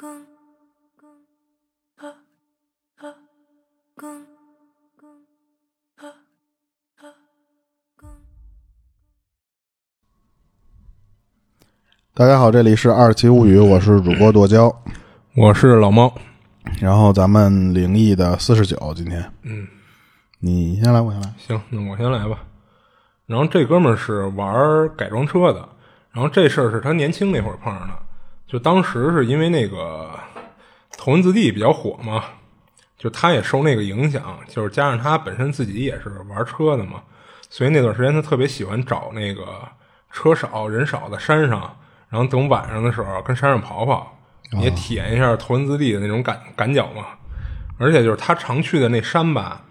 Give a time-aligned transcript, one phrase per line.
[0.00, 0.08] 公
[0.98, 1.10] 公
[1.98, 2.08] 啊
[2.96, 3.14] 啊
[3.94, 4.24] 公
[4.96, 5.10] 公
[5.96, 6.08] 啊
[6.96, 7.04] 啊
[7.98, 8.08] 公。
[12.14, 14.74] 大家好，这里是二期物语，我是主播剁椒，
[15.36, 16.10] 我是老猫，
[16.80, 19.30] 然后咱们灵异的四十九，今天。
[19.42, 19.68] 嗯，
[20.38, 21.34] 你先来，我先来。
[21.36, 22.42] 行，那我先来吧。
[23.26, 25.68] 然后这哥们儿是玩改装车的，
[26.10, 27.94] 然后这事儿是他年轻那会儿碰上的，
[28.50, 30.10] 就当时是因为那个
[30.98, 32.24] 头文字 D 比较火嘛，
[32.98, 37.00] 就他也受那个影响，就是加上他本身自己也是玩车的嘛，
[37.48, 39.46] 所以那段时间他特别喜欢找那个
[40.10, 41.76] 车少人少的山上，
[42.08, 44.18] 然后等晚上的时候跟山上跑跑，
[44.60, 47.06] 也体验一下头文字 D 的那种感感脚嘛。
[47.78, 49.62] 而且就是他常去的那山吧，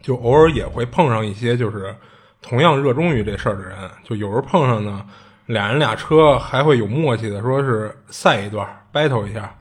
[0.00, 1.94] 就偶尔也会碰上一些就是
[2.40, 5.06] 同样热衷于这事儿的人，就有时候碰上呢，
[5.48, 9.54] 俩人俩车还会有默契的，说是赛一段 battle 一下。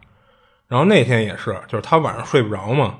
[0.68, 2.96] 然后那天也是，就是他晚上睡不着嘛，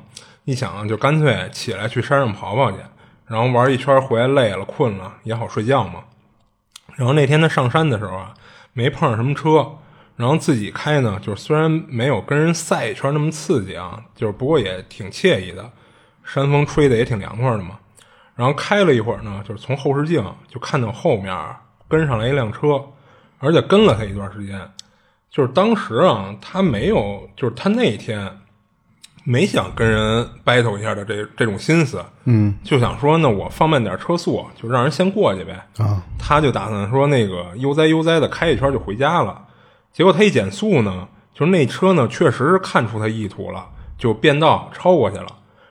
[0.46, 2.78] 一想就干脆起来去山上跑跑去，
[3.26, 6.06] 然后玩一圈回来累了困了也好睡觉嘛。
[6.96, 8.34] 然后那天他上山的时候啊，
[8.72, 9.70] 没碰上什么车，
[10.16, 15.70] 然后自己开呢，就是虽然没有跟人赛一圈那么刺激啊，就是不过也挺惬意的，
[16.24, 17.78] 山风吹的也挺凉快的嘛。
[18.34, 21.36] 然后开了一会儿呢，就是从后视镜就看到后面
[21.88, 22.82] 跟上来一辆车，
[23.40, 24.60] 而且跟了他一段时间。
[25.30, 28.40] 就是当时啊，他没有，就是他那天
[29.24, 35.68] 没想跟人 battle 一下的这这种心思，嗯就想说呢我放慢点车速，就让人先过去呗。
[35.78, 39.44] 啊，他就打算说那个悠哉悠哉的开一圈就回家了。
[39.92, 45.28] 结果他一减速呢，就是那车呢确实是看出他意图了，就变道超过去了。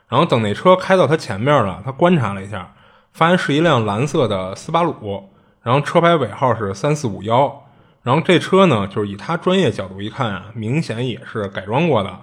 [0.06, 2.72] 然后等那车开到他前面了，他观察了一下，
[3.12, 5.28] 发现是一辆蓝色的斯巴鲁，
[5.66, 7.64] 然后车牌尾号是三四五幺。
[8.04, 12.20] 然后这车呢，就是以他专业角度一看啊，明显也是改装过的。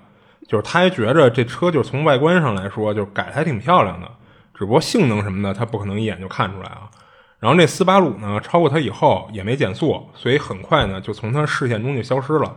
[0.48, 4.10] 就是他还觉着这车就是从外观上来说，就是改的还挺漂亮的，
[4.54, 6.90] 只不过性能什么的他不可能一眼就看出来啊。
[7.40, 12.56] 然后这斯巴鲁呢，超过他以后也没减速，所以很快呢就从他视线中就消失了。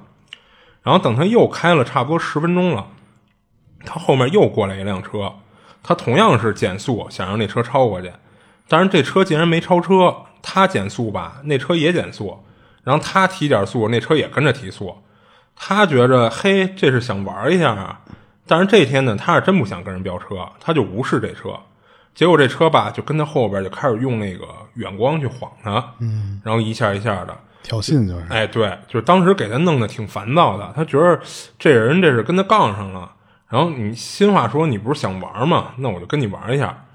[0.84, 2.86] 然后等他又开了差不多十分钟了，
[3.84, 5.32] 他后面又过来一辆车，
[5.82, 8.12] 他同样是减速想让那车超过去，
[8.69, 12.38] 但是这车竟然没超车，他减速吧，那车也减速，
[12.84, 14.97] 然后他提点速，那车也跟着提速。
[15.54, 18.00] 他觉着嘿，这是想玩一下啊，
[18.47, 21.59] 但是这天呢，他是真不想跟人飙车，他就无视这车。
[22.15, 31.21] 结果这车吧，就跟他后边就开始用那个远光去晃他，嗯，然后一下一下的，挑衅就是，哎，对，就是当时给他弄得挺烦躁的，他觉得
[31.59, 33.12] 这人这是跟他杠上了。
[33.48, 35.72] 然后你新话说你不是想玩吗？
[35.78, 36.85] 那我就跟你玩一下。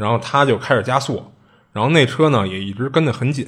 [0.00, 1.30] 然后他就开始加速，
[1.74, 3.46] 然后那车呢也一直跟得很紧。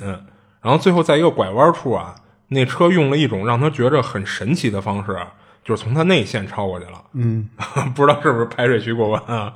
[0.61, 2.15] 然后最后在一个拐弯处啊，
[2.49, 5.19] 那车用了一种让他觉着很神奇的方式，
[5.65, 7.03] 就是从他内线超过去了。
[7.15, 7.49] 嗯，
[7.97, 9.53] 不知道是不是排水渠过弯啊？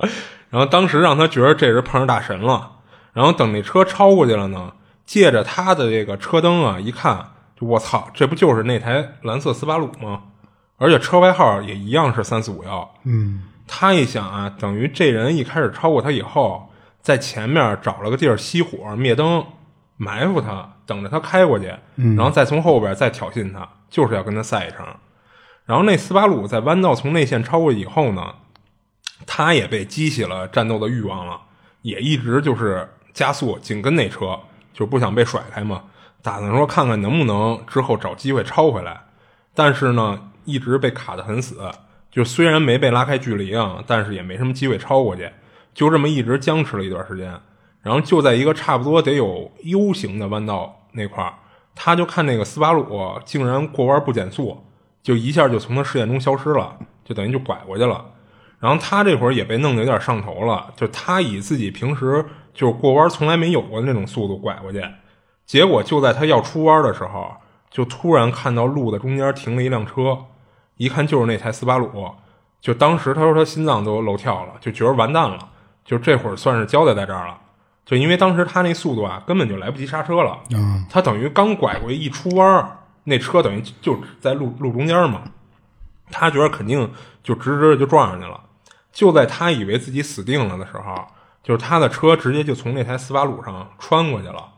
[0.49, 2.71] 然后当时让他觉得这人碰上大神了。
[3.13, 4.73] 然后等那车超过去了呢，
[5.05, 7.25] 借着他的这个车灯啊，一看，
[7.59, 10.23] 就我操，这不就是那台蓝色斯巴鲁吗？
[10.77, 12.91] 而且车牌号也一样是三四五幺。
[13.03, 16.66] 嗯他一想啊，等于这人一开始超过他以后，
[17.07, 19.41] 在前面找了个地儿熄火灭灯，
[19.95, 24.99] 埋伏他，等着他开过去，然后再从后边再挑衅他，就是要跟他赛一场。
[25.63, 28.35] 然后那斯巴鲁在弯道从内线超过以后呢，
[29.25, 31.39] 他也被激起了战斗的欲望了，
[31.81, 34.37] 也一直就是加速紧跟那车，
[34.73, 35.83] 就不想被甩开嘛，
[36.21, 38.99] 打算说看看能不能之后找机会超回来。
[39.55, 41.71] 但是呢，一直被卡得很死，
[42.11, 45.31] 就虽然没被拉开距离啊，但是也没什么机会超过去，
[45.77, 47.39] 就这么一直僵持了一段时间。
[47.83, 51.35] 然后就在一个差不多得有 U 型的弯道那块儿，
[51.75, 54.57] 他就看那个斯巴鲁竟然过弯不减速，
[55.03, 58.03] 就一下就从他视线中消失了，就等于就拐过去了。
[58.59, 64.83] 然后他这会儿也被弄得有点上头了，就他以自己平时就是过弯从来没有过的那种速度拐过去，
[65.45, 67.31] 结果就在他要出弯的时候，
[67.69, 70.25] 就突然看到路的中间停了一辆车，
[70.77, 72.09] 一看就是那台斯巴鲁，
[72.59, 75.37] 就当时他说他心脏都漏跳了，就觉得完蛋了，
[75.87, 77.39] 就这会儿算是交代在这儿了，
[77.85, 85.21] 就因为当时他那速度啊，根本就来不及刹车了，啊，他等于刚拐过去一出弯儿，那车等于就在路路中间嘛，
[86.11, 86.91] 他觉得肯定
[87.23, 88.41] 就直直的就撞上去了。
[88.91, 91.07] 就在他以为自己死定了的时候，
[91.41, 94.49] 就是他的车直接就从那台斯巴鲁上穿过去了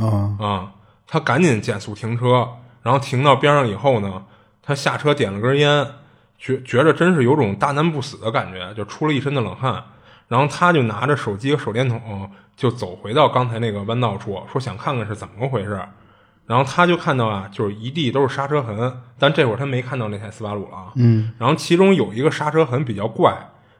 [0.00, 0.72] 啊，啊、
[1.06, 2.48] 他赶紧减速停车，
[2.82, 4.24] 然后停到边上以后呢，
[4.62, 5.86] 他下车点了根烟，
[6.38, 9.84] 觉觉着真是有种大难不死的感觉，就出了一身的冷汗。
[10.30, 15.80] 然后他就拿着手机和手电筒，就走回到刚才那个弯道处，说想看看是怎么个回事。
[16.46, 20.92] 然然后他就看到啊，就是一地都是刹车痕，但这会儿他没看到那台斯巴鲁了啊。
[20.96, 23.32] 嗯，然后其中有一个刹车痕比较怪，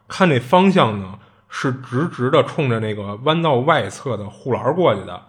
[0.07, 1.19] 看那方向呢
[1.49, 5.21] 是直直的冲着那个弯道外侧的护栏过去的。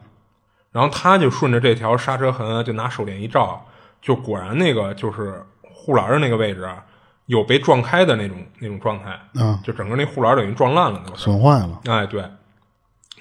[0.72, 3.66] 然后他就顺着这条刹车痕，就拿手电一照，
[4.04, 6.86] 就果然那个就是护栏的那个位置啊
[7.32, 11.02] 有被撞开的那种那种状态，嗯，就整个那护栏等于撞烂了。
[11.16, 12.22] 损坏了，哎，对，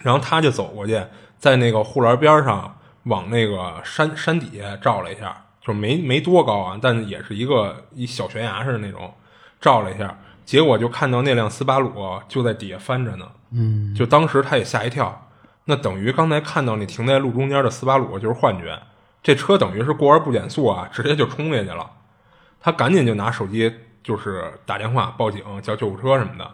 [0.03, 1.01] 然后他就走过去，
[1.39, 9.15] 在那个护栏边上往那个山山底下照了一下，就没没多高啊，但也是一个一小悬崖似的那种，
[9.61, 11.93] 照了一下，结果就看到那辆斯巴鲁
[12.27, 15.29] 就在底下翻着呢，嗯，就当时他也吓一跳，
[15.67, 18.77] 那等于刚才看到那停在路中间的斯巴鲁就是幻觉，
[19.23, 21.89] 这车等于是过弯不减速啊，直接就冲下去了，
[22.61, 26.51] 他赶紧就拿手机就是打电话报警叫救护车什么的。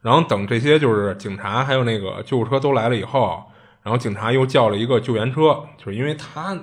[0.00, 3.44] 然后等这些就是警察还有那个救护车都来了以后，
[3.82, 6.56] 然后警察又叫了一个救援车，就是因为他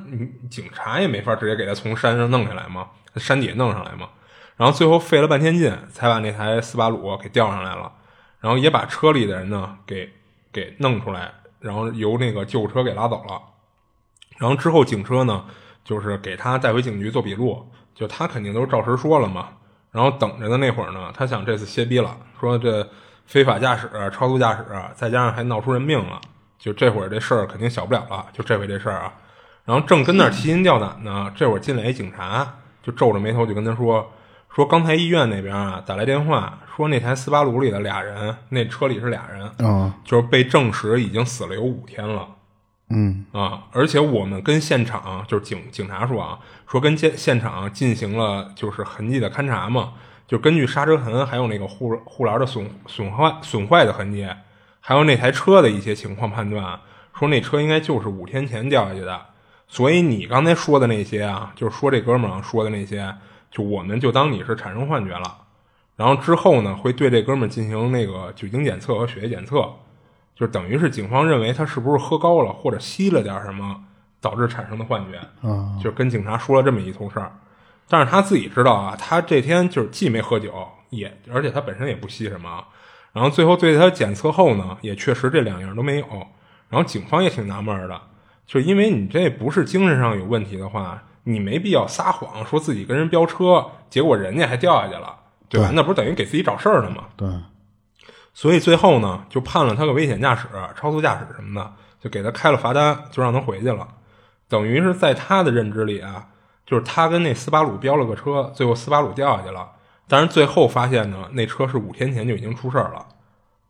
[0.50, 2.88] 警察也没法直接给他从山上弄下来嘛，
[3.18, 4.10] 山底下弄上来嘛。
[4.56, 7.92] 然后最后费了半天劲才把那台斯巴鲁给调上来了，
[8.40, 10.14] 然后也把车里的人呢给
[10.54, 13.42] 给弄出来，然后由那个救护车给拉走了。
[14.38, 15.46] 然后之后警车呢
[15.84, 19.50] 就是给他带回警局做笔录，就他肯定都照实说了嘛。
[19.96, 22.86] 然后等着的那会儿呢，他想这次歇逼了，说这。
[23.28, 24.64] 非法驾驶、超速驾驶，
[24.94, 26.22] 再加上还闹出人命了，
[26.60, 28.24] 就这会儿这事儿肯定小不了了。
[28.32, 29.12] 就这回这事儿啊，
[29.66, 32.48] 然后正跟那儿提心吊胆呢，这会儿进来一警察，
[32.84, 34.12] 就皱着眉头就跟他说
[34.54, 42.28] ：“说刚才医院那边啊打来电话，说那台斯巴鲁里的俩人，那车里是俩人，啊，就是被证实已经死了有五天了
[42.90, 43.64] 嗯，啊！
[43.72, 49.94] 而且我们跟现场就是警警察说啊，说跟现现场进行了就是痕迹的勘查嘛。”
[50.28, 54.28] 就根据刹车痕，还有那个护护栏的损损坏损坏的痕迹，
[54.80, 56.80] 还有那台车的一些情况判断，
[57.14, 59.22] 说那车应该就是五天前掉下去的。
[59.68, 63.16] 所以你刚才说的那些啊，就是说这哥们儿说的那些，
[63.52, 65.38] 就我们就当你是产生幻觉了。
[65.96, 69.72] 然后之后呢，会对这哥们儿进行那个酒精检测和血液检测，
[70.36, 73.76] 就等于是警方认为他是不是喝高了或者吸了点什么
[74.20, 75.18] 导致产生的幻觉。
[75.48, 77.32] 啊，就跟警察说了这么一通事儿。
[77.88, 82.64] 但是他自己知道啊，他这天就是既没喝酒，也而且他本身也不吸什么，
[83.14, 86.06] 然后最后对他检测后呢，也确实这两样都没有。
[86.68, 88.02] 然后警方也挺纳闷的，
[88.48, 95.16] 就因为你这不是精神上有问题的话，你没必要撒谎说自己跟人飙车，结果人家还掉下去了，
[95.48, 95.68] 对吧？
[95.70, 97.04] 对那不是等于给自己找事儿呢吗？
[97.16, 97.30] 对，
[98.36, 103.88] 所以最后呢，就判了他个危险驾驶、超速驾驶什么的，就给他开了罚单，就让他回去了。
[104.48, 106.28] 等于是在他的认知里啊。
[106.66, 109.70] 就是他跟那斯巴鲁飙了个车，最后斯巴鲁掉下去了。
[110.08, 113.06] 但是最后发现呢，那车是五天前就已经出事儿了。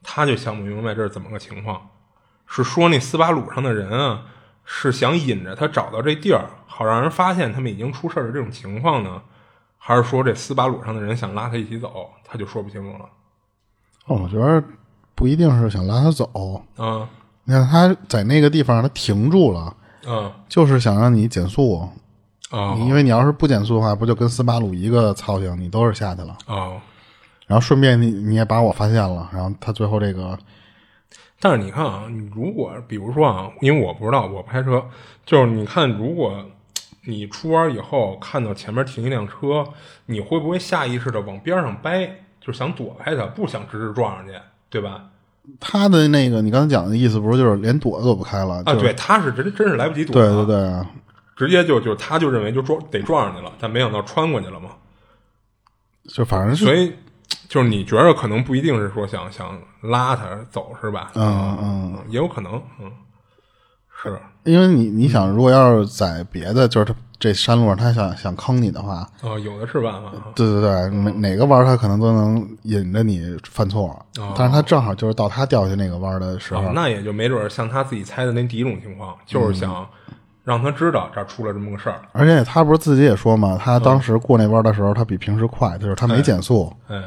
[0.01, 1.89] 他就想不明白这是怎么个情况，
[2.47, 4.23] 是说那斯巴鲁上的人啊，
[4.63, 9.21] 是想引着他找到这地儿，好让人发现他们已经出事儿的这种情况呢，
[9.77, 12.09] 还是说这斯巴鲁上的人想拉他一起走？
[12.23, 13.09] 他就说不清楚了。
[14.05, 14.63] 哦，我觉得
[15.13, 16.63] 不一定是想拉他走。
[16.77, 17.07] 啊
[17.43, 19.75] 你看他在那个地方他停住了，
[20.07, 21.87] 啊就是想让你减速。
[22.51, 26.37] 啊因为你要是不减速的话，不就跟斯巴鲁一个操性，你都是下去了。
[26.45, 26.71] 啊！
[27.47, 30.37] 然后顺便你你也把我发现了，然后他最后这个
[31.39, 34.83] 但是你看啊，你如果比如说啊，因为我不知道，我不开车，
[35.25, 36.43] 就是你看，如果
[37.03, 39.67] 你出弯以后看到前面停一辆车，
[40.05, 42.09] 你会不会下意识的往边上掰，
[42.45, 44.34] 就是想躲开他，不想直直撞上去，
[44.69, 45.05] 对吧？
[45.60, 48.62] 他的那个你刚才讲的意思，不是就是连躲都躲不开了？
[48.65, 50.89] 啊，就是对，他是真真是来不及躲，对对，对啊，
[51.36, 54.69] 直接就就他就认为就撞得撞上去了，但没想到穿过去了嘛，
[56.08, 56.93] 就反正是所以
[57.48, 61.12] 就是你觉得可能不一定是说想想拉他走是吧？
[61.15, 62.91] 嗯嗯，也有可能，嗯，
[64.03, 74.05] 是因为你你想，如果要是在别的，就是他这山路上他想想坑你的话，啊，有的是办法，对对对，哪哪个弯儿他可能都能引着你犯错，
[74.38, 79.88] 但是他正好就是到他掉下那个弯儿的时候，啊，那也就没准儿像他自己猜的那第一种情况，就是想
[80.43, 82.01] 让他知道这儿出了这么个事儿。
[82.12, 87.01] 而且他不是自己也说嘛，他当时过那弯儿的时候，他比平时快，就是他没减速，哎，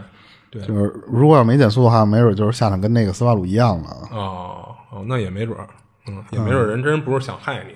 [0.51, 3.89] 对，就是如果要没减速的话，没准就是下场跟那个斯巴鲁一样了。
[4.13, 5.69] 哦哦，那也没准儿，
[6.09, 7.75] 嗯，也没准儿人真不是想害你，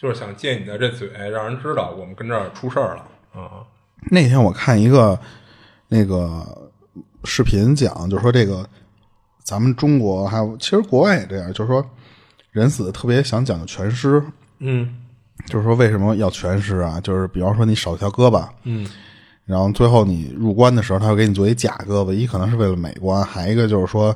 [0.00, 3.02] 就是想借你的这嘴，让人知道我们跟这儿出事儿了。
[3.32, 3.66] 啊。
[4.10, 5.18] 那天我看一个
[5.88, 6.70] 那个
[7.24, 8.64] 视频讲，就是说这个
[9.42, 11.84] 咱们中国还有其实国外也这样，就是说
[12.52, 14.22] 人死特别想讲究全尸，
[14.60, 14.94] 嗯。
[15.46, 17.00] 就是说为什么要全尸啊？
[17.00, 18.88] 就是比方说你少一条胳膊，嗯。
[19.44, 24.14] 然后最后你入关的时候，他会给你做一假胳膊，一可能是为了美观，还一个就是说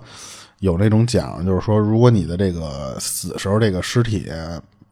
[0.58, 4.28] 有那种讲，就是说如果你的这个死时候这个尸体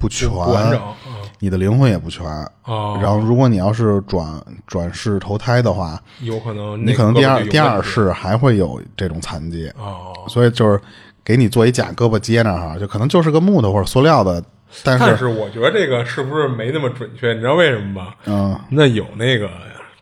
[0.01, 0.81] 不全，不完整。
[1.07, 2.23] 嗯你的灵魂也不全。
[2.67, 4.27] 哦，然后，如果你要是转
[4.67, 10.79] 转世投胎的话，有可能你可能第二第二世世还会有这种残疾，哦，所以就是
[11.25, 14.45] 给你做一假胳膊接那儿哈，就可能就是个木头或者塑料的，
[14.85, 17.33] 但是但是我觉得这个是不是没那么准确？
[17.33, 18.13] 你知道为什么吗？
[18.27, 19.49] 嗯，那有那个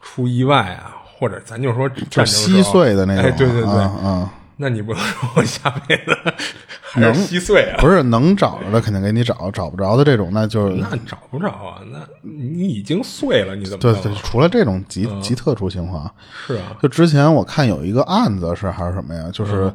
[0.03, 4.29] 出意外啊，或者咱就说就战争碎的那种，哎，对对对，嗯嗯，
[4.61, 6.17] 那你不能说我下辈子
[6.91, 7.77] 还是稀碎啊？
[7.79, 16.13] 不是能找着的肯定给你找，找不着的这种那就是那找不着啊，那你已经碎了，你怎么对对，除了这种极极特殊情况，
[16.47, 19.73] 是啊，就之前我看有一个案子是还是什么呀，就是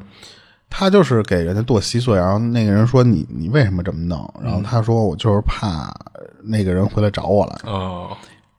[0.70, 4.34] 他就是给人家剁稀碎，然后那个人说你你为什么这么弄？
[4.44, 5.94] 然后他说我就是怕
[6.44, 7.72] 那个人回来找我来。
[7.72, 8.10] 哦，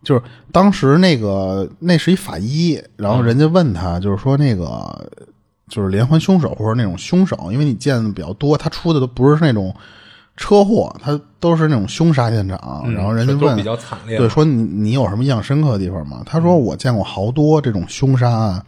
[0.04, 5.10] 就是当时那个那是一法医，然后人家问他，就是说那个
[5.68, 9.74] 就是连环凶手或者那种凶手，因为你见的比较多，他出的都不是那种
[10.36, 12.84] 车祸，他都是那种凶杀现场。
[12.94, 16.22] 然后人家问比较惨烈，对，说你你有什么印象深刻的地方吗？
[16.26, 18.62] 他说我见过好多这种凶杀案，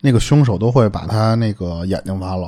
[0.00, 2.46] 那个凶手都会把他那个眼睛挖了，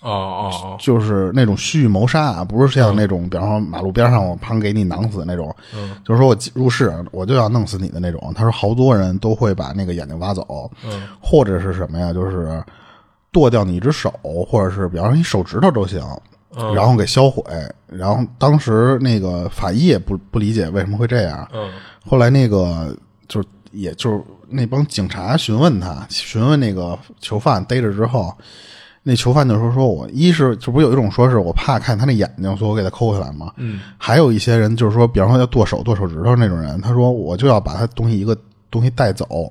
[0.00, 8.32] 哦哦哦，就是那种蓄意谋杀啊，不是像那种，比方说马路边上我砰给你囊死那种，嗯就是说我入室我就要弄死你的那种。
[8.34, 12.62] 他说好多人都会把那个眼睛挖走，嗯或者是什么呀，就是
[13.32, 14.12] 剁掉你一只手，
[14.46, 16.00] 或者是比方说你手指头都行，
[16.54, 16.74] 嗯。
[16.74, 17.42] 然后给销毁。
[17.88, 21.70] 然后当时那个法医也不不理解为什么会这样，嗯。
[22.06, 22.94] 后来那个
[23.26, 28.34] 就是也就是那帮警察询问他，询问那个囚犯逮着之后，
[29.02, 33.52] 那囚犯就说说我一是这不有一种说是我怕看他那眼睛，所以我给他抠下来嘛。
[33.56, 33.80] 嗯。
[33.96, 38.36] 还有一些人就是说，比方说要剁手、剁手指头那种人，他说我就要把他东西一个
[38.70, 39.50] 东西带走，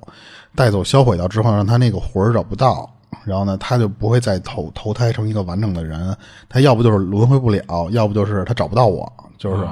[0.54, 2.88] 带走销毁掉之后，让他那个魂儿找不到，
[3.24, 6.16] 然后呢，他就不会再投投胎成一个完整的人。
[6.48, 9.64] 他要不就是轮回不了，要不就是他找不到我，就是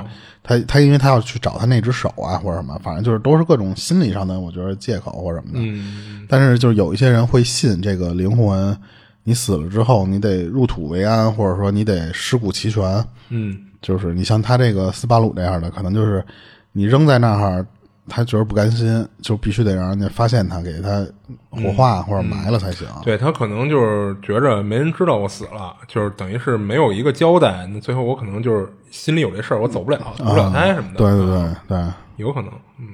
[0.43, 5.59] 他他因为他要去找他那只手啊或者什么，反正就是都是各种心理上的我觉得借口或者什么的。
[5.61, 8.77] 嗯但是就是有一些人会信这个灵魂，
[9.25, 13.05] 你死了之后你得入土为安，或者说你得尸骨齐全。
[13.31, 16.25] 嗯就是你像他这个斯巴鲁这样的，可能就是
[16.73, 17.67] 你扔在那儿，
[18.11, 21.07] 他觉得不甘心，就必须得让人家发现他，给他
[21.49, 22.87] 火化或者埋了才行。
[23.03, 30.97] 对他可能就是觉着没人知道我死了，就是等于是没有一个交代，那最后我可能就是心里有这事儿，我走不了，投不了胎什么的。
[30.97, 32.89] 对对对对，有可能，嗯。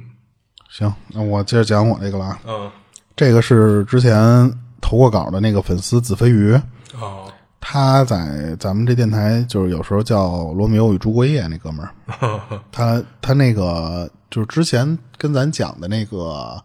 [0.68, 2.38] 行，那我接着讲我这个了啊。
[2.46, 2.70] 嗯。
[3.16, 6.52] 这个是之前投过稿的那个粉丝子飞鱼，
[7.00, 7.24] 哦。
[7.68, 11.90] 他在咱们这电台就是有时候叫《罗密欧与朱过夜》那哥们儿，
[12.70, 16.62] 他他那个就是之前跟咱讲的那个，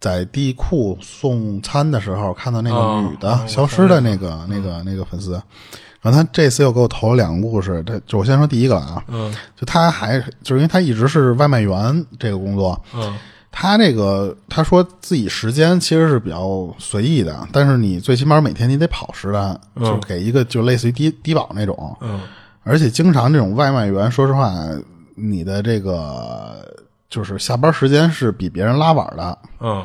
[0.00, 5.40] 在地库送餐的时候看到那个哦女的、哦消失的那个、那个那个粉丝，
[6.00, 13.16] 然后他这次又给我投了两个故事，他就我先说第一个啊，嗯就他还就是因为他一直是外卖员这个工作，嗯
[13.52, 22.20] 他这个他说自己时间其实是比较随意的，但是你最起码每天你得跑十单，就给一个就类似于低低保那种，嗯。
[22.64, 24.52] 而且经常这种外卖员，说实话，
[25.14, 26.66] 你的这个
[27.08, 29.38] 就是下班时间是比别人拉晚的。
[29.60, 29.84] 嗯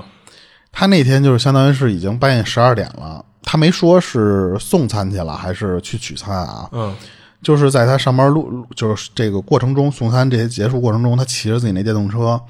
[0.71, 6.95] 他那天就是相当于是已经半夜十二点了，他没说是送餐去了还是去取餐啊，嗯
[7.43, 12.41] 就是在他上班路，就是这个过程中送餐这些结束过程中，他骑着自己那电动车。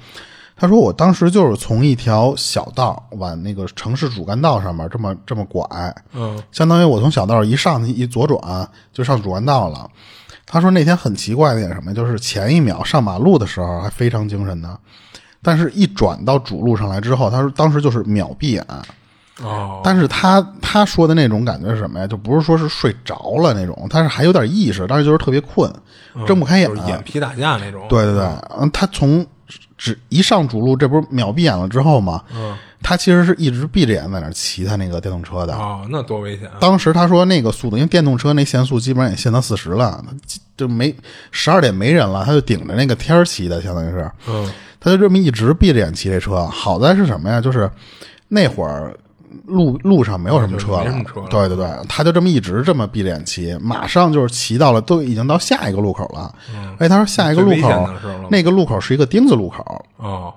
[0.54, 5.66] 他说：“我当时就是从一条小道往那个城市主干道上面这么这么拐，
[6.12, 9.90] 嗯相当于我从小道一上去一左转就上主干道了。
[10.46, 14.78] 他说那天很奇怪的一点什么，就是前一秒上马路的时候还非常精神呢，
[15.42, 18.64] 但是一转到主路上来之后，他说当时就是秒闭眼。
[19.42, 22.06] 哦但是他他说的那种感觉是什么呀？
[22.06, 25.72] 就不是说是睡着了那种，但是还有点意识，但是就是特别困，
[26.26, 26.68] 睁不开眼。
[26.68, 27.86] 就是眼皮打架那种。
[27.88, 28.24] 对对对，
[28.60, 29.26] 嗯，他从
[29.82, 32.22] 只一上主路，这不是秒闭眼了之后吗？
[32.32, 35.54] 嗯他其实是一直闭着眼在那儿骑他那个电动车的。
[35.54, 36.54] 哦，那多危险啊！
[36.60, 40.04] 当时他说那个速度，因为电动车那限速基本上也限到四十了，
[40.56, 40.92] 就没
[41.30, 46.44] 十二点没人了，他就顶着那个天儿骑的，相当于是，嗯他就这么一直闭着眼骑这车。
[46.46, 47.40] 好在是什么呀？
[47.40, 47.70] 就是
[48.26, 48.92] 那会儿
[49.46, 51.28] 路路上没有什么车了，哦就没什么车了。
[51.28, 56.34] 对对对，他就这么一直这么闭着眼骑，马上就是骑到了，都已经到下一个路口了。
[56.78, 57.88] 哎，他说下一个路口
[58.30, 60.32] 那个路口是一个丁字路口，哦。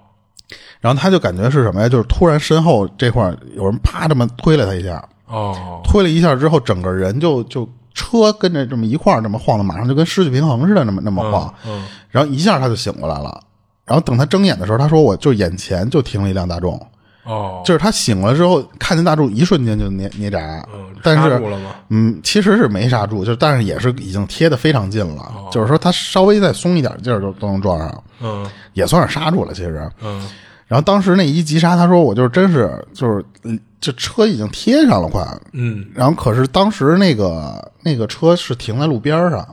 [0.79, 1.89] 然后他就感觉是什么呀？
[1.89, 5.03] 就是突然身后这块有人啪这么推了他一下。
[5.27, 5.81] 哦。
[5.83, 11.85] 推了一下之后，整个人就就车跟着这么一块儿这么晃的，马上就跟失去平衡似的，那么那么晃，嗯。
[12.09, 13.41] 然后一下他就醒过来了。
[13.85, 16.79] 然后等他睁眼的时候，他说我就眼前就停了一辆大众，
[17.25, 21.41] 哦，就是他醒了之后看见大柱，一瞬间就捏捏闸，嗯，但是？
[21.89, 28.45] 嗯，其实是没刹住，就但是也是已经贴的非常近了，就是说他稍微再松一点劲儿就都能撞上，嗯。
[28.73, 29.53] 也算是刹住了。
[29.53, 30.27] 其实，嗯。
[30.67, 35.85] 然后当时那一急刹，他说我就是真是就是嗯这车已经贴上了快，嗯。
[35.93, 39.47] 然后可是当时那个那个车是停在路边上，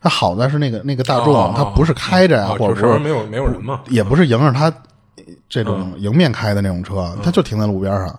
[0.00, 3.80] 他好在是那个那个大众，哦它不是开着呀、哦或者没有没有人嘛？
[3.88, 4.72] 也不是迎着他
[5.48, 8.16] 这种嗯迎面开的那种车，他就停在路边上。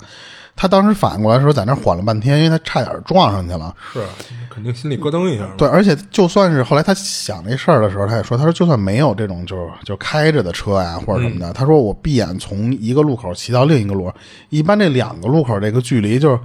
[0.56, 3.74] 他当时反应过来的时候，在那儿缓了半天，因为他差点撞上去了。
[3.94, 4.04] 是，
[4.50, 5.48] 肯定心里咯噔一下。
[5.58, 14.12] 对，而且就算是后来他想这事儿的时候，他也说，他说就算没有这种就是就开着的车呀或者什么的，他说我闭眼从一个路口骑到另一个路，
[14.50, 16.38] 一般这两个路口这个距离就是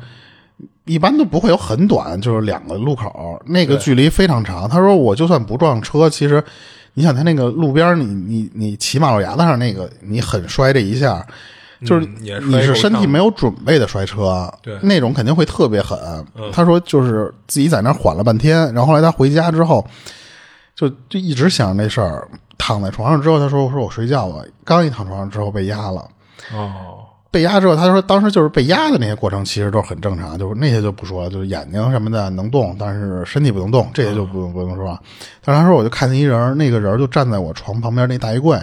[0.85, 4.69] 一般都不会有很短，就是两个路口那个距离非常长。
[4.69, 6.41] 他说我就算不撞车，其实
[6.95, 11.25] 你想他那个路边儿你你你骑马路牙子上那个你狠摔这一下。
[11.85, 15.99] 就是你是身体没有准备的摔车，对那种肯定会特别狠。
[16.51, 19.87] 他说就是自己在那缓了半天，然后后来他回家之后，
[20.75, 22.27] 就就一直想着那事儿。
[22.57, 26.09] 躺在床上之后，他说：“我说我睡觉吧。”刚一躺床上之后被压了，
[26.55, 27.04] 哦，
[27.35, 34.97] 被压之后，他说当时就是被压的那些过程其实都是很正常，就是那些就不说了，就是眼睛什么的能动，但是身体不能动，这些就不用不用说。
[35.45, 38.57] 但是他说我就看见一人，那个人就站在我床旁边那大衣柜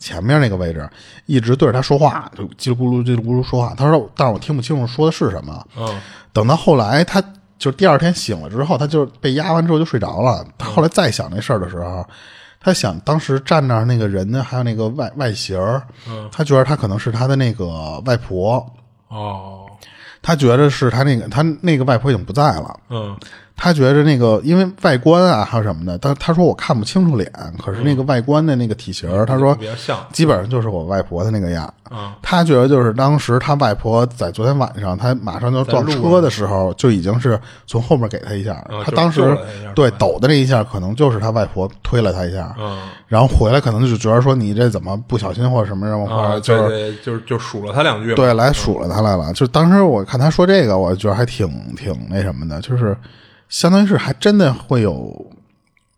[0.00, 0.90] 前面那个位置，
[1.26, 3.72] 一直对着他说话，就叽里咕噜叽里咕噜说话。
[3.76, 5.64] 他说，但是我听不清楚说的是什么。
[5.78, 6.00] 嗯
[6.32, 7.22] 等到后来，他
[7.58, 10.44] 就第二天醒了之后，他就被压完之后就睡着了。
[10.58, 12.04] 他后来再想这事儿的时候，
[12.66, 15.80] 他想当时站那儿那个人呢，还有那个外外形儿，
[16.32, 18.54] 他觉得他可能是他的那个外婆，
[19.06, 19.66] 哦，
[20.20, 22.76] 他觉得是他那个他那个外婆已经不在了。
[22.90, 23.16] 嗯
[23.56, 27.30] 他觉得那个因为外观啊还有什么的，他他说我看不清楚脸，
[27.64, 31.72] 可是那个外观的那个体型儿，他说比较像基本上就是我外婆的那个样。
[31.88, 38.60] 嗯他觉得就是当时他外婆在昨天晚上，他马上就撞车的时候，就已经是从后面给他一下。
[38.68, 39.38] 嗯他当时
[39.72, 48.12] 对抖的那一下，可能就是他外婆推了他一下，嗯然后回来可能就觉得说你这怎么不小心或者什么什么，或啊，者就是就是就数了他两句。
[48.16, 49.32] 对，来数了他来了。
[49.32, 52.96] 就当时我看他说这个，我觉得还挺挺那什么的，就是
[53.48, 55.14] 相当于是还真的会有，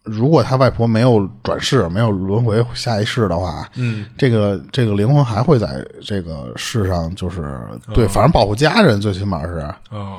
[0.05, 7.59] 如果他外婆没有转世，没有轮回下一世的话，嗯，这个这个灵魂还会在这个世上，就是
[7.95, 9.59] 对，反正保护家人，最起码是，
[9.91, 10.19] 哦，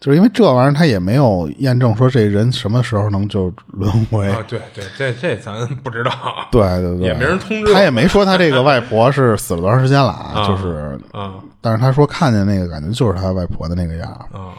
[0.00, 4.28] 就是因为这玩意儿他也没有验证说这人什么时候能就轮回。
[4.30, 6.12] 啊，对对，这这咱不知道。
[6.52, 14.38] 对对对，也没人通知他也没说他这个外婆是死了多长时间了啊，啊就是，啊但是他说看见那个感觉就是他外婆的那个样儿。
[14.38, 14.54] 啊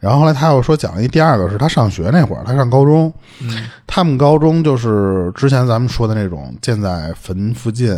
[0.00, 7.96] 然后后来他又说讲了一第二个是他上学那会儿，他上高中，嗯他们高中就是之前咱们说的那种建在坟附近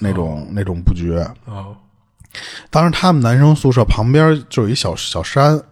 [0.00, 1.16] 那种、那种布局。
[1.46, 1.76] 哦
[2.68, 5.62] 当时他们男生宿舍旁边就有一小小山，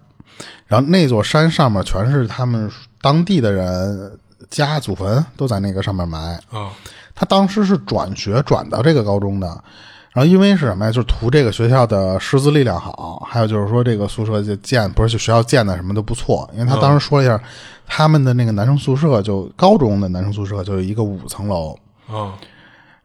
[0.68, 4.18] 然后那座山上面全是他们当地的人
[4.48, 6.40] 家祖坟，都在那个上面埋。
[6.52, 6.70] 啊
[7.14, 9.64] 他当时是转学转到这个高中的，
[10.12, 10.92] 然后因为是什么呀？
[10.92, 16.48] 就是图这个学校的师资力量好，还有就是说这个宿舍就建不是就学校建的什么都不错。
[16.52, 17.42] 因为他当时说了一下，
[17.86, 21.72] 他们的那个男生宿舍就高中的男生宿舍就有一个五层楼，
[22.06, 22.34] 啊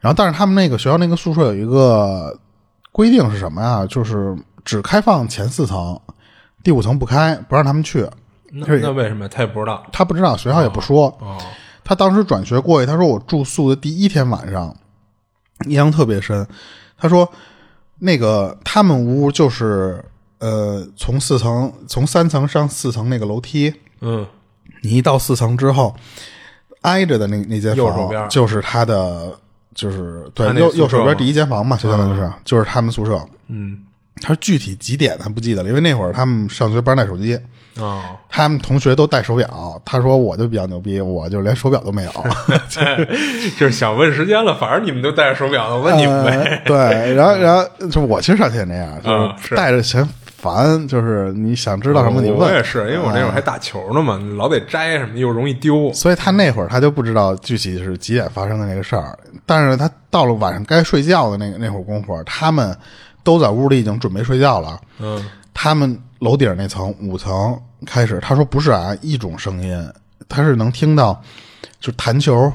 [0.00, 2.38] 然后但是他们那个学校那个宿舍有一个
[2.92, 3.86] 规定是什么呀？
[3.86, 5.98] 就是只开放前四层，
[6.62, 8.06] 第五层不开，不让他们去。
[8.52, 9.82] 那那为什么他也不知道？
[9.90, 11.06] 他不知道，学校也不说。
[11.20, 11.38] 哦
[11.84, 14.76] 他当时转学过去，他说我住宿的第一天晚上，
[15.64, 16.46] 印象特别深。
[16.98, 17.30] 他说，
[17.98, 20.04] 那个他们屋就是
[20.38, 24.26] 呃，从四层从三层上四层那个楼梯，嗯。
[24.80, 25.92] 你一到四层之后，
[26.82, 29.36] 挨着的那那间右手边房就是他的，
[29.74, 33.20] 就是对他那右宿舍吗右手边第一间房嘛，就相当于是、就是他们宿舍。
[33.48, 33.84] 嗯
[34.20, 37.38] 他说具体几点他不记得了，因为那会儿他们上学不让带手机，
[37.78, 39.80] 哦他们同学都带手表。
[39.84, 42.10] 他说我就比较牛逼，我就连手表都没有。
[43.58, 46.36] 就是想问时间了，反正你们都带着手表呢，我问你们呗。
[46.36, 52.40] 呃 对，然后然后就我其实上学也那样，嗯就是带着嫌烦，就是你想知道什么你问。
[52.48, 55.92] 我也是，因为我那会儿还打球呢嘛，老得摘什么，又容易丢。
[55.92, 62.76] 所以他那会儿他就不知道具体是几点发生的那个事儿，但是他到了晚上该睡觉的那个那会儿功夫，他们
[63.28, 64.80] 都在屋里已经准备睡觉了。
[64.98, 69.92] 嗯他们楼顶那层五层开始，他说不是啊，一种声音，
[70.28, 71.20] 他是能听到，
[71.78, 72.50] 就弹球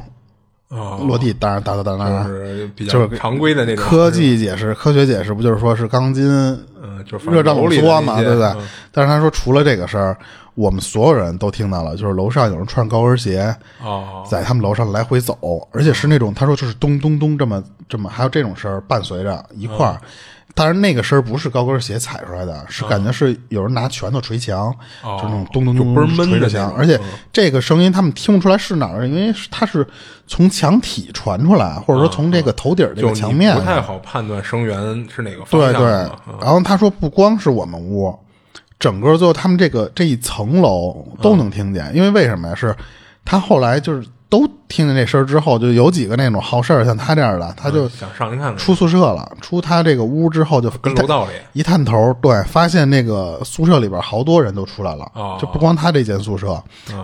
[0.70, 2.24] 哦，落地，当然哒哒哒哒哒。
[2.24, 6.26] 就是比就是较常规的那种科技解释、科学解释不就是说是钢筋
[6.82, 8.68] 嗯，就是热胀冷缩嘛，对不对嗯？
[8.92, 10.18] 但是他说除了这个事儿，
[10.56, 15.38] 我们所有人都听到了，就是楼上有人穿高跟鞋哦，在他们楼上来回走，
[15.72, 20.00] 而且是那种他说就是咚咚咚这么这么，还有这种声儿伴随着一块儿。
[20.56, 24.68] 当然那个声儿不是高跟鞋踩出来的，是感觉是有人拿拳头捶墙，
[25.02, 27.00] 哦就那种咚咚咚就倍儿闷捶着墙而且
[27.32, 29.86] 这个声音他们听不出来是哪儿，因为是它是
[30.28, 34.78] 从墙体传出来，或者说从这个头顶儿这个墙面不太好判断声源
[35.10, 35.90] 是哪个方向对对
[36.40, 38.16] 然后他说不光是我们屋，
[38.78, 42.54] 整个最后他们这个这一层楼都能听见，因为为什么呀？
[42.54, 42.76] 是
[43.26, 56.60] 他后来就是都听见这声儿之后，就有几个那种好事儿，像他这样的，他就想上去看看，出宿舍了，出他这个屋之后就跟楼道里一探头，对，发现那个宿舍里边好多人都出来了，哦就不光他这间宿舍，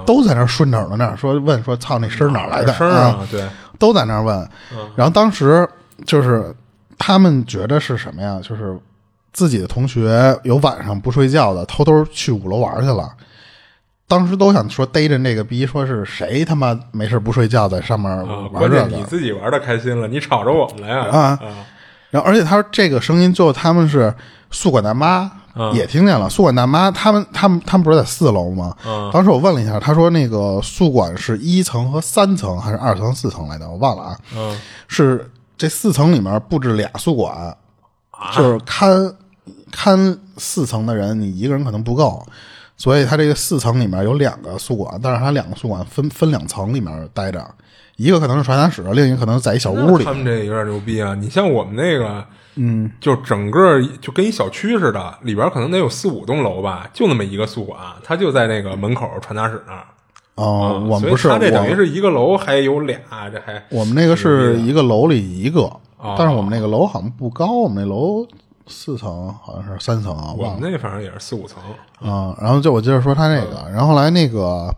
[0.08, 3.28] 都在那儿顺着呢，那儿说问说操那声儿哪儿来的声儿啊？
[3.30, 4.36] 对，都在那儿问。
[4.96, 5.70] 然后当时
[6.08, 6.52] 就是
[6.98, 8.40] 他们觉得是什么呀？
[8.42, 8.76] 就是
[9.34, 13.08] 自己的同学有晚上不睡觉的，偷偷去五楼玩去了。
[14.10, 18.90] 当时都想说逮着那个逼，说是谁他妈没事不睡觉在上面啊，玩。
[18.90, 21.40] 你自己玩的开心了，你吵着我们了呀啊
[22.10, 24.12] 然后，而且他说这个声音，最后他们是
[24.50, 26.28] 宿管大妈嗯也听见了。
[26.28, 28.76] 宿管大妈他们他们他们不是在四楼吗？
[28.84, 34.18] 嗯当时我问了一下，他说那个宿管是一层和三层还是二层四层来的，我忘了啊。
[34.36, 37.56] 嗯是这四层里面布置俩宿管，
[38.10, 39.14] 啊就是看
[39.72, 42.26] 看四层的人，你一个人可能不够，
[42.80, 47.46] 所以它这个四层里面有两个宿管，但是它两个宿管分分两层里面待着，
[47.98, 50.14] 一个可能是传达室，另一个可能在一小屋里他。
[50.14, 51.14] 们这有点牛逼啊！
[51.14, 52.24] 你像我们那个，
[52.56, 59.84] 嗯，就整个就跟一小区似的，里边可能得有四五栋楼吧，就那么一个宿管，他就在那个门口传达室那儿。
[60.36, 62.98] 哦，我们不是，他这等于是一个楼还有俩，
[63.30, 65.64] 这还我们那个是一个楼里一个，
[65.98, 68.26] 哦但是我们那个楼好像不高，我们那楼
[68.70, 71.62] 四层好像是三层啊，我忘了们那反正也是四五层。
[72.00, 74.74] 啊、然后就我接着说他那个，然后后来那个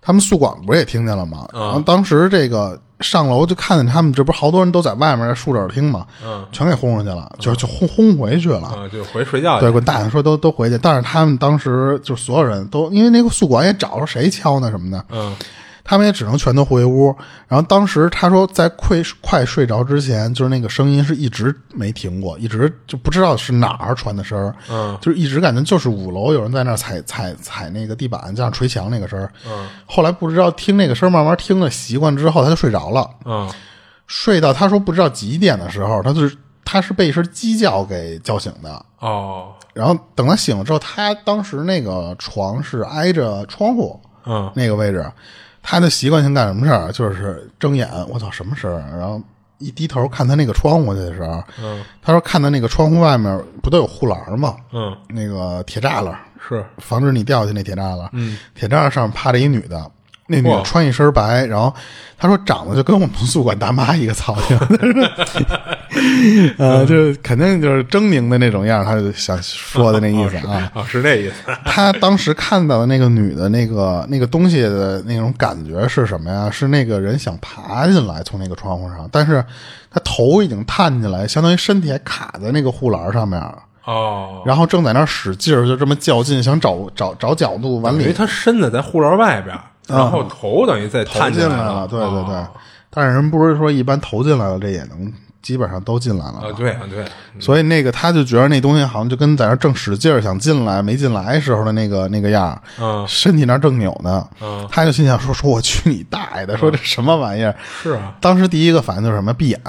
[0.00, 1.46] 他们宿管不是也听见了吗？
[1.52, 8.66] 然后当时这个上楼就看见他们，这不是好多人都在外面竖着耳听嘛，嗯，全给轰出去了，就就轰轰回去了。
[8.66, 9.66] 啊，就回睡觉去。
[9.66, 10.10] 对，滚蛋！
[10.10, 15.36] 说都都回去，但是他们当时就所有人都因为那个宿管也找着谁敲呢什么的，嗯
[15.88, 17.06] 他们也只能全都回屋。
[17.46, 29.32] 然后当时他说，在快快睡着之前，就是那个声音是一直没停过，一直就不知道是哪儿传的声儿，嗯就是一直感觉就是五楼有人在那儿踩踩踩那个地板，这样捶墙那个声儿。
[29.46, 33.08] 嗯后来不知道听那个声儿，慢慢听了习惯之后，他就睡着了。
[33.24, 33.50] 嗯
[34.06, 38.84] 睡到他说不知道几点的时候，他就是他是被一声鸡叫给叫醒的。
[38.98, 45.10] 哦然后等他醒了之后，他当时那个床是挨着窗户，嗯那个位置，
[45.62, 46.90] 他的习惯性干什么事儿？
[46.92, 48.78] 就是睁眼，我操，什么事儿？
[48.96, 49.20] 然后
[49.58, 54.56] 一低头看他那个窗户去的时候，嗯他说看到那个窗户外面不都有护栏吗？
[54.72, 56.18] 嗯，那个铁栅栏，
[56.48, 58.08] 是防止你掉下去那铁栅栏。
[58.12, 59.90] 嗯，铁栅栏上面趴着一女的，
[60.28, 61.74] 那女的穿一身白，然后
[62.16, 64.56] 她说长得就跟我们宿管大妈一个造型，
[66.58, 70.70] 呃，就肯定就是狰狞的那种样儿，他就想说的那意思啊。
[70.74, 71.34] 啊，是那意思。
[71.64, 76.50] 他当时看到的那个女的那个那个东西的那种感觉是什么呀？
[76.50, 79.44] 是那个人想爬进来从那个窗户上，但是
[79.90, 83.40] 他头已经探进来，相当于身体还卡在那个护栏上面，
[83.86, 89.56] 哦，然后正在那儿使劲儿，就这么较劲，想找找找角度完了，因为他身子在护栏外边，
[89.96, 91.86] 然后头等于再投进来了。
[91.88, 92.48] 对对对，哦
[92.90, 96.38] 但是人不是说一般投进来了，这也能基本上都进来了。
[96.38, 97.04] 啊，对啊对，
[97.38, 107.54] 所以那个他就觉得那东西好像就跟在那儿正使劲儿想进来没进来时候的那个那个样儿，嗯身体那儿正扭呢，嗯他就心想说说我去你大爷的，说这什么玩意儿？
[107.82, 109.60] 是啊，当时第一个反应就是什么闭眼，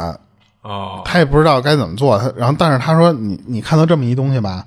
[0.62, 4.64] 哦，他也不知道该怎么做，他然后但是他说你你看到这么一东西吧，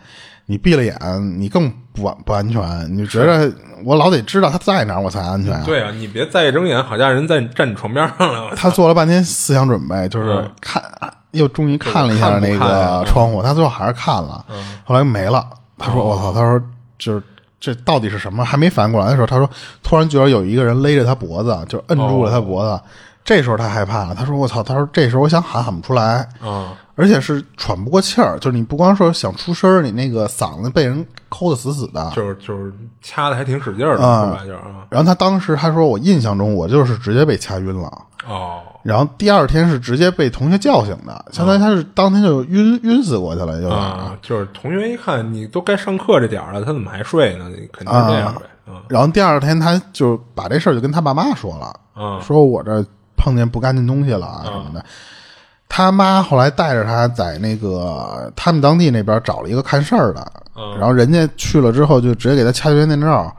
[0.46, 0.94] 你闭了眼，
[1.40, 3.52] 你更不安不安全，你觉得
[3.84, 5.62] 我老得知道他在哪儿我才安全啊。
[5.64, 8.54] 对啊，你别再一睁眼，好家伙人在站你床边上了。
[8.56, 10.82] 他做了半天思想准备，就是看，
[11.32, 14.44] 又终于看了一下那个窗户，他最后还是看了，
[14.84, 15.46] 后来没了。
[15.78, 16.62] 他说：“我操！”他说
[16.96, 17.22] ：“就是
[17.58, 19.50] 这到底是什么？”还没反应过来的时候，他说
[19.82, 22.80] ：“突然觉得有一个人勒着他脖子，就摁住了他脖子。
[23.24, 34.44] 这时候他害怕了，他说：“我操！”他说：“这时候我想喊喊不出来，啊，而且是喘不过气儿，就是你不光说想出声儿，你那个嗓子被人抠的死死的。”就是就是掐的还挺使劲儿的，啊是吧？
[34.44, 34.52] 就
[34.90, 37.90] 然后他当时他说：“我印象中我就是直接被掐晕了。”
[38.28, 43.76] 哦，然后第二天是直接被同学叫醒的，相当于他是当天就晕晕死过去了，有点儿。
[43.76, 47.46] 啊，就是同学一看你都该上课这点儿了，他怎么还睡呢？
[47.72, 48.42] 肯定是这样呗。
[48.68, 52.84] 嗯然后第二天他就把这事儿就跟他爸妈说了，嗯说我这
[53.22, 54.84] 碰见不干净东西了啊什么的。
[55.68, 60.76] 他妈后来带着他在那个他们当地那边找了一个看事儿的，嗯。
[60.78, 63.34] 然后人家去了之后就直接给他掐绝电照，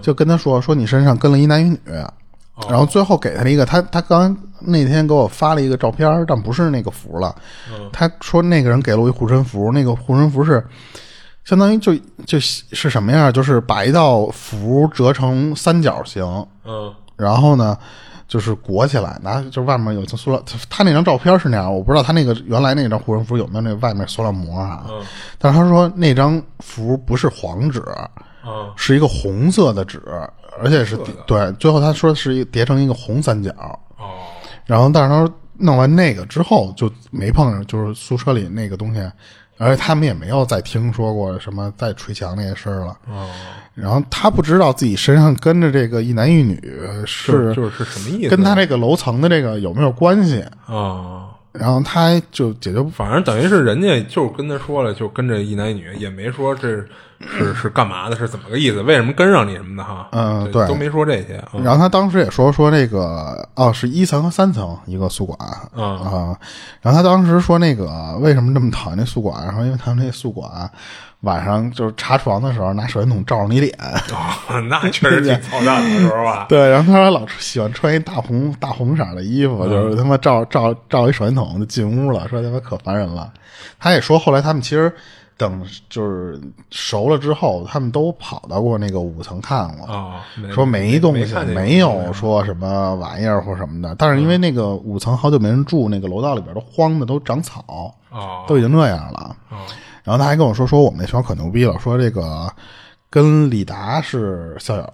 [0.00, 1.78] 就跟他说说你身上跟了一男一女，
[2.68, 7.34] 然后最后给他了一个，他他刚那天给我发了一个照片，但不是那个符了。
[7.92, 10.64] 他说那个人给了我一护身符，那个护身符是
[11.44, 11.94] 相当于就
[12.24, 16.24] 就是什么样，就是把一道符折成三角形，
[16.64, 16.90] 嗯。
[17.16, 17.76] 然后呢
[18.34, 20.42] 就是裹起来，拿就是外面有一层塑料。
[20.44, 24.84] 他他那张照片是那样，我不知道他那个原来那张护身符有没有那外面塑料膜啊？
[24.88, 25.00] 嗯
[25.38, 27.80] 但是他说那张符不是黄纸，
[28.44, 30.02] 嗯是一个红色的纸，
[30.60, 33.52] 而且是对，最后他说是一叠成一个红三角，
[33.96, 34.18] 哦
[34.66, 39.00] 然后但是他说弄完那个之后就没碰上，就是宿舍里那个东西，
[39.56, 42.96] 而且他们也没有再听说过什么再捶墙那些事儿了。
[43.08, 43.28] 哦，
[43.74, 46.60] 然后他不知道自己身上跟着这个一男一女
[47.06, 48.28] 是就是什么意思？
[48.30, 51.30] 跟他这个楼层的这个有没有关系，啊。
[51.52, 56.84] 然后他就解决反正等于是人家就跟他说了，就跟着一男一女，也没说这
[57.20, 60.08] 是是干嘛的，是怎么个意思，为什么跟上你什么的哈。
[60.12, 61.42] 嗯对都没说这些。
[61.52, 65.38] 嗯然后他当时也说说那个哦，是一层和三层一个宿管
[65.74, 66.36] 嗯啊。
[66.82, 69.44] 然后他当时说那个为什么这么讨厌那宿管？
[69.44, 70.70] 然后因为他们那宿管
[71.20, 73.74] 晚上就是查床的时候拿手电筒照着你脸。
[74.12, 76.44] 哦，那确实挺操蛋的，时候吧。
[76.48, 83.32] 对，然后他说老喜欢穿一大红大红色的衣服，就是他妈照照照一手电筒就进屋了，说他妈可烦人了。
[83.78, 84.94] 他也说后来他们其实
[85.36, 89.86] 等就是熟了之后，他们都跑到过那个五层看过。
[89.86, 93.94] 啊，说没东西，没有说什么玩意儿或什么的。
[93.96, 99.36] 但是因为那个五层好久没人住，那个楼道里边都荒的都长草，哦都已经那样了。
[99.50, 99.56] 哦
[100.04, 102.52] 然后他还跟我说，说我们那学校可牛逼了，说这个
[103.08, 104.84] 跟李达是校友。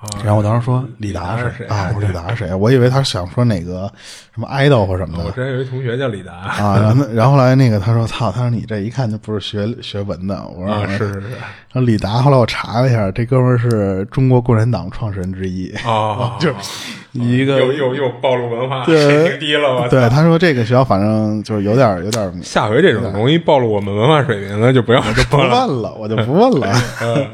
[0.00, 1.92] 啊然后我当时说李达是谁啊？
[1.94, 2.54] 我说李达是谁？
[2.54, 3.90] 我以为他想说哪个
[4.34, 6.78] 什么 idol 或什么的我之前有一同学叫李达啊。
[6.80, 10.42] 然后然后后来那个他说操，他说你这一看就不是学学文的。
[10.56, 15.70] 我说啊，是是是，然后李达，后来我查了一下，这哥们儿是中国共产党创始人之一。
[15.84, 16.54] 啊，就是
[17.12, 25.66] 一个又又又暴露文化对水平低了，对，他说这个学校反正就是有点有点 下回这种容易暴露我们文化水平的就不要不说了。
[25.66, 26.72] 问了，我就不问了。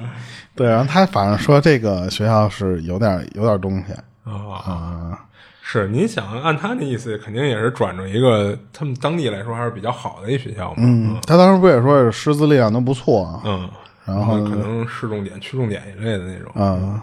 [0.56, 3.92] 对，然后他反正说这个学校是有点有点东西
[4.24, 4.32] 啊，
[4.64, 5.18] 啊，
[5.62, 10.76] 是您想按他那意思，肯定也是转着一个他们当地来说还是比较好的一学校嘛。
[10.78, 13.68] 嗯，他当时不也说是师资力量都不错，嗯，
[14.06, 16.50] 然后可能市重点、区重点一类的那种。
[16.54, 17.00] 嗯，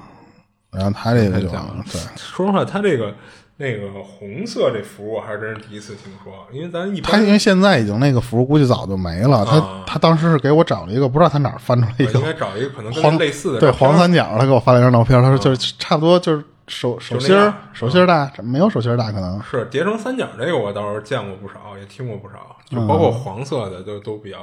[0.71, 3.13] 然后他这个就对，说实话，他这个
[3.57, 9.83] 那个红色这符，我还是真是第一次听说，因为咱一他般因为现在已经那个符估计早就没了，他啊。
[9.85, 19.39] 他当时是给我找了一个不知道他哪儿翻出来一个应该找一个可能跟黄类似的对黄三角，他给我发了一张照片，他说就是差不多就是手手心儿手心儿大，没有手心儿大可能。
[19.43, 22.87] 是叠成三角这个，我倒是见过不少，也听过不少，就嗯。
[22.87, 24.37] 包括黄色的都都比较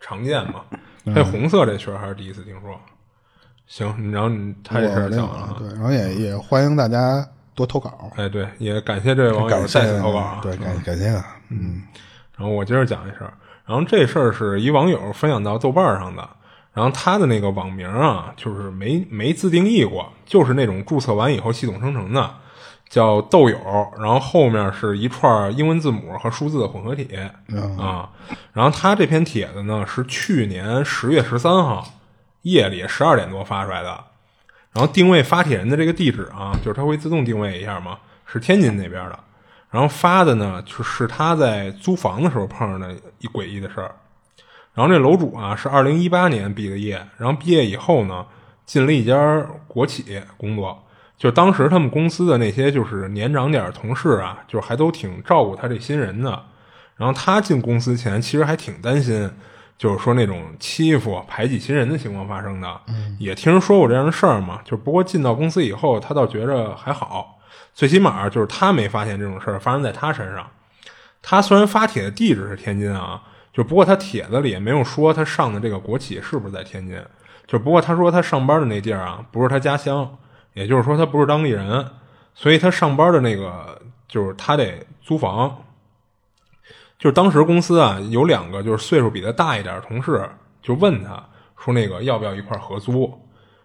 [0.00, 0.60] 常见嘛。
[1.04, 1.24] 嗯。
[1.24, 2.78] 红色这确实还是第一次听说。
[3.66, 10.40] 行，然后你他这事我这个儿讲完了，对，然后也也欢迎大家多投稿，哎，对，也感谢这位网友感谢再次投稿啊。
[10.42, 11.82] 对，感感谢啊，嗯
[12.36, 13.32] 然后我接着讲一事儿，
[13.66, 16.28] 然后这事儿是一网友分享到豆瓣上的，
[16.72, 22.34] 然后他的那个网名啊，就是没没自定义过，就是那种注册完以后系统生成的，
[22.88, 23.58] 叫豆友，
[24.00, 27.08] 然后后面是一串英文字母和数字的混合体
[27.78, 28.08] 啊。
[28.52, 31.86] 然后他这篇帖子呢是去年十月十三号
[32.42, 34.04] 夜里十二点多发出来的，
[34.72, 39.18] 然后定位发帖人的这个地址啊，就是他会自动定位一下嘛，是天津那边的。
[39.70, 43.94] 然后发的呢，就是他在租房的时候碰上的一诡异的事儿。
[44.74, 48.26] 然后这楼主啊是二零一八年毕的业，然后毕业以后呢，
[48.64, 50.04] 进了一家国企
[50.36, 50.82] 工作。
[51.18, 56.30] 就当时他们公司的那些就是年长点同事啊，就还都挺照顾他这新人的。
[56.96, 59.30] 然后他进公司前其实还挺担心，
[59.82, 62.80] 就是说那种欺负、排挤新人的情况发生的。
[63.18, 64.60] 也听人说过这样的事儿嘛。
[64.64, 67.40] 就不过进到公司以后，他倒觉着还好，
[67.74, 70.48] 最起码就是他没发现这种事儿发生在他身上。
[71.20, 73.20] 他虽然发帖的地址是天津啊，
[73.52, 76.96] 就不过他帖子里也没有说他上的这个国企是不是在天津。
[77.48, 80.08] 就不过他说他上班的那地儿啊，不是他家乡，
[80.54, 81.84] 也就是说他不是当地人，
[82.36, 85.64] 所以他上班的那个就是他得租房。
[87.02, 90.24] 就是当时公司啊有两个就是岁数比他大一点的同事，
[90.62, 91.20] 就问他
[91.58, 93.12] 说那个要不要一块儿合租。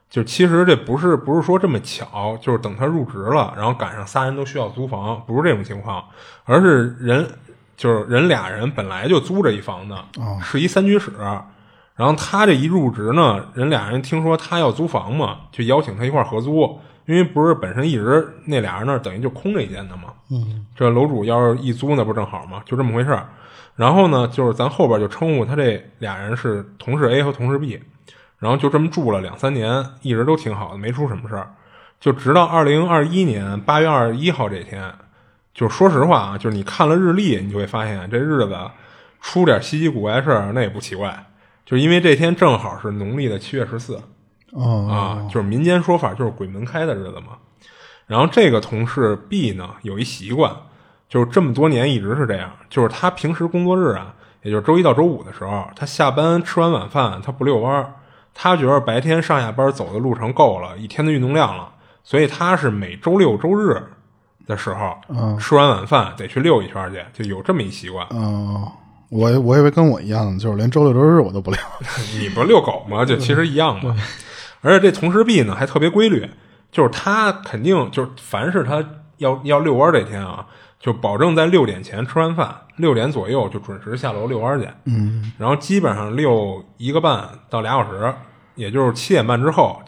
[0.10, 6.04] 就其实这不是不是说这么巧，就是等他入职了，然后赶上仨人都需要租房，不是这种情况，
[6.45, 7.30] 而是人
[7.76, 9.93] 就是人俩人本来就租着一房子，
[10.41, 11.12] 是一三居室。
[11.95, 20.13] 然后他这一入职呢，人俩人听说他要租房嘛，就邀请他一块儿合租，因为不是本身一直那俩人那儿等于就空着一间的嘛。
[20.30, 23.28] 嗯，这楼主要是一租那不正好嘛，就这么回事儿。
[23.76, 27.82] 然后呢，就是咱后边就称呼他这俩人是同事 A 和同事 B，
[28.39, 31.54] 然后就这么住了两三年，一直都挺好的，没出什么事儿。
[32.00, 34.93] 就直到二零二一年八月二十一号这天，
[35.54, 38.56] 就说实话啊，就是你看了日历，你就会发现这日子
[39.22, 41.26] 出点稀奇古怪事儿，那也不奇怪，
[41.65, 44.02] 就是因为这天正好是农历的七月十四
[44.58, 47.38] 哦啊，就是民间说法就是鬼门开的日子嘛。
[48.08, 50.52] 然后这个同事 B 呢有一习惯，
[51.10, 57.93] 就是这么多年一直是这样，就是他平时工作日啊，也就是周一到周五的时候，他下班吃完晚饭他不遛弯儿，
[58.34, 61.70] 他觉得白天上下班走的路程够了，一天的运动量了，
[62.04, 63.84] 所以他是每周六周日
[64.46, 68.08] 的时候，吃完晚饭得去遛一圈去，就有这么一习惯。
[68.12, 68.72] 哦，
[69.10, 71.60] 我我以为跟我一样，就是连周六周日我都不遛。
[72.22, 73.04] 你不遛狗吗？
[73.04, 73.93] 就其实一样嘛。
[74.62, 76.30] 而且这同时 B 呢还特别规律，
[76.72, 78.84] 就是他肯定就是凡是他
[79.17, 80.46] 要要遛弯儿这天啊，
[80.80, 84.67] 就保证在六点前吃完饭，六点左右就准时下楼遛弯儿去。
[84.86, 88.13] 嗯，然后基本上遛一个半到俩小时，
[88.56, 89.82] 也就是七点半之后，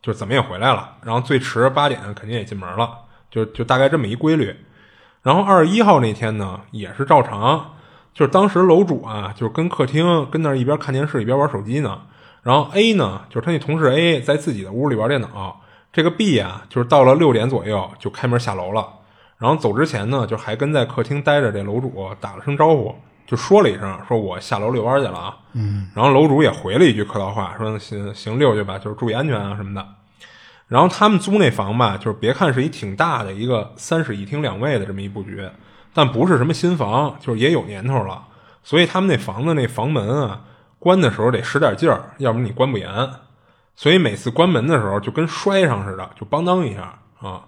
[0.00, 0.96] 就怎么也回来了。
[1.02, 2.90] 然后最迟八点肯定也进门了，
[3.30, 4.54] 就就大概这么一规律。
[5.22, 7.74] 然后二十一号那天呢，也是照常，
[8.14, 12.00] 就是当时楼主啊，就是跟客厅跟那儿一边看电视一边玩手机呢。
[12.42, 15.60] 然后 A 呢，就是他那同事 A 在自己的屋里玩电脑。
[15.92, 18.88] 这个 B 啊，就是到了六点左右就开门下楼了。
[19.38, 22.94] 然后走之前呢，就还跟在客厅待着这楼主打了声招呼，
[23.26, 25.36] 就说了一声，说我下楼遛弯去了啊。
[25.52, 25.90] 嗯。
[25.94, 29.86] 然后楼主也回了一句客套话，说行行遛去吧，就是注意安全啊什么的。
[30.68, 35.46] 然后他们租那房吧，就是别看是一挺大的一个三室一厅两卫的这么一布局，
[35.92, 38.24] 但不是什么新房，就是也有年头了。
[38.64, 40.40] 所以他们那房子那房门啊，
[40.82, 42.88] 关的时候得使点劲儿，要不你关不严。
[43.76, 47.40] 所以每次关门的时候就跟摔上似的，就邦当一下啊，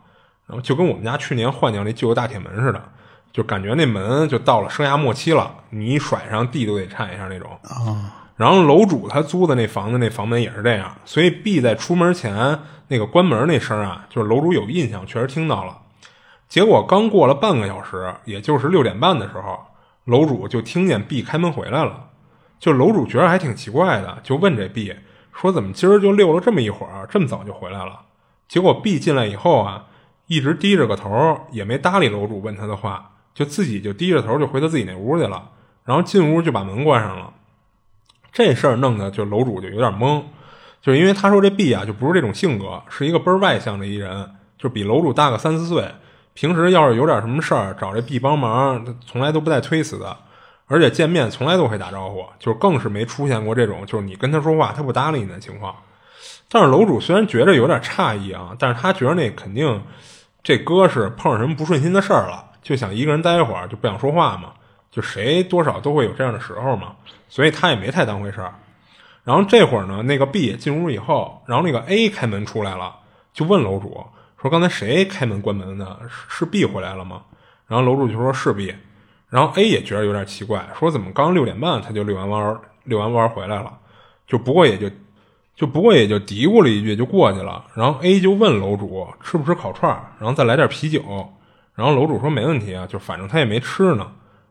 [0.47, 2.81] 然后就跟我们家去年换掉那旧的大铁门似的，
[3.33, 7.51] 就感觉那门就到了生涯末期了，你一甩上地都得颤一下那种。
[7.65, 15.79] 啊然后楼主他租的那房子那房门也是这样，所以 B 在出门前那个关门那声啊，就是楼主有印象，确实听到了。
[16.49, 19.61] 结果刚过了半个小时，也就是六点半的时候，
[20.07, 22.09] 楼主就听见 B 开门回来了。
[22.65, 24.97] 就楼主觉得还挺奇怪的，就问这 B
[25.35, 28.01] 说：“怎么今儿就溜了这么一会儿，这么早就回来了？”
[28.49, 29.85] 结果 B 进来以后啊，
[30.29, 35.51] 一直低着个头，也没搭理楼主问他的话，就自己就低着头就回到自己那屋去了。
[35.85, 37.35] 然后进屋就把门关上了。
[38.33, 40.23] 这事儿弄得就楼主就有点懵，
[40.81, 45.87] 就是因为他说这 B 啊就不是这种性格，是一个倍儿外向的一人，就比楼主大个三四岁。
[46.33, 50.17] 平时要是有点什么事儿找这 B 帮忙，从来都不带推辞的，
[50.75, 55.73] 而且见面从来都会打招呼，就更是没出现过这种就是你跟他说话他不搭理你的情况。
[56.49, 59.81] 但是楼主虽然觉着有点诧异啊，但是他觉得那肯定
[60.43, 64.53] 这哥是碰上什么不顺心的事儿了，就想一个人待一会儿，就不想说话嘛。
[64.91, 66.97] 就谁多少都会有这样的时候嘛，
[67.29, 68.53] 所以他也没太当回事儿。
[69.23, 72.97] 然后这会儿呢，那个 B 进屋以后，然后那个 A 开门出来了，
[73.33, 74.05] 就问楼主
[74.41, 75.99] 说：“刚才谁开门关门的？
[76.29, 77.23] 是 B 回来了吗？”
[77.67, 78.75] 然后楼主就说是 B。
[79.35, 83.73] 然后 A 也觉得有点奇怪，说怎么刚六点半他就遛完弯儿遛完弯儿回来了？
[84.29, 84.89] 就不过也就
[85.57, 87.65] 就不过也就嘀咕了一句就过去了。
[87.75, 91.03] 然后 A 就问楼主吃不吃烤串儿，然后再来点啤酒。
[91.75, 94.07] 然后楼主说没问题啊，就反正他也没吃呢。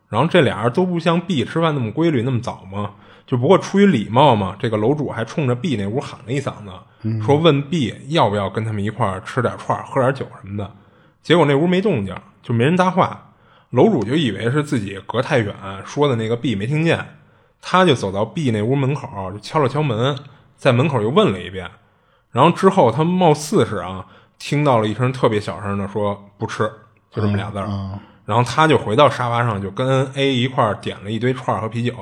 [0.09, 2.91] 然后这俩人都不像 B 吃饭那么规律那么早嘛，
[3.25, 6.71] 就不过出于礼貌嘛，这个楼主还冲着 B 那屋喊了一嗓子，
[7.21, 10.69] 说问 B 要不要跟他们一块儿吃点串儿、喝点酒什么的。
[11.21, 13.29] 结果那屋没动静，就没人搭话。
[13.73, 17.17] 楼主就以为是自己隔太远说的那个 B 没听见，
[17.59, 20.15] 他就走到 B 那屋门口就敲了敲门，
[20.55, 21.67] 在门口又问了一遍。
[22.31, 24.05] 然后之后他貌似是啊
[24.37, 26.71] 听到了一声特别小声的说不吃，
[27.09, 27.67] 就这么俩字儿。
[28.25, 31.95] 然后他就回到沙发上，就跟 A 一块儿点了一堆串儿和啤酒。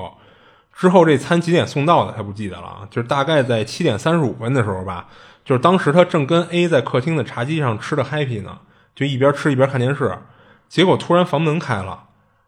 [0.75, 5.07] 之后这餐几点送到的他不记得了啊，就是大概在七点三十五分的时候吧。
[5.45, 8.57] 就是当时他正跟 A 在客厅的茶几上吃的 happy 呢，
[8.93, 10.17] 就一边吃一边看电视。
[10.71, 12.05] 结果突然房门开了，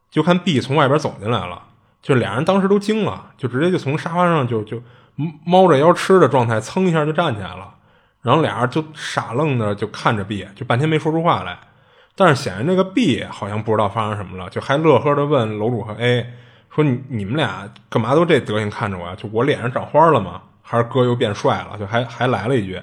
[0.09, 1.61] 就看 B 从外边走进来了。
[2.01, 4.81] 就俩人当时都惊了，就直接就从沙发上就就
[5.45, 7.73] 猫着腰吃的状态，噌一下就站起来了。
[8.21, 11.59] 然后俩人就傻愣的就看着 B，就半天没说出话来。
[12.15, 16.25] 但是显然这个 B 好像不知道发生什么了，就还乐呵的问楼主和 A
[16.73, 19.13] 说：“你你们俩干嘛都这德行看着我呀？
[19.17, 20.41] 就我脸上长花了吗？
[20.61, 22.81] 还是哥又变帅了？”就还还来了一句，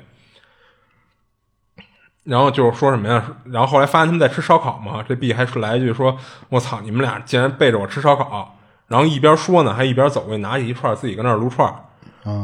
[2.24, 3.24] 然后就是说什么呀？
[3.44, 6.16] 然后后来发现他们在吃烧烤嘛，这 B 还是来一句说
[6.50, 8.56] ：“我操，你们俩竟然背着我吃烧烤！”
[8.88, 11.74] 然后一边说呢，还一边走过去拿起一串自己跟那儿撸串儿。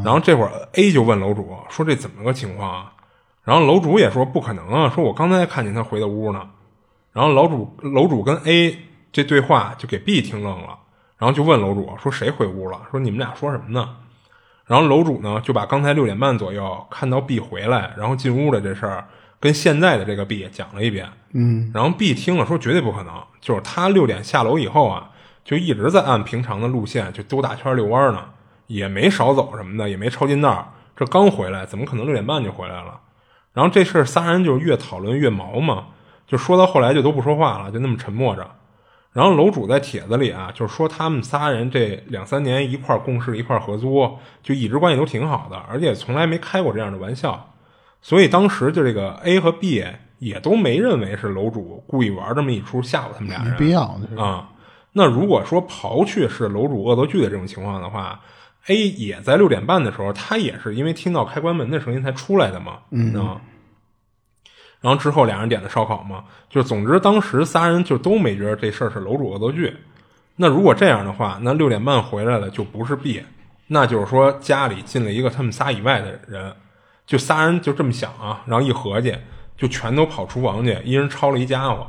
[0.03, 2.93] 然后这会儿 A 就问楼主说：“这怎么个情况啊？”
[3.45, 6.49] 然后楼主也说：“不可能啊，说我刚才看见他回的屋呢。”
[7.13, 8.79] 然后楼主楼主跟 A
[9.13, 10.79] 这对话就给 B 听愣了，
[11.19, 12.81] 然后就问楼主说谁回屋了？
[12.91, 13.97] 说你们俩说什么呢？
[14.67, 19.07] 然后楼主呢就把刚才六点半左右看到 B 回来，然后进屋的这事儿
[19.39, 21.09] 跟现在的这个 B 讲了一遍。
[21.33, 25.11] 嗯，然后 B 听了说绝对不可能，就是他六点下楼以后啊，
[25.45, 28.25] 就一直在按平常的路线就兜大圈遛弯呢，
[28.67, 30.73] 也没少走什么的，也没抄近道。
[30.97, 33.01] 这刚回来，怎么可能六点半就回来了？
[33.53, 35.89] 然后这事儿仨人就是越讨论越毛嘛，
[36.27, 38.51] 就说到后来就都不说话了，就那么沉默着。
[39.13, 47.55] 然后楼主在帖子里啊，就是说他们仨人这两三年一块儿共事、一块儿合租，就一直关系都挺好的，而且从来没开过这样的玩笑。
[48.09, 49.85] 所以当时就这个 A 和 B
[50.21, 54.49] 也都没认为是楼主故意玩这么一出吓唬他们俩人，没必要，就是啊。
[54.93, 58.21] 那如果说刨去是楼主恶作剧的这种情况的话
[58.69, 63.41] ，A 也在六点半的时候，他也是因为听到开关门的声音才出来的嘛，嗯啊。
[64.81, 69.77] 然后之后俩人点的烧烤嘛，就总之当时仨人就都没觉得这事儿是楼主恶作剧。
[70.37, 73.21] 那如果这样的话，那六点半回来的就不是 B，
[73.67, 76.55] 那就是说家里进了一个他们仨以外的人，
[77.07, 79.17] 就仨人就这么想啊，然后一合计，
[79.57, 81.87] 就全都跑厨房去，一人抄了一家伙，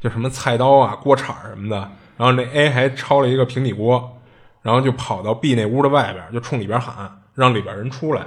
[0.00, 1.76] 就什么菜刀啊、锅铲什么的，
[2.16, 4.20] 然后那 A 还抄了一个平底锅，
[4.62, 8.26] 然后就跑到 B 那屋的外边，就冲里边喊，让里边人出来。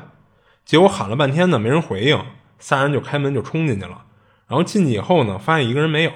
[0.64, 2.24] 结果喊了半天呢，没人回应，
[2.58, 4.06] 仨人就开门就冲进去了。
[4.48, 6.12] 然后进去以后呢，发现一个人没有，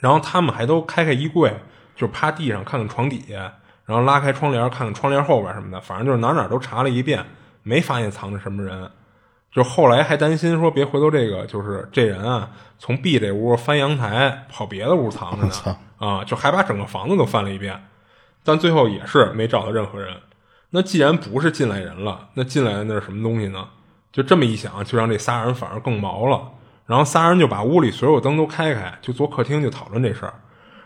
[0.00, 1.56] 然后他们还都开开衣柜，
[1.96, 3.54] 就趴地上看看床底下，
[3.86, 7.24] 然后拉开窗帘看看窗帘后边什么的，反正就是哪哪都查了一遍，
[7.62, 8.90] 没发现藏着什么人。
[9.50, 12.48] 就后来还担心说别回头这个就是这人啊，
[12.78, 17.78] 从 B 这屋翻阳台跑别的屋藏着呢啊，就还把整个房子都翻了一遍，
[18.42, 20.16] 但最后也是没找到任何人。
[20.70, 23.68] 那既然不是进来人了，那进来的那是什么东西呢？
[24.10, 26.50] 就这么一想，就让这仨人反而更毛了。
[26.86, 30.32] 然后仨人就把屋里所有灯都开开，就坐客厅就讨论这事儿。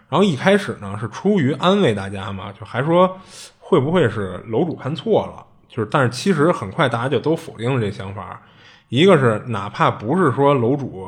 [0.09, 3.16] 然后一开始呢是出于安慰大家嘛，就还说
[3.61, 5.47] 会不会是楼主看错了？
[5.77, 8.41] 就是但是其实很快大家就都否定了这想法。
[8.89, 11.07] 一个是哪怕不是说楼主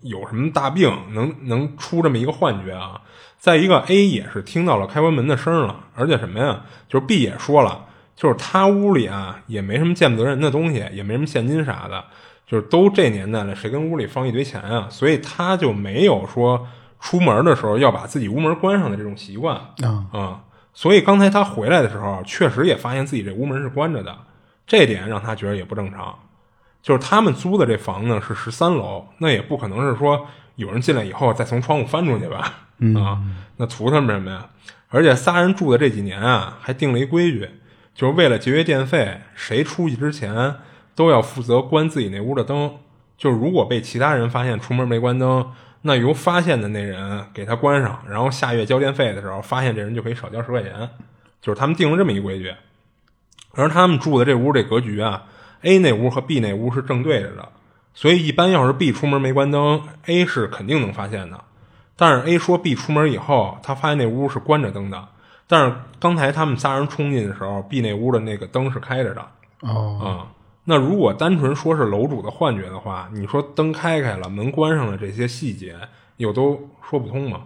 [0.00, 3.00] 有什么大病能能出这么一个幻觉啊，
[3.38, 7.84] 再一个 A 也是听到了开关门的声了，而且什么呀，就是 B 也说了，
[8.16, 12.02] 就是他屋里啊也没什么见不得人的东西，也没什么现金啥的。
[12.44, 14.86] 就是都这年代了，谁跟屋里放一堆钱啊？
[14.90, 16.66] 所以他就没有说
[17.00, 20.40] 出门的时候要把自己屋门关上的这种习惯啊啊。
[20.72, 24.16] 所以刚才他回来的时候，确实也发现自己这屋门是关着的，
[24.66, 26.18] 这点让他觉得也不正常。
[26.82, 32.54] 就是他们租的这房呢是十三楼，那也不可能是说有人进来以后再从窗户翻出去吧？
[32.96, 33.22] 啊，
[33.56, 34.46] 那图他们什么呀？
[34.88, 37.48] 而且仨人住的这几年啊，还定了一规矩，
[37.94, 40.54] 就是为了节约电费，谁出去之前。
[40.94, 42.76] 都要负责关自己那屋的灯，
[43.16, 45.50] 就如果被其他人发现出门没关灯，
[45.82, 50.88] 那由发现的那人给他关上，然后下月交电费的时候，发现这人就可以少交十块钱。
[51.40, 52.54] 就是他们定了这么一规矩。
[53.54, 55.24] 而他们住的这屋这格局啊
[55.62, 57.48] ，A 那屋和 B 那屋是正对着的，
[57.94, 61.38] 所以一般要是 B 出门没关灯，A 是肯定能发现的。
[61.96, 65.08] 但是 A 说 B 出门以后，他发现那屋是关着灯的，
[65.48, 69.26] 但是刚才他们仨人冲进的时候，B 那屋的那个灯是开着的。
[69.62, 70.32] 哦，啊。
[70.64, 75.76] 那如果单纯说是楼主的幻觉的话，你说灯开开了，门关上了，这些细节
[76.18, 77.42] 又都说不通吗？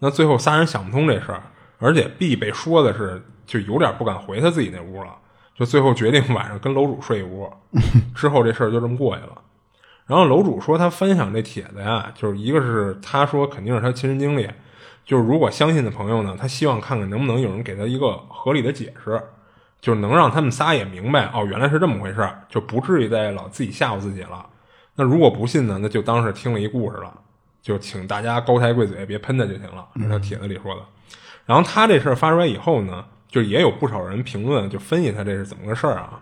[0.00, 1.42] 那最后仨人想不通这事儿，
[1.78, 5.14] 而且 B 被说的是就有点不敢回他自己那屋了，
[5.54, 7.48] 就最后决定晚上跟楼主睡一屋。
[8.16, 9.40] 之后这事儿就这么过去了。
[10.06, 14.48] 然后楼主说他分享这帖子呀，就是一个是他说肯定是他亲身经历，
[15.04, 19.22] 就是如果相信的朋友呢，他希望看看能不能有人给他一个合理的解释。
[19.80, 24.44] 就能让他们仨也明白哦，原来是这么回事儿，就不至于再老自己吓唬自己了。
[24.94, 27.12] 那如果不信呢，那就当是听了一故事了，
[27.60, 29.86] 就请大家高抬贵嘴，别喷他就行了。
[29.96, 30.80] 是他帖子里说的。
[31.44, 36.20] 然后他这事儿发出来以后呢，就也有不少人评论，就分析他这是怎么个事儿啊。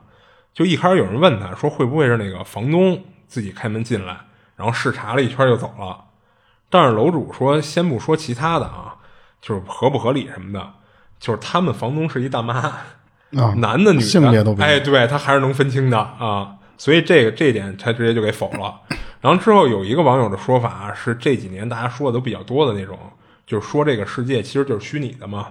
[0.53, 4.19] 就一开始有人问他说，会不会是那个房东自己开门进来，
[4.57, 6.05] 然后视察了一圈就走了？
[6.69, 8.97] 但是楼主说，先不说其他的啊，
[9.41, 10.73] 就是合不合理什么的，
[11.19, 12.73] 就是他们房东是一大妈。
[13.37, 18.81] 啊，男的女的性别都哎，对他还是能分清的啊，所以这个这一点他直接就给否了。
[19.21, 22.99] 然后之后有一个网友的说法是这几年大家说的都比较多的那种，
[23.47, 25.49] 就是说这个世界其实就是虚拟的嘛，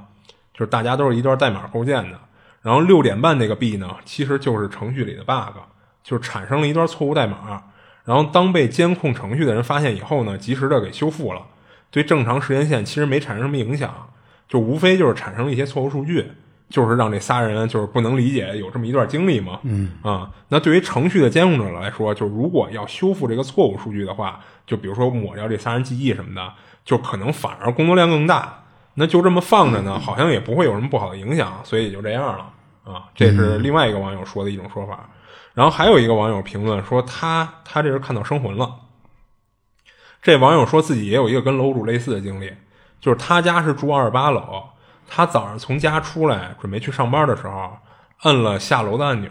[0.54, 2.20] 就是大家都是一段代码构建的。
[2.62, 5.58] 然后六点半那个 B 呢，其实就是程序里的 bug，
[6.04, 7.64] 就是产生了一段错误代码。
[8.06, 11.42] 然后当被监控程序的人发现以后呢，及时的给修复了，
[11.90, 14.10] 对正常时间线其实没产生什么影响，
[14.48, 16.32] 就无非就是产生了一些错误数据。
[16.74, 26.52] 就是让这仨人就是不能理解有这么一段经历嘛，嗯啊，那对于程序的监控者来说，就如果要修复这个错误数据的话，就比如说抹掉这仨人记忆什么的，
[26.84, 28.64] 就可能反而工作量更大。
[28.96, 32.92] 那就这么放着呢，好像也不会有什么不好的影响，所以也就这样了。
[32.92, 35.08] 啊，这是另外一个网友说的一种说法。
[35.54, 38.74] 然后还有一个网友评论说他他这是看到生魂了。
[40.24, 42.52] 这网友说自己也有一个跟楼主类似的经历，
[43.00, 44.64] 就是他家是住二十八楼，
[45.08, 47.78] 他早上从家出来准备去上班的时候，
[48.24, 49.30] 摁了下楼的按钮，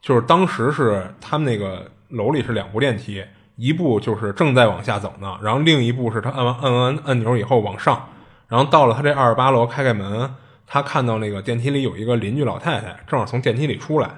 [0.00, 3.24] 就是当时是他们那个楼里是两部电梯，
[3.56, 8.08] 一部就是正在往下走呢，然后另一部是他按完按完按钮以后往上，
[8.48, 10.34] 然后到了他这二十八楼开开门，
[10.66, 14.08] 他看到那个电梯里有一个邻居老太太正好从电梯里出来，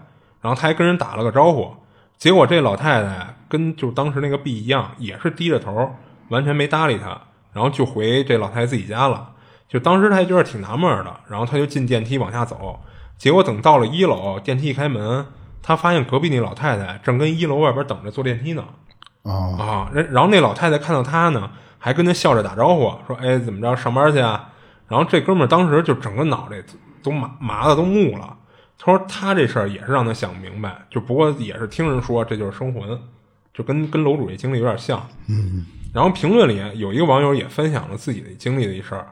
[0.41, 1.75] 然后他还跟人打了个招呼。
[2.19, 5.95] 结果这老太太跟就当时那个 B 一样，也是低着头，
[6.29, 7.21] 完全没搭理他，
[7.53, 9.33] 然后就回这老太太自己家了。
[9.69, 12.79] 就当时他还觉得挺纳闷的，然后他就进电梯往下走。
[13.19, 15.27] 结果等到了一楼，电梯一开门，
[15.63, 18.65] 他发现隔壁那老太太正跟一楼外边等着坐电梯呢。
[19.23, 24.53] 啊啊，然然后那老太太看到他呢，还跟他笑着打招呼，说：“哎，怎么着，上班去啊？”
[24.87, 26.63] 然后这哥们儿当时就整个脑袋
[27.03, 28.37] 都麻麻的都木了。
[28.79, 33.01] 他说他这事儿也是让他想不明白，就不过也是听人说这就是生魂，
[33.53, 35.05] 就跟跟楼主这经历有点像。
[35.29, 39.09] 嗯，然后评论里有一个网友也分享了自己的经历的一事儿，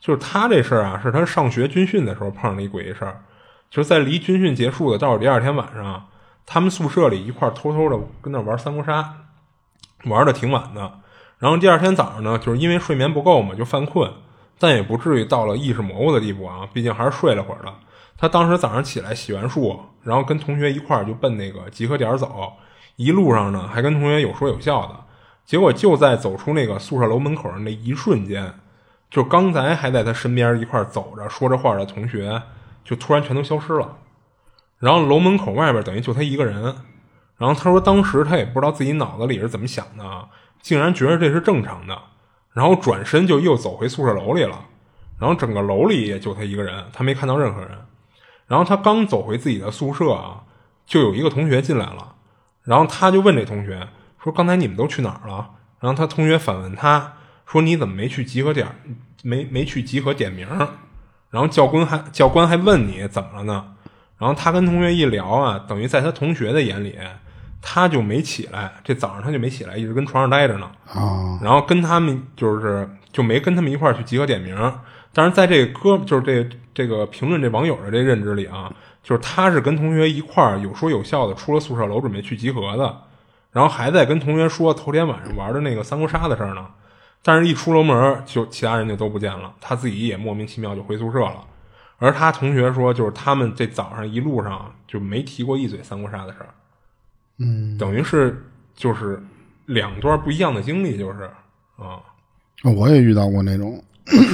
[0.00, 3.20] 就是他这事儿啊是他上学军训的时候碰上一诡异事儿，
[3.68, 6.06] 就是在离军训结束的倒数第二天晚上，
[6.46, 9.14] 他们宿舍里一块偷偷的跟那玩三国杀，
[10.04, 11.00] 玩的挺晚的。
[11.38, 14.10] 然后第二天早上呢，就是因为睡眠不够嘛，就犯困，
[14.58, 17.72] 但也不至于到了意识模糊的地步啊，毕竟还是睡了会儿的。
[18.16, 22.52] 他当时早上起来洗完漱，然后跟同学一块儿就奔那个集合点走，
[22.96, 24.96] 一路上呢还跟同学有说有笑的。
[25.44, 28.52] 结果就在走出那个宿舍楼门口的那一瞬间，
[29.10, 32.42] 就刚才还在他身边一块走着说着话的同学，
[32.84, 33.96] 就突然全都消失了。
[34.78, 36.74] 然后楼门口外边等于就他一个人。
[37.36, 40.28] 然后他说当时他也不知道自己脑子里是怎么想的，
[40.60, 41.96] 竟然觉得这是正常的，
[42.52, 44.64] 然后转身就又走回宿舍楼里了。
[45.18, 47.70] 然后整个楼里也就他一个人，他没看到任何人。
[48.46, 50.42] 然后他刚走回自己的宿舍啊，
[50.86, 52.14] 就有一个同学进来了，
[52.64, 53.88] 然后他就问这同学
[54.22, 55.50] 说：“刚才你们都去哪儿了？”
[55.80, 57.14] 然后他同学反问他
[57.50, 58.66] 说：“你怎么没去集合点？
[59.22, 60.46] 没没去集合点名？”
[61.30, 63.64] 然后教官还教官还问你怎么了呢？
[64.18, 66.98] 然后他跟同学一聊啊，等于在他同学的眼里，
[67.62, 70.70] 他就没起来，这早上他就没起来，一直跟床上待着呢。
[70.92, 74.56] 啊然后跟他们就是就没跟他们一块儿去集合点名。
[75.12, 78.72] 但是在这个哥就是这这个评论这网友的这认知里啊，
[79.02, 83.02] 就是他是跟同学一块儿有说有笑的出了宿舍楼准备去集合的，
[83.52, 86.66] 然后还在跟同学说头天晚上玩的那个三国杀的事儿呢。
[87.22, 91.44] 但是，一出楼门就其他人就都不见了，他自己也莫名其妙就回宿舍了。
[91.98, 96.48] 而他同学说，就是他们这早上一路上就没提过一嘴三国杀的事儿。
[97.38, 98.44] 嗯，等于是
[98.74, 99.22] 就是
[99.66, 101.30] 两段不一样的经历，就是。
[101.76, 102.00] 啊，
[102.64, 103.82] 我也遇到过那种，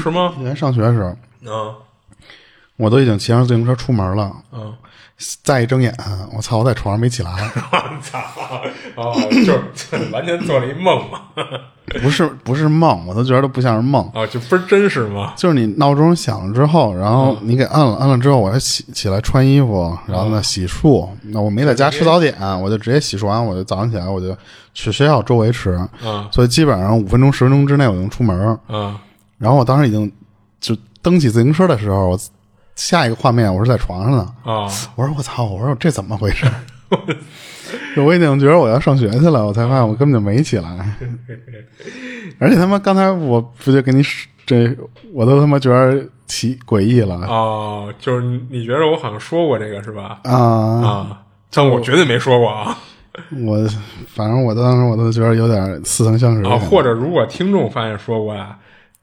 [0.02, 0.34] 是吗？
[0.38, 0.44] 以？
[0.44, 1.08] 前上学的时候，
[1.52, 1.76] 啊。
[2.76, 4.76] 我都已经骑上自行车出门了，啊，
[5.42, 5.94] 再一睁眼，
[6.36, 7.30] 我操，我在床上没起来，
[7.70, 8.18] 我操！
[8.96, 9.14] 哦，
[9.46, 9.52] 就
[9.96, 11.20] 是完全做了一梦嘛。
[12.02, 14.04] 不是不是梦，我都觉得不像是梦。
[14.14, 15.32] 啊，就不是真实嘛。
[15.36, 21.08] 就是你闹钟响了之后，然后你给按了，按了之后，我要起起来穿衣服，然后呢洗漱。
[21.22, 24.36] 那我没在家吃早点，我就直接洗漱完，我就早上起来我就
[24.72, 25.72] 去学校周围吃。
[25.72, 25.88] 啊
[26.32, 28.58] 所以基本上五分钟十分钟之内我就能出门。
[28.68, 28.96] 嗯
[29.38, 30.10] 然后我当时已经
[30.60, 32.18] 就蹬起自行车的时候，我
[32.74, 34.26] 下一个画面我是在床上呢。
[34.44, 34.66] 啊！
[34.96, 36.46] 我说我操，我说这怎么回事？
[37.96, 40.96] 就我已经觉得我要上学去了，我才发现我根本就没起来。
[42.38, 44.76] 而且他妈刚才我不就跟你说这，
[45.12, 50.20] 我都他妈觉得奇诡异了哦，就是你觉得我好像说过这个是吧？
[50.24, 50.34] 啊！
[50.34, 51.22] 啊，
[51.52, 52.76] 但我绝对没说过啊。
[53.44, 53.56] 我
[54.08, 58.58] 反正我当时我都觉得有点似曾相识啊，或者如果听众发现说过啊，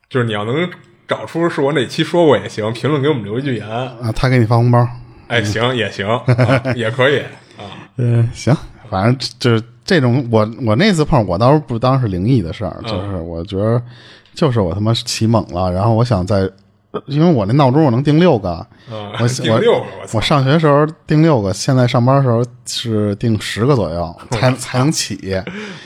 [0.10, 0.70] 就是你要能
[1.12, 3.68] 找出是我哪期说过也行，评论给我们留一句言。
[3.70, 4.88] 啊，他给你发红包，
[5.28, 7.20] 哎，行也行， 啊也可以
[7.58, 7.92] 啊。
[7.98, 8.56] 嗯，行，
[8.90, 13.82] 反正就是这种，我我那次碰，我倒是不当是灵异的事儿，嗯就是我觉得
[14.34, 16.50] 就是我他妈起猛了，然后我想在，
[17.06, 18.68] 因为我那闹钟我能定六个，啊
[19.20, 25.36] 我 定六个，我我上学时候定六个，现在上班的时候是定十个左右才才能起，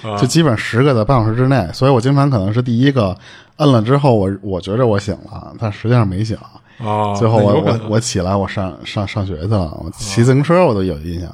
[0.03, 3.15] 啊就基本十个在半小时之内，所以我经常可能是第一个
[3.57, 6.37] 摁了之后，我我觉着我醒了，但实际上没醒。
[6.79, 11.29] 哦，最后我我我起来，我上上上学去了，我骑自行车我都有印象。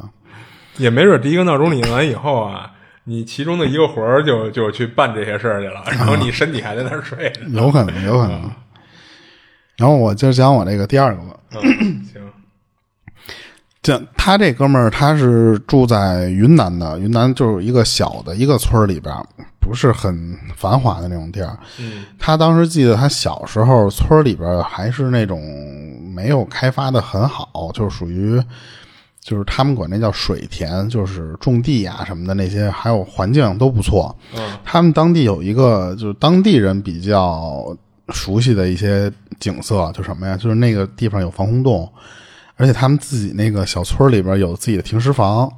[0.78, 2.72] 也没准第一个闹钟你摁完以后啊，
[3.06, 7.42] 你其中的一个魂儿就就去办这些事儿去了，然后你身体还在那儿睡着。
[7.54, 8.52] 有可能，有可能。
[9.82, 11.36] 然后我就讲我这个第二个吧。
[11.54, 12.22] 嗯， 行，
[13.82, 19.26] 这他这哥们儿他是住在云南的，云南就是一个小的一个村儿里边儿，
[19.60, 21.58] 不是很繁华的那种地儿。
[21.80, 25.42] 嗯他当时记得他小时候村里边还是那种
[26.14, 28.40] 没有开发的很好，就是属于
[29.20, 34.16] 就是他们管那叫水田，就是种地呀、什么的那些，还有环境都不错。
[34.38, 37.76] 嗯他们当地有一个就是当地人比较
[38.10, 40.36] 熟悉的一些景色，就什么呀？
[40.36, 41.92] 就是那个地方有防空洞，
[42.56, 45.52] 而且他们自己那个小村里边有自己的停尸房。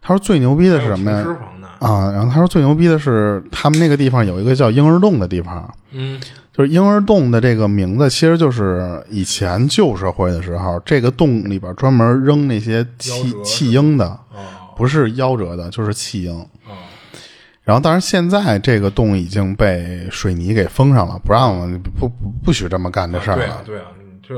[0.00, 1.32] 他说最牛逼的是什么呀停？
[1.32, 1.48] 尸房？
[1.80, 6.20] 啊，然后他说最牛逼的是他们那个地方有一个叫婴儿洞的地方，嗯
[6.52, 14.38] 就是婴儿洞的这个名字，其实就是以前旧社会的时候，这个洞里边专门扔那些弃弃婴的，哦
[14.76, 16.36] 不是夭折的，就是弃婴。
[16.36, 16.46] 哦
[17.68, 23.42] 然后，当然现在这个洞已经被水泥给封上了，不让了，不不不许这么干这事儿了。
[23.42, 23.84] 对啊对啊，
[24.26, 24.34] 这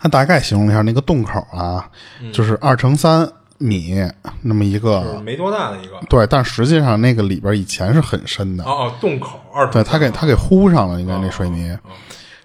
[0.00, 1.88] 他大概形容了一下那个洞口啊，
[2.32, 3.94] 就是二乘三米
[4.42, 5.92] 那么一就是个，没多大的一个。
[6.08, 8.64] 对，但实际上那个里边以前是很深的。
[8.64, 11.68] 哦哦，洞口二对他给他给糊上了，应该那水泥。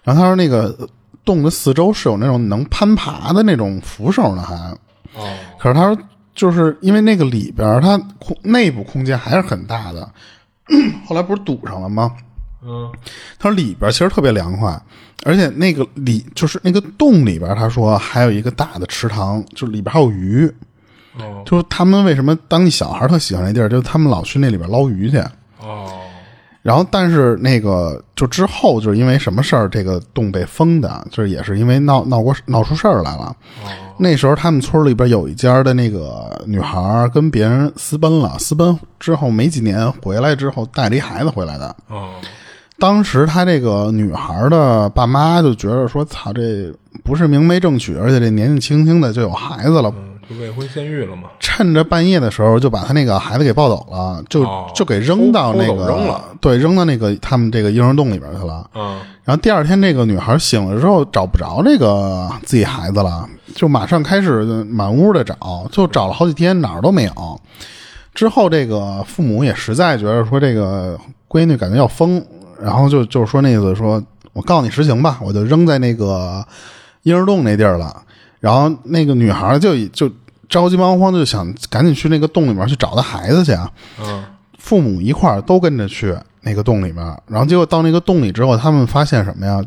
[0.03, 0.87] 然后他说那个
[1.25, 4.55] 洞的四周是有那种能攀爬的那种扶手呢，还。
[5.19, 5.97] 哦可是他说，
[6.35, 10.07] 就是因为那个里边它空内部空间还是很大的，
[11.07, 12.11] 后来不是堵上了吗？
[12.67, 12.91] 嗯
[13.37, 14.79] 他说里边其实特别凉快，
[15.23, 20.45] 而且那个里就是那个洞里边，他说还有一个大的池塘，就里边还有鱼。
[21.17, 25.17] 哦就是他们为什么当地小孩特喜欢那地儿，就是他们老去那里边捞鱼去。
[25.59, 25.89] 哦
[26.61, 33.25] 然后，但是那个就之后就是因为什么事儿，这个洞被封的，就是也是因为闹闹过闹出事儿来了。
[33.63, 41.75] 哦那时候他们村里边有一家的那个女孩跟别人私奔了，私奔之后没几年回来之后带了一孩子回来的。
[42.77, 46.73] 当时他这个女孩的爸妈就觉得说：“操，这
[47.05, 49.93] 不是明媒正娶，而且这年纪轻轻的就有孩子了。
[50.39, 51.29] 未婚先孕了嘛。
[51.39, 58.69] 趁着半夜的时候，就把他那个孩子给抱走了，就、哦就给扔到那个扔了对，扔到那个他们这个婴儿洞里边去了。
[58.73, 67.41] 嗯然后第二天，这个女孩醒了之后找不着这个自己孩子了，就马上开始满屋的找，就找了好几天，哪儿都没有。
[68.13, 70.95] 之后，这个父母也实在觉得说这个
[71.27, 72.23] 闺女感觉要疯，
[72.61, 74.01] 然后就就是说那意思说，
[74.33, 76.45] 我告诉你实情吧，我就扔在那个
[77.01, 78.03] 婴儿洞那地儿了。
[78.39, 80.09] 然后那个女孩就就
[80.47, 83.71] 着急忙慌，就想赶紧去那个洞里面去找她孩子去啊。
[83.99, 84.23] 嗯
[84.57, 89.63] 父母一块儿都跟着去那个洞里面，然后结果到那个洞里之后，他们发现什么呀？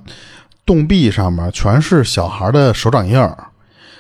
[0.67, 3.37] 洞壁上面全是小孩的手掌印儿，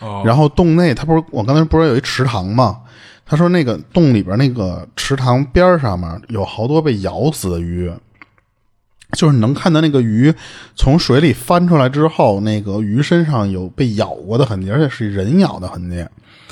[0.00, 2.78] 哦，然后洞内他不是我刚才不是有一池塘吗？
[3.24, 7.88] 他说那个洞里边那个池塘边儿上面有好多被咬死的鱼，
[9.12, 10.32] 就是能看到那个鱼
[10.74, 16.00] 从水里翻出来之后，那个鱼身上有被咬过的痕迹，而且是人咬的痕迹。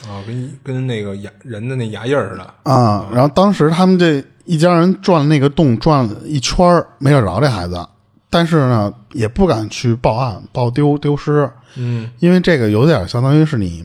[0.09, 2.55] 啊，跟跟那个牙人的那牙印似的。
[2.63, 7.85] 啊，然后当时他们这一家人转那个洞，转了一圈儿没找着这孩子，
[8.31, 13.85] 但是呢，也不敢去报案，报丢丢失，嗯因为这个有点相当于是你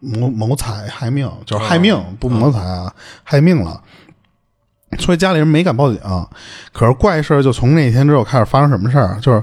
[0.00, 2.94] 谋谋财害命，就是害命，不谋财啊，
[3.24, 3.80] 害命了。
[4.98, 6.00] 所以家里人没敢报警，
[6.72, 9.42] 可是怪事就从那天之后开始发生什么事儿，就是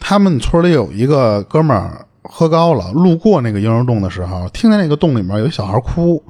[0.00, 6.22] 他们村里有一个哥们儿喝高了，路过那个婴儿洞的时候，听见那个洞里面有一小孩哭，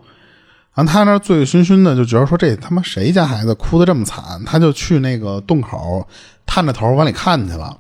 [0.74, 6.06] 然后他那醉醺醺的，就觉得说这他妈谁家孩子哭的这么惨，他就去那个洞口
[6.44, 7.76] 探着头往里看去了。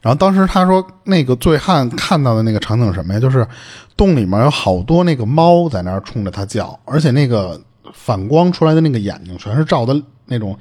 [0.00, 3.20] 然后当时他说，那个醉汉看到的那个场景什么呀？
[3.20, 3.46] 就是
[3.96, 7.60] 洞里面有好多那个猫在那儿冲着他叫，而且那个
[7.92, 10.58] 反光出来的那个眼睛全是照的那种，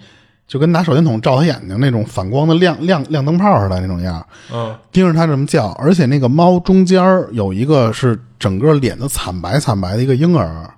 [0.47, 4.25] 就跟拿手电筒照他眼睛那种反光的亮亮亮灯泡似的那种样儿。
[4.53, 4.75] 嗯。
[4.91, 7.01] 盯着它这么叫，而且那个猫中间
[7.31, 10.69] 有一个是整个脸都惨白惨白的一个婴儿，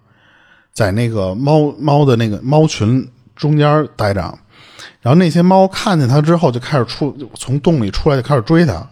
[0.72, 4.22] 在那个猫猫的那个猫群中间待着，
[5.02, 8.88] 然后那些猫看见它之后就开始出从洞里出来就开始追它，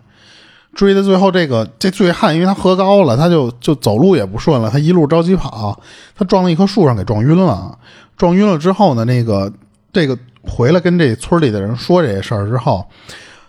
[0.73, 5.81] 追到最后这个这醉汉因为他喝高了，他就就走路也不顺了，他一路着急跑，
[6.15, 7.77] 他撞到一棵树上给撞晕了，
[8.17, 9.51] 撞晕了之后呢，那个
[9.91, 12.85] 这个回来跟这村里的人说这些事儿之后。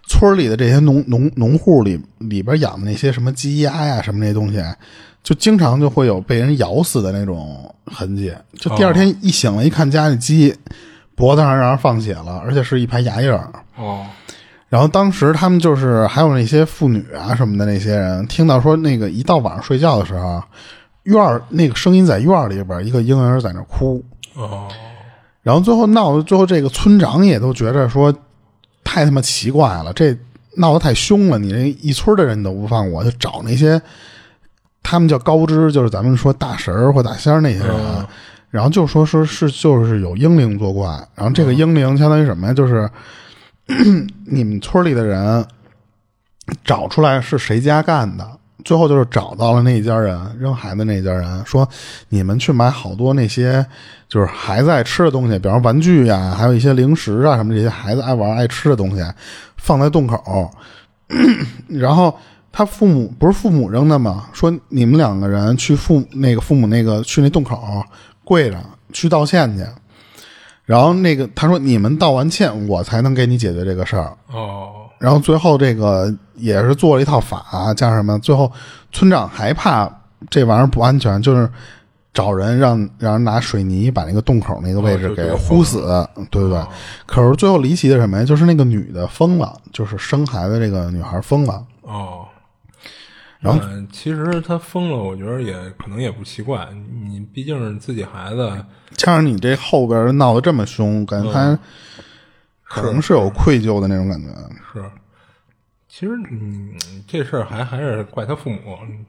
[0.05, 4.61] 村里的这些农农农户里里边养的那些什么鸡鸭呀什么那些东西，
[5.23, 8.31] 就经常就会有被人咬死的那种痕迹。
[8.59, 10.55] 就第二天一醒了一看，家里鸡
[11.14, 13.49] 脖子上让人放血了，而且是一排牙印儿。
[13.77, 14.05] 哦
[14.73, 20.43] 然后当时他们就是还有那些妇女啊什么的那些人，听到说那个一到晚上睡觉的时候，
[21.03, 24.03] 院儿那个声音在院儿里边，一个婴儿在那哭，
[24.33, 24.66] 哦
[25.43, 28.11] 然后最后闹的最后这个村长也都觉着说
[28.83, 30.16] 太他妈奇怪了，这
[30.57, 33.79] 闹得太凶了，你这一村的人你都不放过，就找那些
[34.83, 38.07] 他们叫高知，就是咱们说大神儿或大仙儿那些人，嗯。
[38.49, 42.55] 然后就说说是就是有英灵作怪，然后这个英灵相当于什么呀？
[42.55, 42.89] 就是
[44.27, 45.45] 你们村里的人
[46.65, 48.27] 找出来是谁家干的，
[48.65, 51.69] 最后就是找到了那一家人扔孩子那一家人，说
[52.09, 53.65] 你们去买好多那些
[54.09, 59.03] 就是孩子爱吃的东西，比方玩具呀、还有一些零食啊什么这些孩子爱玩爱吃的东西，
[59.57, 60.51] 放在洞口，
[61.69, 62.15] 然后。
[62.55, 64.27] 他父母不是父母扔的吗？
[64.35, 67.83] 说你们两个人去父那个父母那个去那洞口
[68.25, 69.65] 跪着去道歉去，
[70.65, 74.17] 然后那个他说你们道完歉，我才能给你解决这个事儿。
[74.33, 78.19] 哦，然后最后这个也是做了一套法，加上什么？
[78.21, 78.51] 最后
[78.93, 79.91] 村长还怕
[80.31, 81.51] 这玩意儿不安全，就是
[82.15, 86.63] 找人让让人拿水泥把那个洞口那个位置给糊死，对不对？
[87.07, 88.25] 可是最后离奇的什么呀？
[88.25, 91.63] 就是那个女的疯了，就是生孩子这个女孩疯了。
[91.83, 92.25] 哦，
[93.43, 96.66] 然后嗯其实他疯了，我觉得也可能也不奇怪，
[97.05, 98.51] 你毕竟是自己孩子，
[98.93, 101.59] 加上你这后边闹得这么凶，感觉他
[102.62, 104.28] 可能是有愧疚的那种感觉。
[104.72, 104.84] 是，
[105.88, 106.72] 其实嗯，
[107.07, 109.05] 这事儿还还是怪他父母，嗯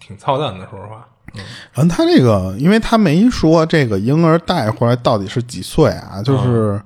[0.00, 1.06] 挺操蛋的，说实话。
[1.34, 1.40] 嗯，
[1.72, 6.82] 然后他这个，因为他没说这个婴儿带回来到底是几岁啊，就是。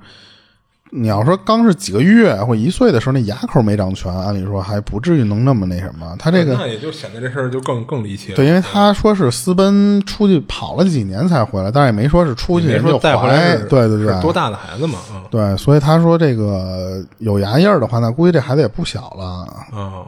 [0.92, 6.16] 你要说刚是几个月或一岁的时候，那牙口没长全，按理说还不至于能那么那什么。
[6.18, 8.36] 他这个那也就显得这事儿就更更离奇了。
[8.36, 14.98] 对，因为他说是私奔出去跑了几年才回来，但是也没说是出去没人就说带回来怀，对对对，是多大的孩子嘛？
[15.12, 19.46] 嗯对，所以他说这个有牙印儿的话，那估计这孩子也不小了。
[19.72, 20.02] 啊，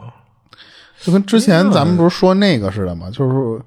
[1.01, 3.09] 就跟之前咱们不是说那个似的嘛？
[3.09, 3.61] 就是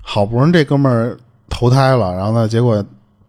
[0.00, 1.16] 好不容易这哥们儿
[1.50, 2.82] 投胎了，然后呢，结果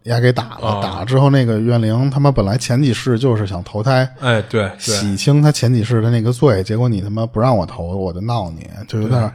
[0.06, 4.08] 也给打了，啊打了之后那个怨灵他妈本来前几世就是想投胎。
[4.20, 9.32] 哎，对对洗清他前几世的那个罪，结果你他妈不让我投，我就闹你，就有点，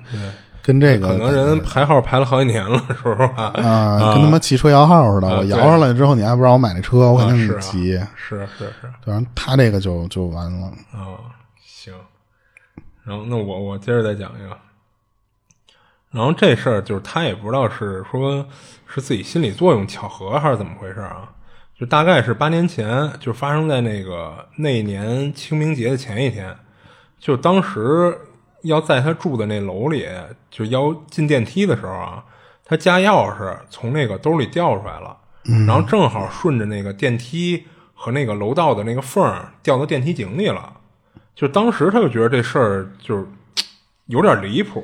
[0.64, 5.28] 跟这个可能人排号排了好几年了，说实话 啊，跟他妈骑车摇号似的。
[5.28, 8.00] 啊我摇上来之后，你还不让我买那车，我肯定是啊急。
[8.16, 10.68] 是是是对，然后他这个就就完了。
[10.94, 11.20] 啊，
[11.66, 11.94] 行。
[13.04, 14.56] 然后那我我接着再讲一个。
[16.12, 18.46] 然后这事儿就是他也不知道是说
[18.86, 21.30] 是自己心理作用巧合还是怎么回事啊？
[21.80, 26.56] 就大概是八年前，就发生在那个那年清明节的前一天，
[27.18, 28.16] 就当时
[28.62, 30.06] 要在他住的那楼里，
[30.52, 32.24] 就要进电梯的时候啊，
[32.64, 35.18] 他家钥匙从那个兜里掉出来了，
[35.66, 40.74] 然后正好顺着那个电梯和那个楼道的那个缝儿掉到电梯井里了。
[41.34, 43.26] 就当时他就觉得这事儿就是
[44.06, 44.84] 有点离谱，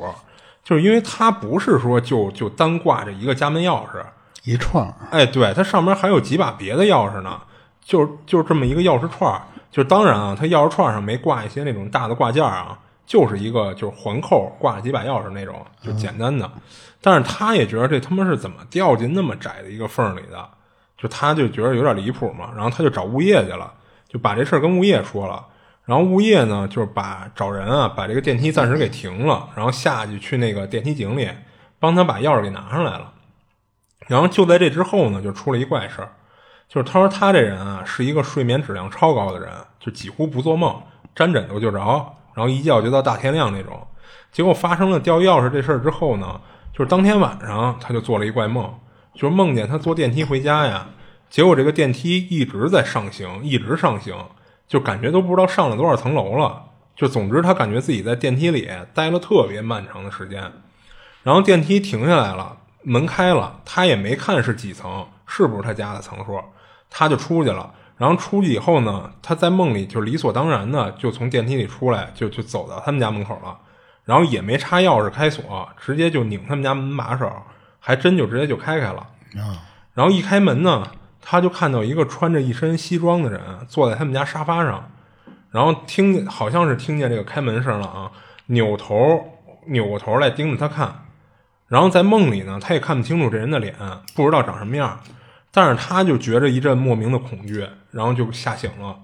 [0.67, 4.03] 就是因为他不是说就就单挂着一个家门钥匙，
[4.43, 7.39] 一串儿，哎，对，它上面还有几把别的钥匙呢，
[7.81, 9.41] 就就这么一个钥匙串儿。
[9.71, 16.51] 就当然啊，它钥匙串上没挂一些那种大的挂件儿啊，就是一个就是环扣挂了几把钥匙那种，就简单的。
[16.99, 20.49] 但是他也觉得这他妈是怎么掉进那么窄的一个缝儿里的，
[20.97, 23.71] 就他就觉得有点离谱嘛，然后他就找物业去了，
[24.09, 25.45] 就把这事儿跟物业说了。
[25.87, 31.29] 然后物业呢，就是把找人啊，把这个电梯暂时给停了，然后下去去那个电梯井里
[31.79, 33.13] 帮他把钥匙给拿上来了。
[34.07, 36.09] 然后就在这之后呢，就出了一怪事儿，
[36.67, 40.75] 就是他说他这人啊是一个睡眠质量超高的人，就几乎不做梦，
[41.15, 41.77] 沾枕头就着，
[42.33, 43.87] 然后一觉就到大天亮那种。
[44.29, 46.39] 结果发生了掉钥匙这事儿之后呢，
[46.73, 48.77] 就是当天晚上他就做了一怪梦，
[49.13, 50.87] 就是梦见他坐电梯回家呀，
[51.29, 54.15] 结果这个电梯一直在上行，一直上行，
[54.67, 56.63] 就感觉都不知道上了多少层楼了。
[56.95, 60.51] 就总之他感觉自己在电梯里待了特别漫长的时间，
[61.23, 62.57] 然后电梯停下来了。
[62.83, 66.41] 门开了，他也没看是几层，是不是他家的层数，
[66.89, 67.73] 他就出去了。
[67.97, 73.57] 然后出去以后呢，他在梦里就理所当然的就从电梯里出来，就就走到他们家门口了。
[74.05, 77.29] 然后也没插钥匙开锁，直接就拧他们家门把手，
[77.79, 79.05] 还真就直接就开开了。
[79.93, 80.87] 然后一开门呢，
[81.29, 84.89] 他就看到一个穿着一身西装的人坐在他们家沙发上，
[85.51, 88.09] 然后听见好像是听见这个开门声了啊，
[88.45, 88.95] 扭头
[89.65, 91.03] 扭过头来盯着他看。
[91.67, 93.75] 然后在梦里呢，他也看不清楚这人的脸，
[94.15, 95.01] 不知道长什么样，
[95.51, 98.97] 但是他就觉着一阵莫名的恐惧，然后就吓醒了。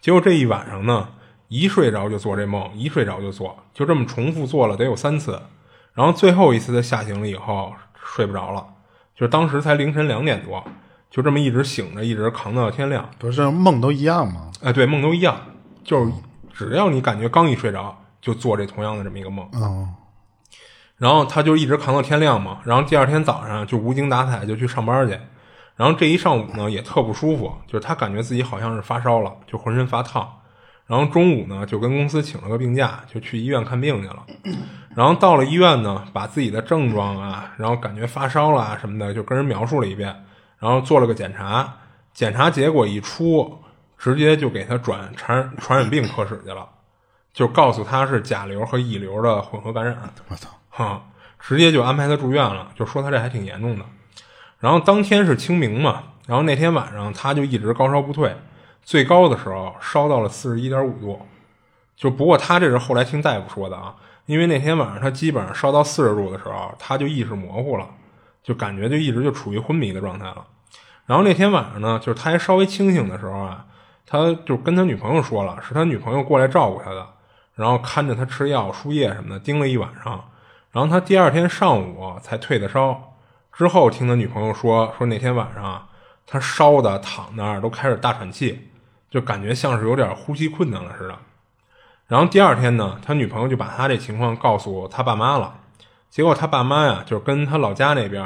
[0.00, 1.10] 结果这一晚上呢，
[1.46, 5.40] 一睡着就做这梦，一睡着就做，就这么重复做了得有三次。
[5.94, 8.66] 然后最后一次他吓醒了以后睡不着了，
[9.14, 10.64] 就当时才凌晨两点多，
[11.12, 13.06] 就这么一直醒着，一直扛到天亮。
[13.18, 14.50] 不是梦都一样吗？
[14.62, 15.38] 哎，对，梦都一样，
[15.84, 16.10] 就是
[16.54, 19.46] 只要你感觉刚一睡着，就做这同样的这么一个梦。
[19.52, 19.88] 哦，
[20.96, 25.18] 然后他就一直扛到天亮嘛，然后第二天早上就无精打采就去上班去，
[25.76, 30.26] 然后这一上午呢也特不舒服，就是他感觉自己好像是发烧了，就浑身发烫，
[30.86, 34.24] 然后中午呢就跟公司请了个病假，就去医院看病去了，
[34.94, 40.24] 然后到了医院呢，把自己的症状啊，然后感觉发烧了啊什么的就跟人描述了一遍，
[40.62, 41.76] 然后做了个检查，
[42.14, 43.58] 检查结果一出，
[43.98, 46.68] 直接就给他转传传染病科室去了，
[47.32, 49.98] 就告诉他是甲流和乙流的混合感染。
[50.28, 51.02] 我操，哈，
[51.40, 53.84] 直接就安排他住院了，就说他这还挺严重的。
[54.60, 58.32] 然后当天是清明嘛，然后那天晚上他就一直高烧不退，
[58.84, 61.26] 最高的时候烧到了四十一点五度。
[61.96, 63.96] 就不过他这是后来听大夫说的啊，
[64.26, 67.88] 因为那天晚上他基本上烧到四十度的时候，他就意识模糊了，
[68.42, 70.44] 就感觉就一直就处于昏迷的状态了。
[71.12, 73.66] 然后那天晚上呢，就是他还稍微清醒的时候啊，
[74.06, 77.06] 他就跟他女朋友说了，是他女朋友过来照顾他的，
[77.54, 80.24] 然后看着他吃药、输液什么的，盯了一晚上。
[80.70, 83.12] 然后他第二天上午才退的烧，
[83.52, 85.86] 之后听他女朋友说，说那天晚上
[86.26, 88.70] 他烧的躺那儿都开始大喘气，
[89.10, 91.18] 就感觉像是有点呼吸困难了似的。
[92.06, 95.56] 然后第二天呢，他女朋友就把他这情况告诉他爸妈了。
[96.08, 98.24] 结果他爸妈呀，就是跟他老家那边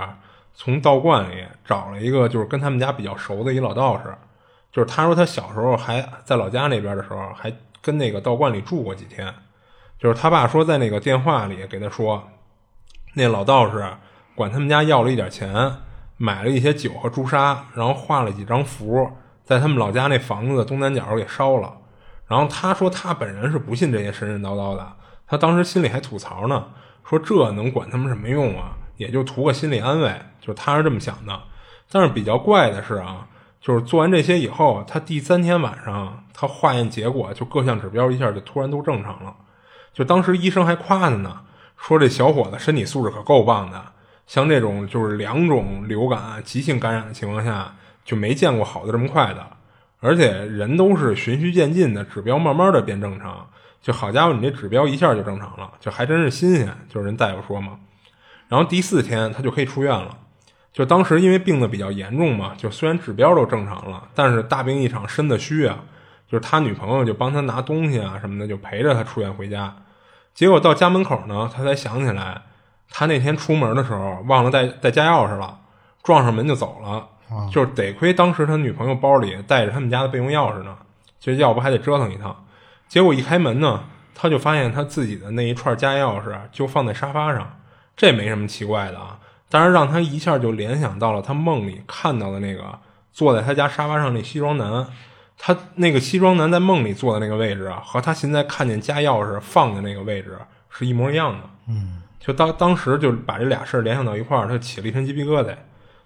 [0.59, 4.13] 从道观里找了一个，就是跟他们家比较熟的一老道士。
[4.73, 7.53] 就是他说他小时候还在老家那边的时候，还
[7.83, 9.33] 跟那个道观里住过几天。
[9.99, 12.27] 就是他爸说在那个电话里给他说，
[13.15, 13.87] 那老道士
[14.35, 15.77] 管他们家要了一点钱，
[16.17, 19.11] 买了一些酒和朱砂，然后画了几张符，
[19.45, 21.77] 在他们老家那房子的东南角给烧了。
[22.27, 24.87] 然后他说他本人是不信这些神神叨叨的，
[25.27, 26.69] 他当时心里还吐槽呢，
[27.05, 28.77] 说这能管他们什么用啊？
[28.97, 31.41] 也就图个心理安慰，就他是这么想的。
[31.91, 33.27] 但是比较怪的是啊，
[33.61, 39.35] 就是做完这些以后，他第三天晚上他化验结果就各项指标一下就突然都正常了，
[39.93, 41.41] 就当时医生还夸他呢，
[41.77, 43.81] 说这小伙子身体素质可够棒的，
[44.27, 47.75] 像这种就是两种流感急性感染的情况下，
[48.05, 49.47] 就没见过好的这么快的。
[50.01, 53.49] 而且人都是循序渐进的，指标慢慢的变正常。
[53.81, 56.69] 就好家伙，你这指标一下就正常了，就还真是新鲜。
[56.89, 57.79] 就是人大夫说嘛。
[58.49, 60.19] 然后第四天他就可以出院了。
[60.73, 65.79] 就当时因为病的比较严重嘛，就虽然指标都正常了，但是大病一场，身子虚啊。
[66.29, 69.75] 就是他女朋友就帮他拿东西啊什么的，就陪着他出院回家。
[70.35, 72.43] 结果到家门口呢，他才想起来，
[72.91, 75.59] 他那天出门的时候忘了带带家钥匙了，
[76.03, 77.09] 撞上门就走了。
[77.51, 80.77] 就是得亏当时他女朋友包里带着他们家的备用钥匙呢，
[81.19, 82.45] 就要不还得折腾一趟。
[82.89, 83.85] 结果一开门呢，
[84.15, 87.59] 他就发现他自己的那一串家钥匙就放在沙发上，
[87.97, 89.19] 这没什么奇怪的啊。
[89.49, 92.79] 但是让他一下就联想到了他梦里看到的那个
[93.13, 94.87] 坐在他家沙发上那西装男，
[95.39, 100.37] 他那个西装男在梦里坐的那个位置啊，和他现在看见家钥匙放的那个位置
[100.69, 101.49] 是一模一样的。
[101.69, 105.57] 嗯，就当当时就把这俩事儿联想到一块儿，他起了一身鸡皮疙瘩。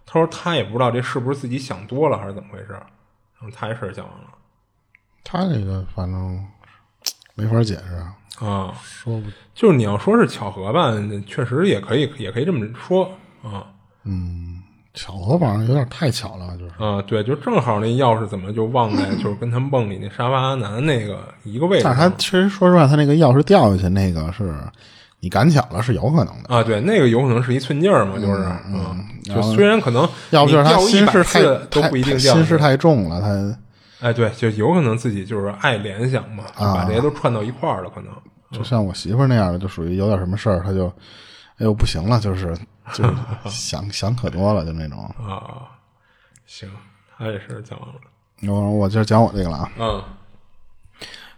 [0.07, 4.24] 他说他也不知道这是不是自己想多了还是怎么回事，然后他这事儿讲完了。
[5.22, 6.45] 他这个反正
[7.34, 10.93] 没法解释啊，啊，说不就是你要说是巧合吧，
[11.26, 13.05] 确实也可以，也可以这么说
[13.43, 13.66] 啊。
[14.05, 14.57] 嗯
[14.93, 16.72] 巧合，反正有点太巧了，就是。
[16.82, 21.95] 啊，对，就正好那钥匙怎么就忘在 就是跟他梦里那沙发男那个一个位置上。
[21.95, 24.53] 但是他其实说实话，他那个钥匙掉下去那个是
[25.20, 38.11] 你赶巧了是有可能的，啊，对，那个有可能是一寸劲儿嘛，就是嗯，就虽然可能要不就是他心事太都太不一定掉心事太重了，他哎，对，就有可能自己就是爱联想嘛，就把这些都串到一块儿了，可能。
[38.51, 40.87] 就像我媳妇那样的，就属于有点什么事儿，他就
[41.59, 42.57] 哎呦不行了，就是
[42.95, 43.15] 就是
[43.49, 44.99] 想想可多了，就那种。
[45.19, 45.69] 啊，
[46.47, 46.69] 行，
[47.17, 47.95] 他也是讲完了。
[48.43, 50.03] 我我就讲我这个了啊，嗯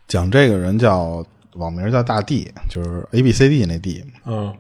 [0.07, 4.55] 讲这个人叫网名叫大地就是 A B C D 那 D，嗯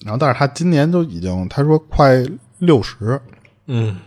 [0.00, 2.22] 然后但是他今年都已经他说快
[2.58, 3.20] 六十，
[3.66, 3.98] 嗯，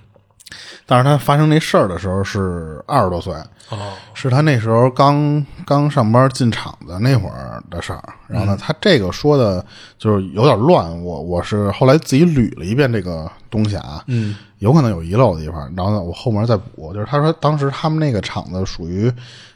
[0.86, 3.34] 但是他发生那事儿的时候是二十多岁，
[3.70, 8.02] 哦，是他那时候刚刚上班进厂子那会儿的事儿。
[8.28, 9.64] 然后呢，他这个说的
[9.98, 15.72] 就是有点乱，我我是后来自己捋了一遍这个东西啊，嗯有可能有遗漏的地方。
[15.76, 16.94] 然后呢，我后面再补。
[16.94, 19.12] 就是他说当时他们那个厂子属于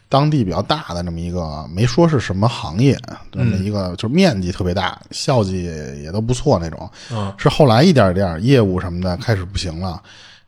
[0.08, 2.98] 当地比较大的那么一个，没说是什么行业，
[3.30, 5.64] 这么一个就是面积特别大，效绩
[6.02, 6.88] 也都不错那种。
[7.10, 10.00] 嗯是后来一点点业务什么的开始不行了，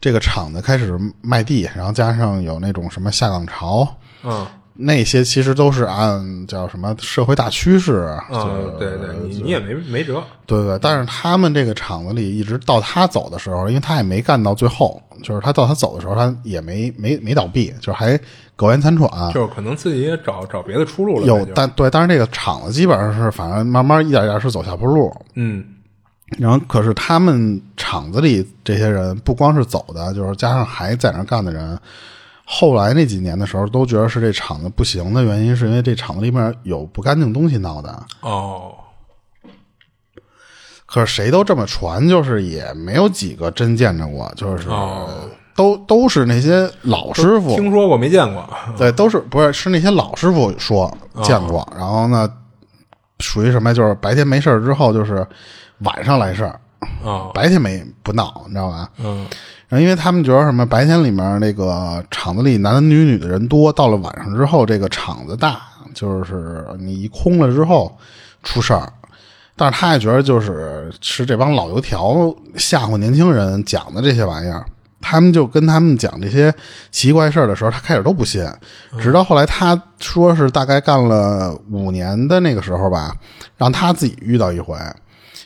[0.05, 3.89] 这个厂子开始卖地，然后加上有那种什么下岗潮，
[4.23, 10.23] 嗯那些其实都是按叫什么社会大趋势，嗯，对对，你你也没没辙。
[10.45, 18.21] 对对，但是他们这个厂子里，一直到他走的时候，因为他也没干到最后，就是他到他走的时候，他也没没没倒闭，就是还
[18.57, 19.09] 苟延残喘。
[19.33, 21.27] 就是可能自己也找找别的出路了。
[21.27, 25.11] 有，但对，但是这个厂子基本上是反正慢慢一点一点是走下坡路。
[25.35, 25.65] 嗯
[26.39, 31.79] 然后，可是他们厂子里这些人，不光是走的，就是加上还在那儿干的人，
[32.45, 38.03] 后来那几年的时候，都觉得是这厂子不行的原因，是因为这厂子里面有不干净东西闹的。
[38.21, 38.75] 哦，
[40.87, 45.09] 可是谁都这么传，就是也没有几个真见着过，就是、哦
[45.57, 48.45] 都都是那些老师傅，听说过没见过？
[48.77, 52.29] 对，都是不是是那些老师傅说见过，然后呢，
[53.19, 53.75] 属于什么呀？
[53.75, 55.27] 就是白天没事儿之后，就是
[55.79, 56.61] 晚上来事儿，
[57.05, 58.89] 啊，白天没不闹，你知道吧？
[58.99, 59.27] 嗯
[59.67, 65.63] 然后因为他们觉得什么，白天里面那个厂子里男男女女的人多，到了晚上之后，这个厂子大，
[65.95, 67.97] 就是你一空了之后
[68.43, 68.93] 出事儿。
[69.57, 74.65] 但是他也觉得就是是这帮老油条吓唬年轻人讲的这些玩意儿，
[75.05, 76.53] 他们就跟他们讲这些
[76.91, 78.43] 奇怪事儿的时候，他开始都不信，
[78.99, 83.15] 直到后来他说是大概干了五年的那个时候吧，
[83.59, 84.77] 让他自己遇到一回，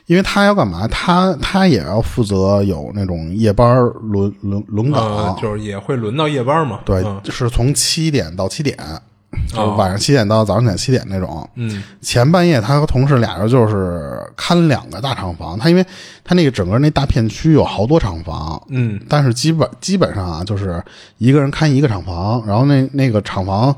[0.06, 0.86] 因为他要干嘛？
[0.86, 6.80] 他他也要负责有那种夜班轮轮轮岗，啊，就是也会轮到夜班嘛。
[6.84, 7.20] 对，嗯。
[7.28, 8.78] 是从七点到七点，
[9.48, 11.48] 就晚上七点到早上起来七点那种。
[11.54, 15.84] 嗯前半夜他和同事俩人就是看两个大厂房，他因为
[16.24, 20.82] 他那个整个那大片区有好多厂房，嗯但是基本基本上啊，就是
[21.18, 23.74] 一个人看一个厂房，然后那那个厂房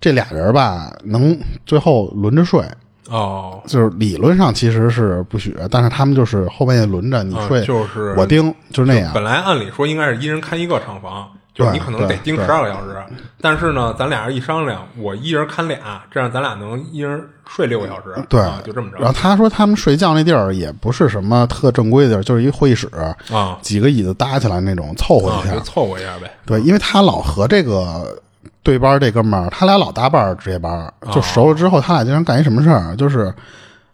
[0.00, 2.62] 这俩人吧，能最后轮着睡。
[3.08, 9.12] 哦，就是理论上其实是不许，但是他们就是后半夜轮着你啊睡，就是我盯，就是那样。
[9.14, 12.94] 本来按理说应该是一人看一个厂房，就是你可能得盯十二个小时。
[13.40, 18.14] 但是呢，咱俩人一商量，我一人看俩，这样咱俩能一人睡六个小时。
[18.28, 18.98] 对啊，就这么着。
[18.98, 22.88] 然后他说他们睡觉那地儿也不是什么特正规的地儿，就是一会议室，
[23.32, 25.54] 啊几个椅子搭起来那种，凑合啊，一下。
[25.54, 26.30] 就凑合一下呗。
[26.44, 28.20] 对，因为他老和这个
[28.62, 33.32] 对班这哥们儿，他俩老搭班儿值夜班儿，就熟了之后，他俩经常干一什么事儿，就是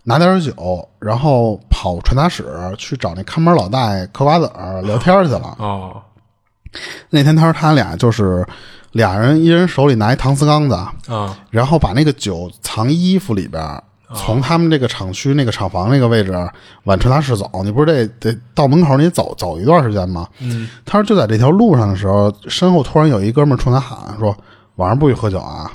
[0.04, 2.44] 拿点儿酒，然后跑传达室
[2.78, 5.56] 去找那看门老大爷嗑瓜子儿聊天去了。
[5.58, 6.00] 哦
[7.10, 8.46] 那天他说他俩就是
[8.92, 10.74] 俩人，一人手里拿一搪瓷缸子，
[11.08, 13.82] 啊然后把那个酒藏衣服里边，
[14.14, 16.32] 从他们这个厂区那个厂房那个位置
[16.84, 17.50] 往传达室走。
[17.64, 20.28] 你不是得得到门口你走走一段时间吗？
[20.40, 24.36] 嗯他说就在这条路上的时候，身后突然有一哥们冲他喊说
[24.76, 25.70] ：“晚上不许喝酒啊！”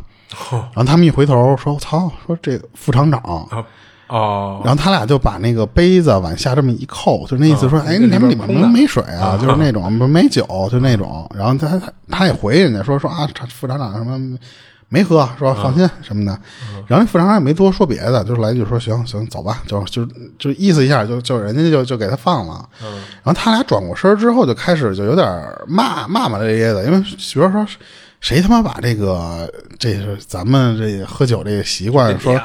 [0.52, 3.20] 然后他们一回头说：“我操！”说这个副厂长。
[3.50, 3.66] 啊
[4.08, 11.30] 哦然后他俩就把那个杯子往下这么一扣，就那意思说：“哎，你们里面边空的没水啊？”就是那种不没酒，就那种。
[11.36, 14.38] 然后他他他也回人家说说啊，副厂长什么
[14.90, 16.32] 没喝，说放心什么的。
[16.88, 20.08] 然后那副厂长也没多说别的，就是来一句说：“行行，走吧。”就就
[20.40, 22.68] 就意思一下，就就人家就就给他放了。
[23.24, 25.28] 然后他俩转过身之后，就开始就有点
[25.68, 27.68] 骂骂骂咧咧的，因为比如说
[28.20, 32.36] 谁他妈把这个这是咱们这喝酒这个习惯说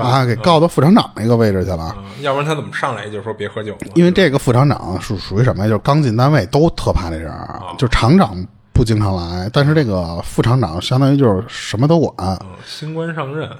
[0.00, 1.94] 啊，给告到副厂长那个位置去了。
[1.98, 3.90] 嗯要不然他怎么上来就说别喝酒呢？
[3.94, 5.68] 因为这个副厂长属属于什么呀？
[5.68, 8.36] 就是刚进单位都特怕这人儿，就厂长
[8.72, 13.50] 不经常来，但是这个副厂长相当于就是什么都管，嗯，新官上任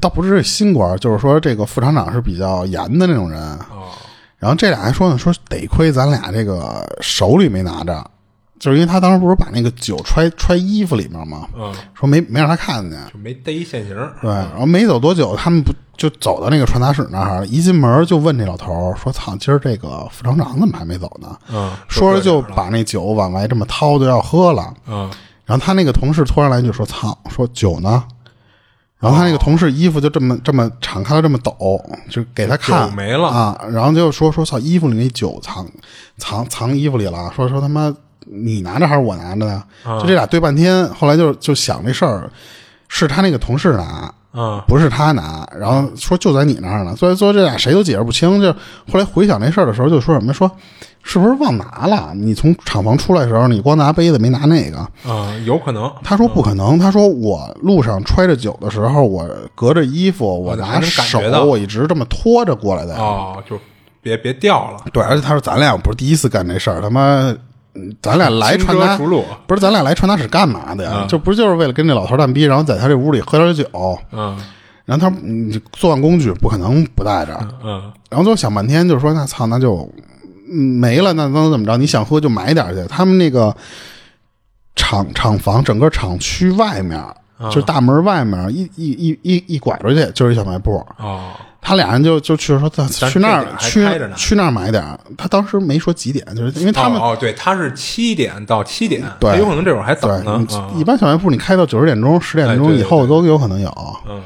[0.00, 3.40] 倒不是新官，就是说这个副厂长是比较严的那种人。
[3.40, 3.88] 哦
[4.40, 8.08] 然后这俩还说呢，说得亏咱俩这个手里没拿着，
[8.58, 11.48] 就是因为他当时不是把那个酒揣揣衣服里面吗？
[11.56, 12.98] 嗯，说没没让他看见。
[13.12, 13.96] 就没逮现行。
[14.20, 24.74] 对，然后没走多久，他们不就走到那个传达室那儿，一进门就问这老头儿说：“操，今儿这个副厂长怎么还没走呢？”嗯，说着就把那酒往外这么掏，就要喝了。
[24.86, 25.10] 嗯
[25.44, 28.04] 然后他那个同事突然来一句说：“操，说酒呢？”
[29.00, 31.54] 然后他那个同事衣服就这么这么敞开了，这么抖，
[32.10, 33.58] 就给他看没了啊。
[33.70, 35.66] 然后就说说操，衣服里那酒藏
[36.18, 37.32] 藏藏衣服里了。
[37.34, 37.94] 说说他妈
[38.30, 39.62] 你拿着还是我拿着呢？
[40.00, 42.30] 就这俩对半天，后来就就想这事儿
[42.88, 48.40] 是他那个同事拿，嗯不是他拿，然后说就在你那儿呢，所以说这俩谁都解释不清。
[48.40, 48.52] 就
[48.90, 50.50] 后来回想这事儿的时候，就说什么说
[51.02, 52.12] 是不是忘拿了？
[52.14, 54.86] 你从厂房出来的时候，你光拿杯子没拿那个。
[55.06, 55.90] 嗯，有可能。
[56.04, 62.94] 他说不可能，他说我路上揣着酒的时候，我隔着衣服，我拿手我一直这么拖着过来的。
[62.96, 63.58] 哦，就
[64.02, 64.78] 别别掉了。
[64.92, 67.38] 对，而且他说咱俩不是第一次干这事儿，他妈，嗯
[68.02, 68.96] 咱俩来轻传达
[69.46, 71.06] 不是咱俩来传达室干嘛的呀？
[71.08, 73.98] 就不是就是为了跟这老头儿蛋逼，然后在他这屋里喝点酒。
[74.12, 74.36] 嗯
[74.84, 75.14] 然后他
[75.70, 79.86] 作案工具不可能不带着，嗯然后最后想半天，就是说那操，那就
[80.50, 81.76] 嗯没了，那能怎么着？
[81.76, 82.82] 你想喝就买点去。
[82.88, 83.54] 他们那个
[84.76, 86.98] 厂厂房整个厂区外面，
[87.38, 90.82] 就是大门外面一一一一一拐出去就是一小卖部。
[90.96, 92.68] 哦他俩人就就去说，
[93.10, 93.86] 去那儿去
[94.16, 94.98] 去那儿买点儿。
[95.16, 100.46] 他当时没说几点，就是因为他们、哦哦，对，他是七点到七点，对有可能这会儿还早呢。
[100.76, 103.96] 一般小卖部你开到九十点钟、十点钟以后都有可能有。
[104.08, 104.22] 嗯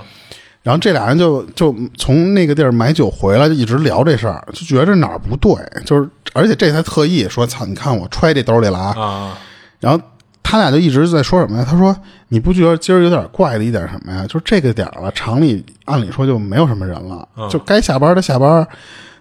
[0.63, 5.53] 然后这俩人就就从那个地儿买酒回来，就一直聊这事儿，就觉着哪儿不对，
[5.85, 8.95] 就是而且这才特意说：“操，你看我揣这兜里了啊。
[8.97, 9.39] 啊
[9.81, 10.01] 然后
[10.41, 11.67] 他俩就一直在说什么呀？
[11.69, 11.97] 他说
[12.33, 14.25] ：“你不觉得今儿有点怪的一点什么呀？
[14.27, 18.67] 就是这个点儿了，厂里按理说就没有什么人了，就该下班的下班，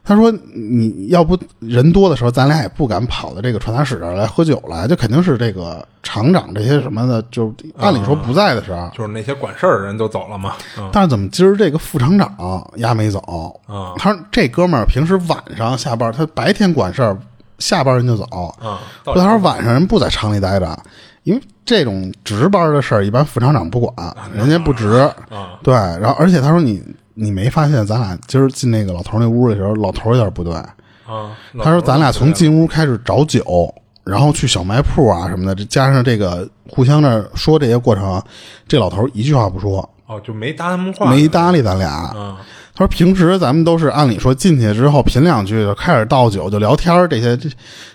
[0.01, 8.89] 他说：“你要不人多的时候，咱俩也不敢跑到这个传达室这儿来喝酒来，就肯定是这个厂长这些什么的，就按理说不在的时候。
[8.95, 10.53] 就是那些管事儿的人都走了嘛。
[10.78, 13.20] 嗯但是怎么今儿这个副厂长丫没走？
[13.68, 17.18] 啊他说这哥们儿平时晚上下班，他白天管事儿，
[17.59, 18.24] 下班人就走。
[18.62, 20.80] 啊，说他说晚上人不在厂里待着，
[21.24, 24.89] 因为这种值班的事儿，一般副厂长不管，人家不值。
[25.30, 26.82] 啊对，然后而且他说你
[27.14, 30.53] 你没发现咱俩今儿进那个老头那屋的时候，老头有点不对。
[30.53, 31.32] 啊，
[31.62, 38.22] 他说咱俩从进屋开始找酒，然后去小卖铺啊什么的，这加上这个互相的说这些过程，
[38.68, 42.12] 这老头一句话不说，哦就没搭他们话，没搭理咱俩。
[42.16, 42.36] 嗯
[42.74, 47.49] 他说平时咱们都是按理说进去之后品两句就开始倒酒就聊天儿这些，这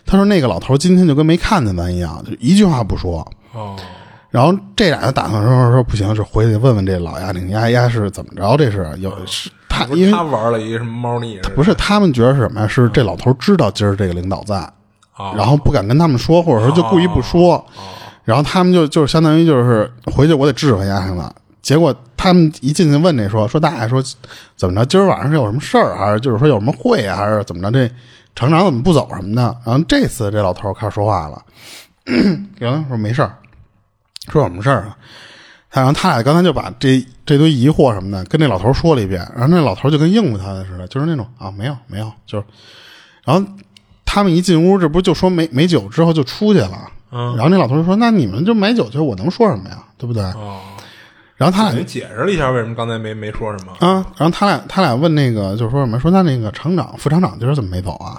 [0.04, 3.26] 他说那个老头今天就跟没看见咱一样，就一句话不说。
[3.56, 3.74] 哦
[4.28, 8.54] 然后这俩就打算说说不行，就回去问问这老丫头，你丫丫是怎么着？
[8.58, 12.66] 这是有是他因为他玩了一个什么猫腻不是他们觉得是什么呀？
[12.66, 14.56] 是这老头知道今儿这个领导在，
[15.34, 17.64] 然后不敢跟他们说，或者说就故意不说，
[18.24, 21.34] 然后他们就就是相当于就是回去我得治回丫头了。
[21.62, 24.02] 结果他们一进去问这说说大爷说
[24.54, 24.84] 怎么着？
[24.84, 27.70] 今儿晚上是有什么事儿，还是就是说有什么会，还是怎么着？
[27.70, 27.90] 这
[28.34, 29.56] 厂长怎么不走什么的？
[29.64, 31.42] 然后这次这老头开始说话了，
[32.58, 33.32] 行说没事儿，
[34.28, 34.96] 说什么事儿啊？
[35.70, 42.44] 他然后他俩刚才就把这这堆疑惑什么的跟那老头说了一遍，然后那老头就跟应付他的似的，就是那种啊没有没有，就是，
[43.24, 43.46] 然后
[44.04, 50.22] 他们一进屋，这不就说没没酒之后就出去了，嗯然后那老头就说那你们就买酒去，我能说什么呀，对不对？
[50.22, 50.60] 哦，
[51.36, 56.00] 然后他俩就解释了一下为什么刚才没没说什么啊，然后他俩他俩问那个就是说什么？
[56.00, 58.18] 说那那个厂长副厂长今儿怎么没走啊？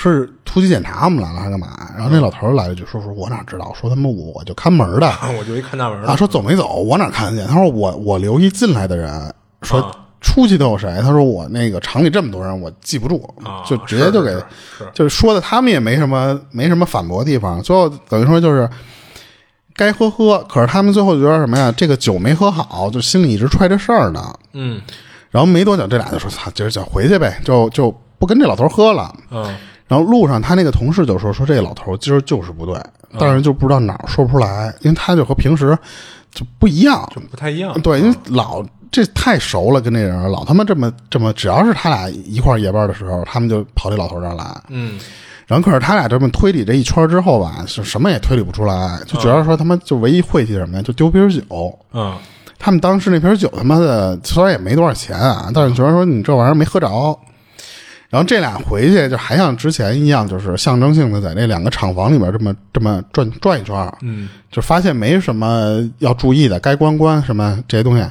[0.00, 1.68] 是突击检查我们来了还是干嘛？
[1.94, 3.72] 然后那老头儿来了一句说说我哪知道？
[3.78, 5.30] 说他妈我我就看门的啊？
[5.38, 7.46] 我就一看大门啊，说走没走我哪看得见？
[7.46, 9.32] 他说我我留意进来的人，
[9.62, 9.90] 说啊
[10.20, 10.98] 出去都有谁？
[11.02, 14.34] 他说我那个厂里这么多人我记不住，啊就直接就给
[14.94, 18.68] 就是说的他们也没什么没什么反驳的地方，最后等于说就是
[19.74, 21.72] 该喝喝，可是他们最后觉得什么呀？
[21.76, 24.34] 这个酒没喝好，就心里一直揣着事儿呢。
[24.52, 24.80] 嗯
[25.30, 29.14] 然后没多久，这俩就说：“操，今儿就回去呗，就就不跟这老头喝了。
[29.30, 29.54] 嗯”
[29.90, 32.80] 然后路上，他那个同事就说：“说这个老头今儿就是不对，
[33.18, 35.76] 但是就不知道哪儿说不出来，因为他就和平时
[36.30, 37.04] 就不一样。
[37.12, 44.44] 就不太一样，对，因为老这太熟了，跟那人老他妈这么这么，只要是他俩一块儿夜班的时候，他们就跑这老头这儿来。
[44.68, 44.96] 嗯
[45.48, 50.82] 然后可是他俩这么推理这一圈之后吧，是什么也推理不出来，就主要说他妈就唯一晦气什么呀？
[50.82, 51.76] 就丢瓶酒。
[51.92, 52.16] 嗯
[52.62, 56.88] 他们当时那瓶酒他妈的虽然也没多少钱啊，但是觉得说你这玩意儿没喝着。
[58.10, 64.28] 然后这俩回去就还像之前一样，就是象征性的在那两个厂房里边这么这么转转一圈，嗯。
[64.50, 68.04] 就发现没什么要注意的，该关关什么这些东西，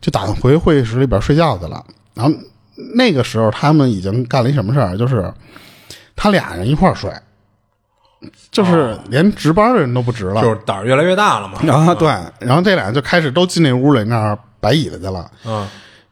[0.00, 1.80] 就打算回会议室里边睡觉去了。
[2.14, 2.32] 然后
[2.96, 5.32] 那个时候他们已经干了一什么事儿，就是
[6.16, 7.08] 他俩人一块儿睡，
[8.50, 10.42] 就是连值班的人都不值了。
[10.42, 12.08] 就是胆儿越来越大了嘛，然后对，
[12.40, 15.64] 然后这俩就开始都进那屋里那儿摆椅子去了，嗯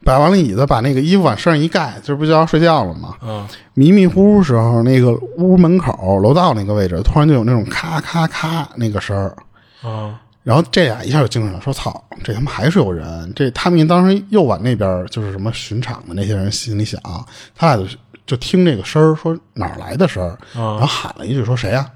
[0.03, 3.15] 摆完了椅子，把那个衣服往身上一盖，这不就要睡觉了吗？
[3.21, 9.35] 嗯迷迷糊糊时候，那个屋门口楼道那个位置，突然就有那种咔咔咔那个声儿，
[9.83, 16.99] 嗯然后这俩一下就精神了，说：“操，这他妈还是有人！”这他们当时又往那边就是什么巡场的那些人心里想，
[17.55, 17.95] 他俩就
[18.27, 21.89] 就听这个声儿，说哪儿来的声儿，然后喊了一句说：“谁呀、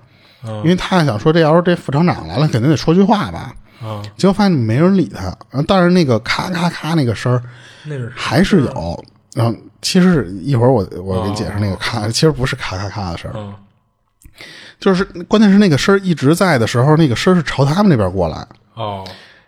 [0.64, 3.54] 因为他想说，这要是这副厂长来了，肯定得说句话吧。
[3.84, 7.44] 嗯，结果发现没人理他，然后但是那个咔咔咔那个声儿
[7.88, 13.54] 那是还是有，然后其实是一会儿我我给你解释那个咔，其实不是咔咔咔的声儿，嗯
[14.80, 18.48] 就是关键是那个声儿一直在的时候，那个声儿是朝他们那边过来。
[18.76, 19.04] 哦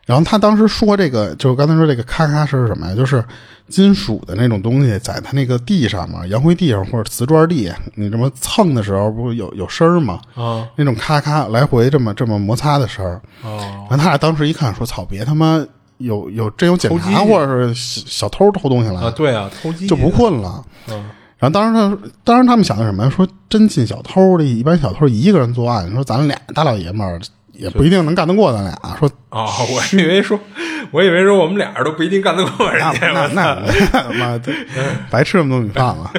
[0.05, 2.95] 然后他当时说这个，就是刚才说这个咔咔声是什么呀？
[2.95, 3.23] 就是
[3.67, 10.19] 金属的那种东西在他那个地上嘛，洋灰地上或者瓷砖地，你这么蹭的时候不是有有声儿吗？
[10.33, 13.21] 啊那种咔咔来回这么这么摩擦的声儿。
[13.43, 15.63] 哦然后他俩当时一看说：“操，别他妈
[15.99, 20.61] 有有真有检查或者是小小偷偷东西来，啊对啊，偷鸡就不困了。”
[20.91, 21.05] 嗯
[21.39, 23.09] 然后当时他当时他们想的什么呀？
[23.09, 27.17] 说真进小偷的，一般小偷一个人作案，说咱俩大老爷们儿
[27.53, 28.77] 也不一定能干得过咱俩。
[28.99, 30.37] 说哦，我以为说，
[30.91, 33.63] 我以为说我们俩人都不一定干得过人那家，那那
[33.93, 34.51] 那妈的，
[35.09, 36.11] 白吃那么多米饭了。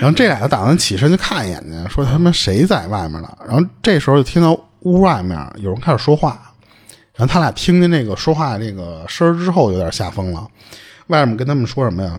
[0.00, 3.28] 然后这俩就打算起身去看一眼去，说他妈谁在外面呢？
[3.46, 6.51] 然后这时候就听到屋外面有人开始说话，
[7.14, 10.48] 然后他俩听见那个说话那个声儿之后，有点吓疯了。
[11.08, 12.18] 外面跟他们说什么呀？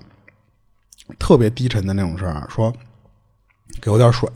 [1.19, 2.73] 特别低沉的那种声儿，说
[3.81, 4.29] 给我点水，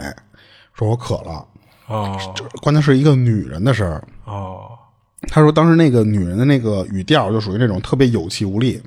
[0.73, 1.45] 说我渴了。
[1.87, 2.19] 哦
[2.61, 4.05] 关键是一个女人的声儿。
[4.25, 4.69] 哦
[5.29, 8.81] 他说当时那个女人的那个语调就属于那种特别有气无力，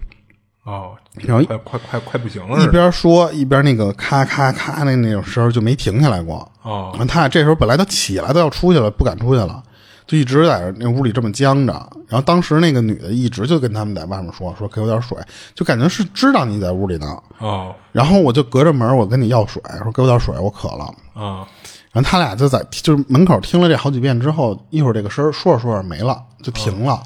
[0.65, 6.37] 哦，然后快快快快不行了，一边说一边那个咔咔咔那那种声儿就没停下来过。
[6.63, 9.63] 哦然后他俩这时候本来都起来都要出去了，不敢出去了，
[10.11, 11.73] 就一直在那屋里这么僵着。
[12.09, 15.16] 然后当时那个女的一直就跟他们在外面说说给我点水，
[15.55, 17.16] 就感觉是知道你在屋里呢。
[17.39, 20.85] 哦然后我就隔着门我跟你要水，说给我点水，我渴了。
[21.15, 21.47] 啊
[21.93, 27.01] 然后他俩就在就是门口听了这好几遍之后，一会儿这个声儿说着说着没了，就停了。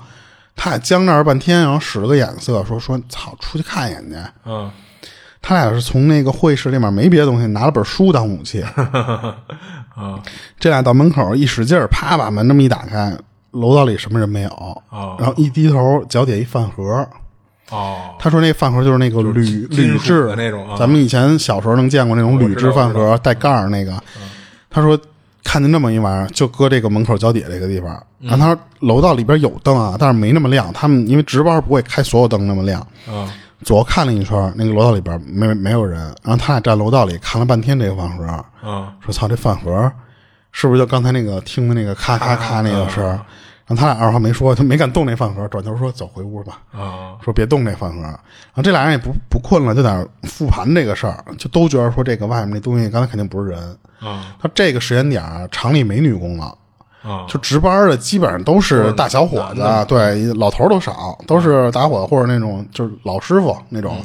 [0.57, 4.17] 他俩僵那儿半天，然后使了个眼色，说说操，出去看一眼去。
[4.47, 4.71] 嗯
[5.47, 8.65] 他俩是从那个会议室里面没别的东西，拿了本书当武器。
[9.95, 10.21] 啊
[10.59, 13.17] 这俩到门口一使劲儿，啪把门这么一打开，
[13.53, 14.51] 楼道里什么人没有。
[14.91, 17.07] 哦然后一低头，脚底下一饭盒。
[17.71, 24.03] 哦他说那饭盒就是那个铝铝制的那种啊咱们以前小时候能见过那种铝制饭盒带盖儿那个。
[24.71, 24.99] 他说
[25.43, 27.91] 看见那么一玩意儿，就搁这个门口脚底下这个地方。
[28.19, 30.73] 然后他说楼道里边有灯啊，但是没那么亮。
[30.73, 32.81] 他们因为值班不会开所有灯那么亮。
[33.07, 33.33] 啊
[33.65, 36.01] 左右看了一圈，那个楼道里边没没有人。
[36.23, 38.25] 然后他俩站楼道里看了半天这个饭盒，
[38.63, 39.91] 啊说操，这饭盒
[40.53, 43.19] 是不是就刚才那个听的那个咔咔咔那个声儿？
[43.67, 48.01] 然后他俩二话没说，他没敢动那饭盒，转头说走回屋吧，啊说别动那饭盒。
[48.03, 53.79] 然后这俩人也不不困了，就在那儿复盘这个事儿，就都觉得说这个外面那东西刚才肯定不是人。
[54.01, 56.55] 啊他这个时间点厂里没女工了。
[57.05, 64.05] 啊就值班的基本上都是大小伙子，对，老头儿都少，都是打伙或者那种就是老师傅那种。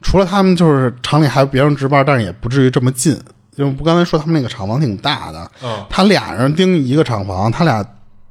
[0.00, 3.16] 除了他们，就是厂里还有别人值班，但是也不至于这么近。
[3.56, 7.84] 就不刚才说他们那个厂房挺大的，嗯他俩人盯一个厂房，他俩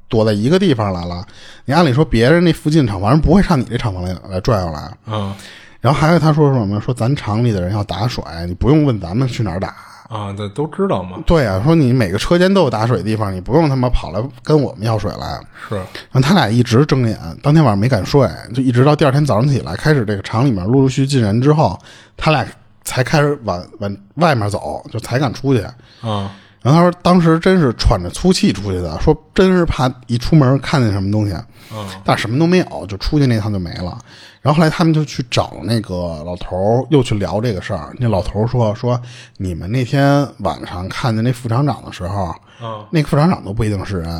[0.08, 1.24] 躲在一个地方来了。
[1.64, 4.92] 你按理说别人那附近厂房人不会上你这厂房来来转悠来。
[5.06, 5.32] 嗯
[5.80, 6.80] 然后还有他说什么？
[6.80, 9.74] 说咱厂里的人要打水，你不用问咱们去哪儿打。
[10.12, 15.40] 啊，这都知道嘛，对啊，说你每个车间都有打水的地方，你不用他妈跑来跟我们要水来。
[15.68, 21.78] 是然后他俩一直睁眼，当天晚上没敢睡，就一直到第二天早上起来，开始这个厂里面陆陆续续进人之后，
[22.16, 22.46] 他俩
[22.84, 25.62] 才开始往往外面走，就才敢出去。
[26.02, 26.30] 啊
[26.62, 31.44] 然后他说，当时真是喘着粗气出去的，说真是怕一出门看见什么东西，啊
[32.04, 33.98] 但什么都没有，就出去那趟就没了。
[34.42, 37.94] 然后后来他们就去找那个老头儿，又去聊这个事儿。
[37.98, 39.00] 那老头儿说说
[39.36, 44.10] 你们那天晚上看见那副厂长的时候，啊那个副厂长都不一定是人。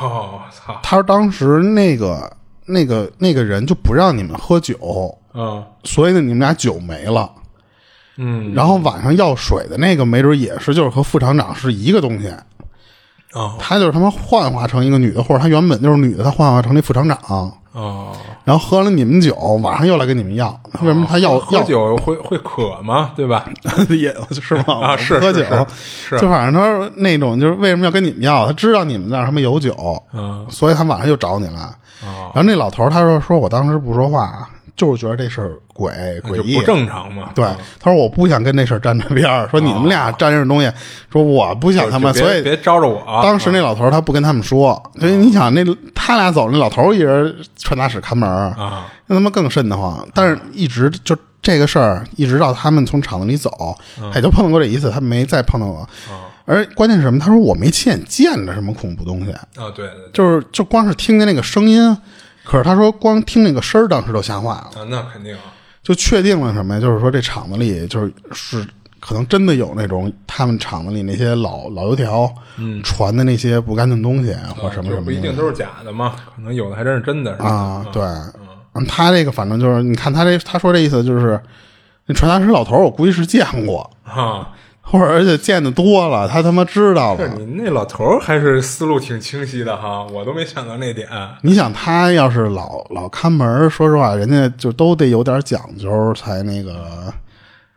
[0.00, 2.32] 哦操他说当时那个
[2.64, 7.30] 那个那个人就不让你们喝酒，啊所以呢你们俩酒没了。
[8.18, 12.32] 嗯然后晚上要水的那个，没准也是就是和副厂长是一个东西。
[13.32, 18.10] 哦他就是他妈幻化成一个女的，或者他原本就是女的，他幻化成那副厂长，哦，
[18.42, 20.48] 然后喝了你们酒，晚上又来跟你们要。
[20.80, 23.10] 为什么他要喝要酒会会渴吗？
[23.14, 23.44] 对吧？
[23.90, 24.80] 也是吗？
[24.82, 25.42] 啊是喝酒
[26.18, 28.46] 就反正他说那种就是为什么要跟你们要？
[28.46, 31.74] 他知道你们那儿他妈有酒，嗯所以他晚上又找你了。
[32.02, 37.30] 哦然后那老头他说说我当时不说话，就是觉得这事儿诡诡异不正常嘛。
[37.34, 37.44] 对，
[37.80, 40.70] 他说我不想跟这事儿沾着边儿，说你们俩沾着东西，
[41.10, 43.02] 说我不想他们，所以别招着我。
[43.22, 50.06] 当时那老头儿他不跟他们说，所以你想那他俩走，那老头儿一人传达室看门儿啊，那他妈更瘆得慌。
[50.14, 53.76] 但是一直就这个事儿，一直到他们从厂子里走，
[54.14, 55.88] 也就碰到过这一次，他没再碰到我。
[56.48, 57.18] 而关键是什么？
[57.18, 61.96] 他说我没亲眼见着什么恐怖东西，啊，对就是就光是听见那个声音，
[62.46, 64.70] 可是他说光听那个声儿，当时都吓坏了。
[64.76, 65.42] 啊，那肯定啊。
[65.82, 66.80] 就确定了什么呀？
[66.80, 68.66] 就是说这厂子里就是是
[68.98, 77.36] 可能真的有那种他们厂子里那些老老油条，嗯，传的那些不干净东西或什么就什么的不一定都是假的嘛，可能有的还真是真的。
[77.36, 78.02] 是吧啊，对，
[78.74, 81.40] 嗯，他这个反正就是，你看他这他说这意思就是，
[82.06, 84.50] 那传达室老头儿我估计是见过，啊，
[84.90, 87.28] 或者而且见的多了，他他妈知道了。
[87.28, 91.08] 是你那老头儿还是思路挺清晰的哈，我都没想到那点。
[91.42, 97.12] 你想他要是老老看门儿，说实话，人家就都得有点讲究才那个。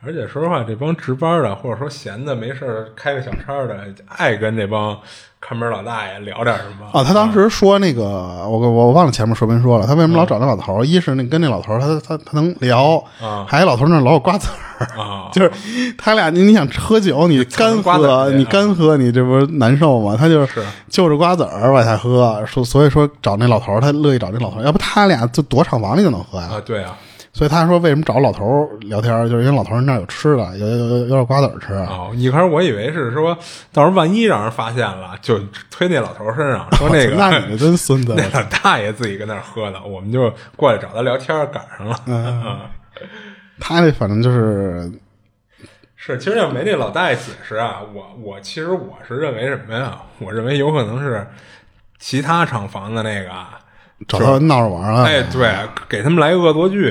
[0.01, 3.77] 而且说实话，这帮值班的，或者说闲的没事儿开个小差的，
[4.07, 4.97] 爱跟这帮
[5.41, 6.87] 看门老大爷聊点什么。
[6.97, 8.03] 啊，他当时说那个，
[8.47, 10.85] 我我忘了前面说没说了，他为什么老找那老头儿？
[10.85, 14.47] 一是那跟那老头儿他他他能聊，啊还有老头儿那老有瓜子
[14.79, 15.51] 儿，啊 就是
[15.97, 20.15] 他俩你你想喝酒，你干喝，瓜子你干喝，你这不是难受吗？
[20.17, 26.47] 他就是是就着瓜子儿往下喝，说所以说找那老头儿，他乐意找那老头儿，要不他俩就躲厂房里就能喝呀。
[26.53, 26.95] 啊，对啊，
[27.31, 31.73] 所以他说为什么找老头儿聊天儿，就是因为老头儿那儿有吃的，有有有有点瓜子儿吃。
[31.73, 33.37] 哦，一开始我以为是说，
[33.71, 35.39] 到时候万一让人发现了，就
[35.69, 38.13] 推那老头儿身上，说那个 那你这真孙子！
[38.17, 41.95] 那老大爷自己跟那儿喝的，我们就过来找他聊天，赶上了。
[42.07, 42.59] 嗯，
[43.59, 44.91] 他那反正就是
[45.95, 49.99] 是，其实要没那老大爷解释啊，我我其实我是认为什么呀？
[50.17, 51.27] 我认为有可能是
[51.99, 53.59] 其他厂房的那个啊，
[54.07, 55.03] 找他闹着玩儿啊。
[55.03, 55.53] 哎，对，
[55.87, 56.89] 给他们来个恶作剧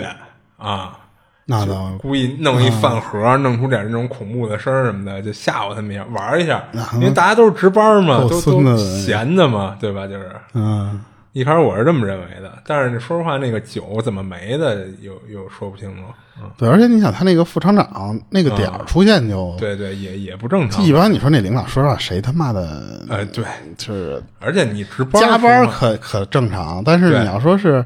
[0.58, 0.98] 啊，
[1.46, 6.62] 那倒故意弄一饭盒，弄出点那种恐怖的声儿什么的，就吓唬他们一下，玩一下。
[6.94, 10.06] 因为大家都是值班嘛，够都都闲的嘛，对吧？
[10.06, 11.00] 就是嗯，
[11.32, 16.02] 一开始我是这么认为的，但是说实话，那个酒怎么没的，又又说不清楚。
[16.40, 20.92] 嗯，对，而且你想他那个副厂长那个点儿出现就，对对，也也不正常一。
[20.92, 23.44] 般你说那领导，说实话，谁他妈的，哎，对，
[23.76, 27.84] 就是而且你值班加班可可正常，但是你要说是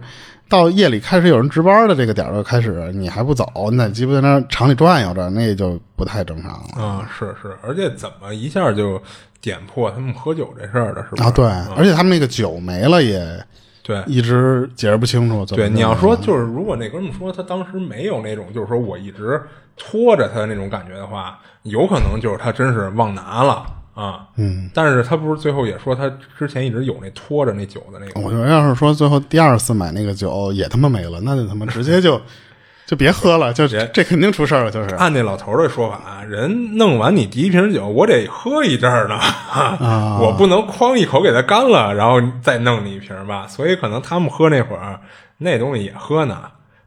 [0.53, 6.85] 到夜里开始有人值班的这个点儿就开始，你还不走，那鸡巴在那厂里转悠着，那就不太正常了。
[6.85, 9.01] 啊，是是，而且怎么一下就
[9.41, 11.24] 点破他们喝酒这事儿了，是吧？
[11.24, 13.43] 啊，对，而且他们那个酒没了也
[13.83, 15.43] 对一直解释不清楚。
[15.47, 19.41] 对，你要说就是，如果那哥们说他当时没有那种，就是说我一直
[19.74, 24.27] 拖着他的那种感觉的话，有可能就是他真是忘拿了啊。
[24.36, 32.20] 嗯，但是他不是最后也说他之前一直有那拖着那酒的那个，我觉得要是说最后第二次买那个酒也他妈没了，那就他妈直接就
[32.85, 43.47] 就别喝了，就别这肯定出事儿了，就是按那老头的说法，人弄完你第一瓶酒，我得喝一阵儿呢，啊 我不能哐一口给它干了，然后再弄你一瓶吧。
[43.47, 45.01] 所以可能他们喝那会儿
[45.39, 46.43] 那东西也喝呢。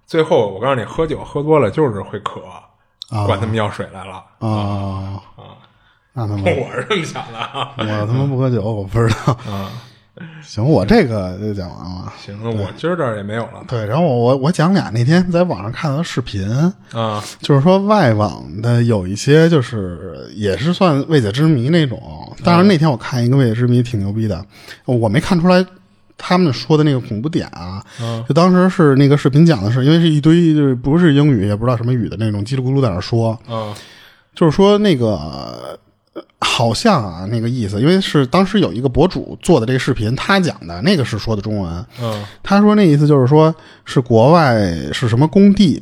[0.06, 2.42] 最后我告诉你，喝酒喝多了就是会渴，
[3.26, 4.24] 管他们要水来了。
[4.40, 5.20] 啊
[6.16, 7.74] 那他妈 我是这么想的啊。
[7.78, 9.38] 我他妈不喝酒，我不知道。
[10.42, 12.14] 行，我这个就讲完了。
[12.18, 16.50] 行，那我今儿这儿也没有了对，然后我我我讲俩那天在网上看到的视频，
[16.94, 22.34] 啊就是说外网的有一些就是也是算未解之谜那种。
[22.46, 24.46] 当然那天我看一个未解之谜挺牛逼的，
[24.86, 25.66] 我没看出来
[26.18, 27.84] 他们说的那个恐怖点啊。
[28.26, 33.76] 就当时是那个视频讲的是，因为是一堆就是不是英语也不知道什么语的那种叽里咕噜在那说，啊
[34.34, 35.78] 就是说那个呃
[36.40, 42.24] 好像啊那个意思，因为是当时有一个博主做的这个视频，他讲的那个是说的中文，嗯。
[42.42, 44.56] 他说那意思就是说是国外
[44.94, 45.82] 是什么工地，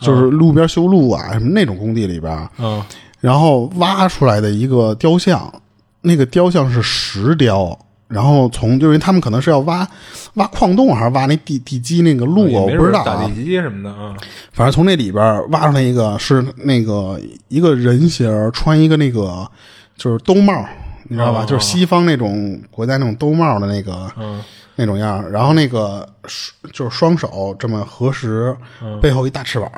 [0.00, 2.82] 就是路边修路啊什么那种工地里边，嗯。
[3.20, 5.52] 然后挖出来的一个雕像，
[6.02, 7.76] 那个雕像是石雕。
[8.08, 9.86] 然后从就是因为他们可能是要挖
[10.34, 13.34] 挖矿洞还是挖那地地基那个路啊，我不知道啊打地。
[13.34, 14.14] 基什么的啊。
[14.52, 19.48] 反正从那里边挖出来一个是那个一个人形穿一个那个
[19.96, 20.64] 就是兜帽，
[21.08, 21.42] 你知道吧？
[21.42, 24.40] 哦就是西方那种国家那种兜帽的那个、嗯
[24.76, 25.28] 那种样。
[25.30, 26.06] 然后那个
[26.72, 28.54] 就是双手这么合十，
[29.00, 29.70] 背后一大翅膀，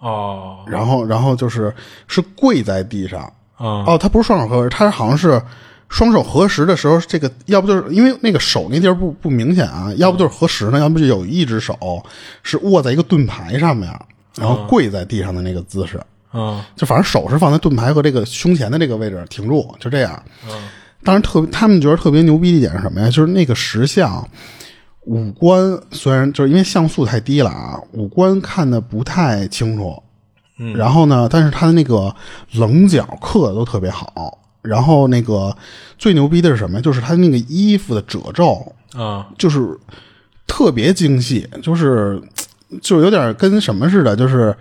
[0.00, 1.72] 哦然后然后就是
[2.08, 3.20] 是跪在地上。
[3.56, 5.40] 啊哦，他不是双手合十，他好像是
[5.88, 12.04] 双手合十的时候，这个要不就是因为那个手那地儿不不明显啊，要不就是合十呢，要不就有一只手
[12.42, 13.88] 是握在一个盾牌上面，
[14.36, 15.98] 然后跪在地上的那个姿势，
[16.30, 20.22] 啊就反正手是放在盾牌和这个胸前的这个位置停住，就这样。
[20.48, 20.68] 嗯
[21.04, 23.10] 当然特别，他们觉得特别牛逼的一点是什么呀？
[23.10, 24.26] 就是那个石像
[25.02, 30.02] 五官虽然就是因为像素太低了啊，五官看的不太清楚。
[30.58, 32.14] 嗯，然后呢，但是他的那个
[32.52, 34.38] 棱角刻的都特别好。
[34.64, 35.56] 然后那个
[35.98, 36.82] 最牛逼的是什么呀？
[36.82, 39.78] 就是他那个衣服的褶皱，啊就是
[40.46, 42.20] 特别精细，就是
[42.82, 44.56] 就有点跟什么似的，就是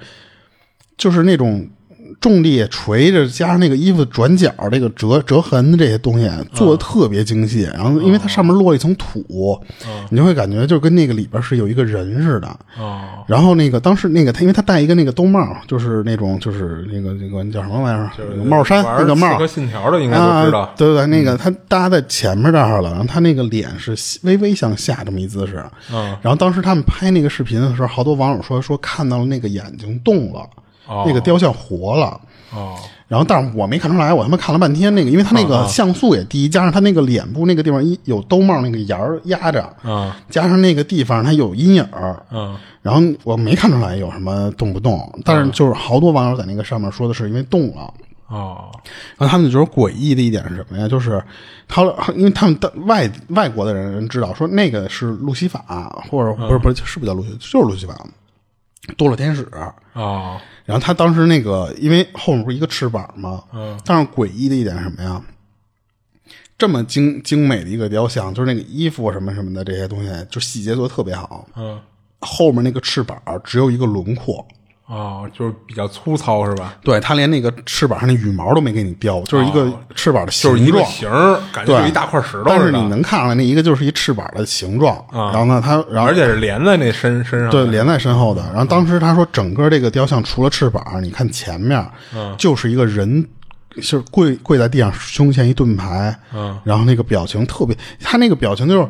[0.98, 1.68] 就是那种
[2.20, 7.64] 重力垂着，加上那个衣服转角这个折折痕这些东西做的特别精细。
[7.74, 9.60] 然后因为它上面落了一层土，
[10.10, 12.48] 你就会感觉就跟那个里边是有一个人似的。
[12.80, 20.74] 哦然后那个当时那个他，因为他戴一个那个兜帽，就是那种就是那个那个叫什么玩意儿，就是帽衫那个帽信条的应该都知道。
[20.76, 25.64] 对对对，那个他搭在前面这儿了，然后他那个脸是微微向下这么一姿势。
[25.94, 30.42] 嗯然后当时他们拍那个视频的时候，好多网友说说看到了那个眼睛动了，
[30.88, 31.04] 哦。
[31.08, 32.20] 那个雕像活了。
[32.52, 32.76] 哦。
[33.08, 35.48] 然后，但是我没看出来，我他妈看了半天那个，因为他那啊。
[35.48, 40.18] 个像素也低，加上他那个脸部那个地方一有兜帽那个沿儿压着，啊。
[40.30, 47.94] 加上那个地方它有阴影儿，嗯然后我没看出来有什么动不动，但是就是好多网友在那个上面说的是因为动了。
[48.28, 48.72] 哦。
[49.18, 50.88] 然后他们就觉得诡异的一点是什么呀？
[50.88, 51.24] 就是
[51.68, 51.84] 他，
[52.16, 57.96] 因为他们的外外国的人知道说那个是路西法，或者不是不是是不是叫路西，就是路西法，
[58.98, 59.44] 堕落天使。
[59.54, 63.44] 啊然后他当时那个，因为后面不是一个翅膀吗？
[63.54, 63.80] 嗯。
[63.86, 65.22] 但是诡异的一点是什么呀？
[66.58, 71.48] 这么精精美的一个雕像，就是那个衣服什么什么的这些东西，就细节做的特别好。
[71.56, 71.80] 嗯
[72.26, 74.48] 后面那个翅膀只有一个轮廓，
[74.86, 76.76] 哦，就是比较粗糙是吧？
[76.84, 87.52] 对他连那个翅膀上的羽毛都没给你雕，就是一个翅膀的形哦就是状，一个形儿，感觉对就一大块石头但是你，能看出来，那一个就是一翅膀的形状，然后呢，它然后而且是连在那身身上的。
[87.52, 88.42] 对连在身后的。
[88.52, 91.86] 然后当时他说，整个这个雕像除了翅膀，你看前面，
[92.38, 93.28] 就是一个人。
[93.76, 98.88] 就是跪跪在地上，胸前一盾牌，嗯，然后那个表情特别，他那个表情就是，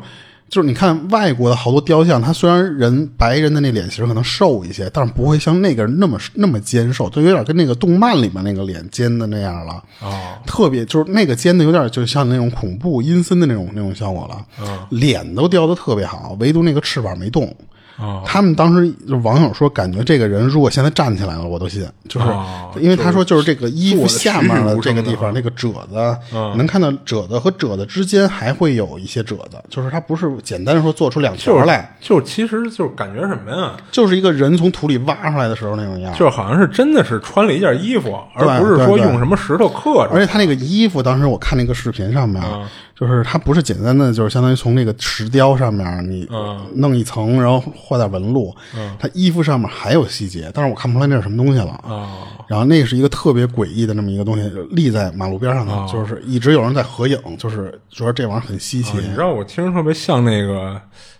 [0.54, 9.82] 就是你看外国的好多雕像，他虽然人白人的那脸型可能瘦一些，但是不会像那个人那么那么尖瘦，就有点跟那个动漫里面那个脸尖的那样了。
[10.00, 14.46] 哦，特别就是那个尖的有点就像那种恐怖阴森的那种那种效果了。
[14.60, 17.52] 嗯脸都雕的特别好，唯独那个翅膀没动。
[17.98, 18.22] 哦。
[18.24, 26.56] 他们当时就网友说，感觉这个人如果现在站起来了，我都信，就是、哦因为他说就是这个衣服下面的这个地方，那个褶子，嗯。
[26.56, 33.72] 能看到褶子和褶子之间还会有一些褶子，就是它不是简单说做出两就是条来，就其实就是感觉什么呀？
[33.90, 36.12] 就是一个人从土里挖出来的时候那种样。
[36.14, 40.10] 就是好像是真的是穿了一件衣服，而不是说用什么石头刻着。
[40.12, 48.54] 而且他那个衣服，当时我看那个视频上面，嗯就是它不是简单的，就是相当于从那个石雕上面你嗯弄一层，然后画点纹路。
[48.76, 51.72] 嗯，它衣服上面还有细节，但是我看不出来那是什么东西了。
[51.82, 58.98] 啊然后那是一个特别诡异的那么一个东西，立在马路边上的，哦就是一直有人在合影，就是觉得这玩意儿很稀奇。
[58.98, 60.78] 你知道我听着特别像那个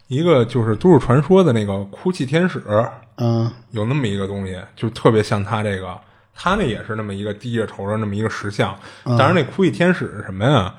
[0.09, 2.63] 一个就是都市传说的那个哭泣天使，
[3.17, 5.97] 嗯有那么一个东西，就特别像他这个，
[6.35, 8.77] 他那也是那么一个低着头的那么一个石像。
[9.05, 10.75] 嗯当然，那哭泣天使是什么呀？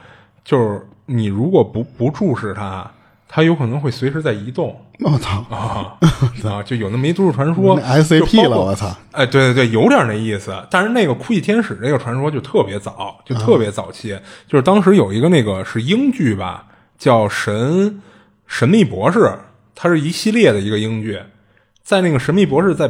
[0.45, 2.89] 就是你如果不不注视它，
[3.27, 4.79] 它有可能会随时在移动。
[4.99, 5.97] 我操，啊
[6.49, 8.95] 啊，就有那么一都市传说 SCP 了我操！
[9.11, 10.55] 哎，对对对，有点那意思。
[10.71, 14.17] 但是那个哭泣天使这个传说就特别早，就特别早期，
[14.47, 16.65] 就是当时有一个那个是英剧吧，
[16.97, 18.01] 叫《神
[18.47, 19.19] 神秘博士》，
[19.73, 21.19] 它是一系列的一个英剧，
[21.83, 22.89] 在那个《神秘博士》在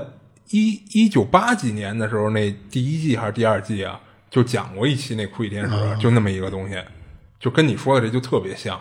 [0.52, 4.00] 一一九八几年的时候，那第一季还是第二季啊，
[4.30, 6.76] 就讲过一期那哭泣天使，就那么一个东西，
[7.40, 8.80] 就跟你说的这就特别像。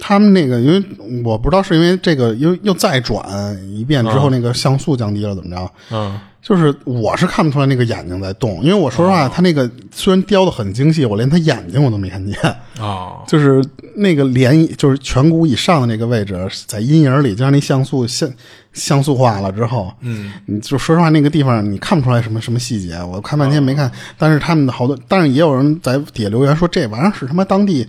[0.00, 0.84] 他们那个，因为
[1.24, 3.24] 我不知道是因为这个又又再转
[3.70, 5.70] 一遍之后，那个像素降低了怎么着？
[5.92, 12.38] 嗯就是我是看不出来那个眼睛在动，因为我说实话，他那个虽然雕的很精细，我连他眼睛我都没看见。
[12.78, 13.64] 啊 就是
[13.96, 18.30] 那个脸，就是颧骨以上的那个位置，在阴影里，就像那像素像
[18.74, 23.90] 像素化了之后，嗯，你就说实话，那个地方你看不出来什么什么细节，我看半天没看。
[24.18, 27.88] 但是他们的好多，但是也有人在底下留言说，这玩意儿是他妈当地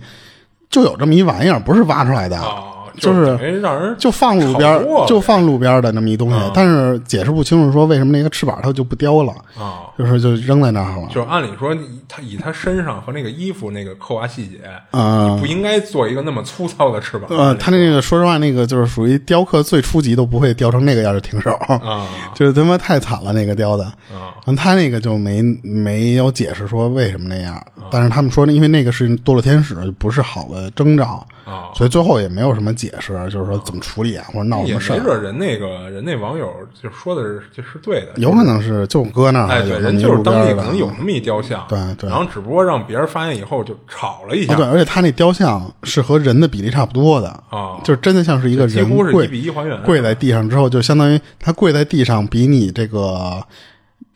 [0.70, 2.38] 就有这么一玩意儿，不是挖出来的。
[2.40, 2.62] 啊，
[2.96, 9.82] 就是让人就放路边儿，就放路边儿的那么一东西，但是解释不清楚说为什么那个翅膀它就不雕了，啊。
[9.96, 11.08] 就是就扔在那儿了。
[11.08, 14.58] 就是按理说，你他以他身上和那个衣服那个刻画细节，
[14.90, 17.26] 啊你不应该做一个那么粗糙的翅膀。
[17.30, 22.06] 呃，他那个说实话，那个就是属于雕刻最初级都不会雕成那个样的，停手，啊
[22.36, 23.84] 就是他妈太惨了，那个雕的。
[23.84, 27.60] 啊他那个就没没有解释说为什么那样，
[27.90, 31.72] 但是他们说，因为那个是堕落天使，不是好的征兆，啊！
[31.74, 34.96] 所以最后也没有什么解释，就是说怎么处理啊，或者闹什也么事儿。
[34.96, 53.42] 没准人那个人那网友就说的是这是对的，有可能是就搁那儿，哎，对，人就是当地可能有那么一雕像，对对然后只不过让别人发现以后就吵了一下，啊，对，而且他那雕像是和人的比例差不多的啊就是真的像是一个人跪乎是一比一还原，跪在地上之后，就相当于他跪在地上比你这个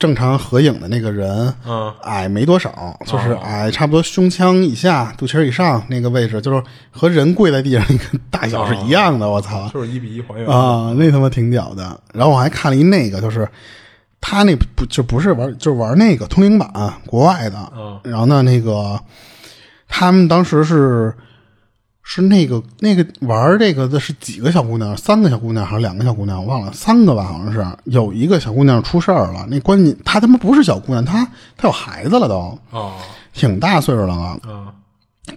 [0.01, 9.29] 正常合影的那个人，嗯矮没多少，就是矮差不多胸腔以下、肚脐以上那个位置，就是和人跪在地上那个大小是一样的。
[9.29, 12.01] 我操就是一比一还原啊，那他妈挺屌的。
[12.15, 13.47] 然后我还看了一那个，就是
[14.23, 16.73] 他那不就不是玩，就是玩那个通灵版，
[17.05, 17.73] 国外的。
[17.77, 18.99] 嗯然后呢，那个
[19.87, 21.15] 他们当时是
[22.13, 29.47] 是那个那个玩这个的是几个小姑娘，三个小姑娘还是两个小姑娘，我忘了，三个吧，好像是有一个小姑娘出事儿了。
[29.49, 31.25] 那关键她他妈不是小姑娘，她
[31.57, 32.95] 她有孩子了都，哦
[33.33, 34.37] 挺大岁数了啊。
[34.43, 34.75] 啊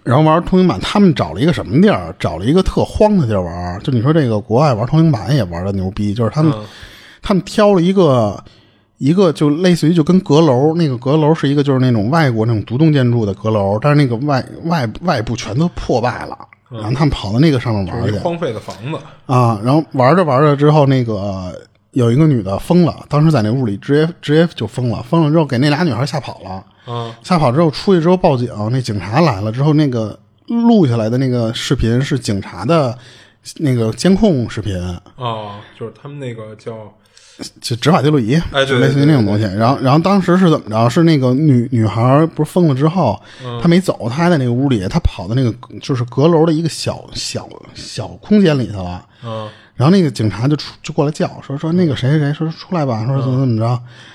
[0.02, 2.12] 然后玩通灵版，他们找了一个什么地儿？
[2.18, 3.80] 找了一个特荒的地儿玩。
[3.84, 6.64] 就你说这个国外玩通灵版也玩的牛逼，就是他们、嗯
[7.22, 8.42] 他们挑了一个
[8.98, 16.36] 一个就类似于就跟阁楼，那个阁楼是一个就是那种外国那种独栋建筑的阁楼，但是那个外外外部全都破败了。
[16.70, 18.18] 然后他们跑到那个上面玩去。
[18.18, 18.98] 荒废的房子。
[19.26, 21.58] 啊，然后玩着玩着之后，那个
[21.92, 26.64] 有一个女的疯了，当时在那屋里直接直接就疯了，疯了之后给那俩女孩吓跑了。
[26.92, 32.98] 啊吓跑之后出去之后报警，那警察来了之后，那个录下来的那个视频是警察的
[33.58, 34.76] 那个监控视频，
[35.16, 36.92] 啊，就是他们那个叫
[37.60, 39.44] 就执法记录仪，哎类似于那种东西。
[39.44, 40.88] 然后，然后当时是怎么着？
[40.88, 49.04] 是那个女女孩不是疯了之后，嗯她没走，她还在那个屋里，她跑到那个就是阁楼的一个小小小空间里头了。
[49.24, 53.66] 嗯然后那个警察就出就过来叫说说那个谁谁谁说出来吧，说怎么怎么着。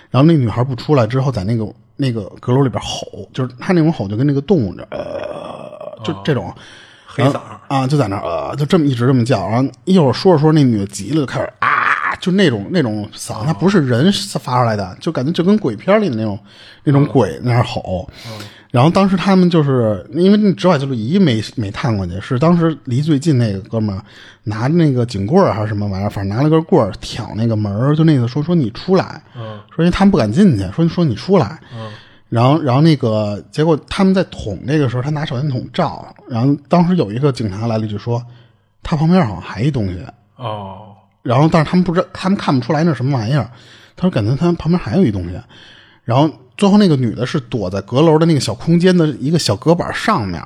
[0.10, 1.68] 然后那女孩不出来之后，在那个
[1.98, 6.54] 那个阁楼里边吼，就是她那种吼就跟那个动物的呃，就这种。
[7.12, 11.69] 黑嗓儿啊，就在那儿呃，就这么一直这么叫，然后一会儿说着说着，那女的急了，就开始啊，
[12.20, 16.38] 就那种那种嗓，它不是人发出来的，就感觉就跟鬼片里的那种
[16.84, 18.10] 那种鬼在那儿吼。
[18.72, 24.00] 然后当时他们就是因为那执法记录仪没没探过去，是当时离最近那个哥们儿
[24.44, 29.60] 拿着那个警棍儿还是什么玩意儿，反正拿了根棍儿挑那个门儿，就那个说说你出来，嗯。
[29.76, 31.90] 说因为他们不敢进去，说说你出来，嗯。
[32.30, 38.24] 然后然后那个结果他们在捅那个时候，他拿手电筒照，然后当时有一个警察来了一句说，
[38.84, 40.06] 他旁边好像还一东西，
[40.36, 43.50] 哦然后但是他们不知道，他们看不出来那是什么玩意儿。
[43.96, 45.40] 他说感觉他旁边还有一东西，
[46.06, 50.42] 然后最后那个女的是躲在阁楼的那个小空间的一个小隔板上面，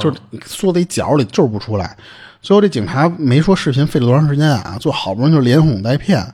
[0.00, 1.96] 就是缩在一角里就是不出来。
[2.42, 6.24] 最后这警察没说视频费了多长时间啊，就好不容易就连哄带骗，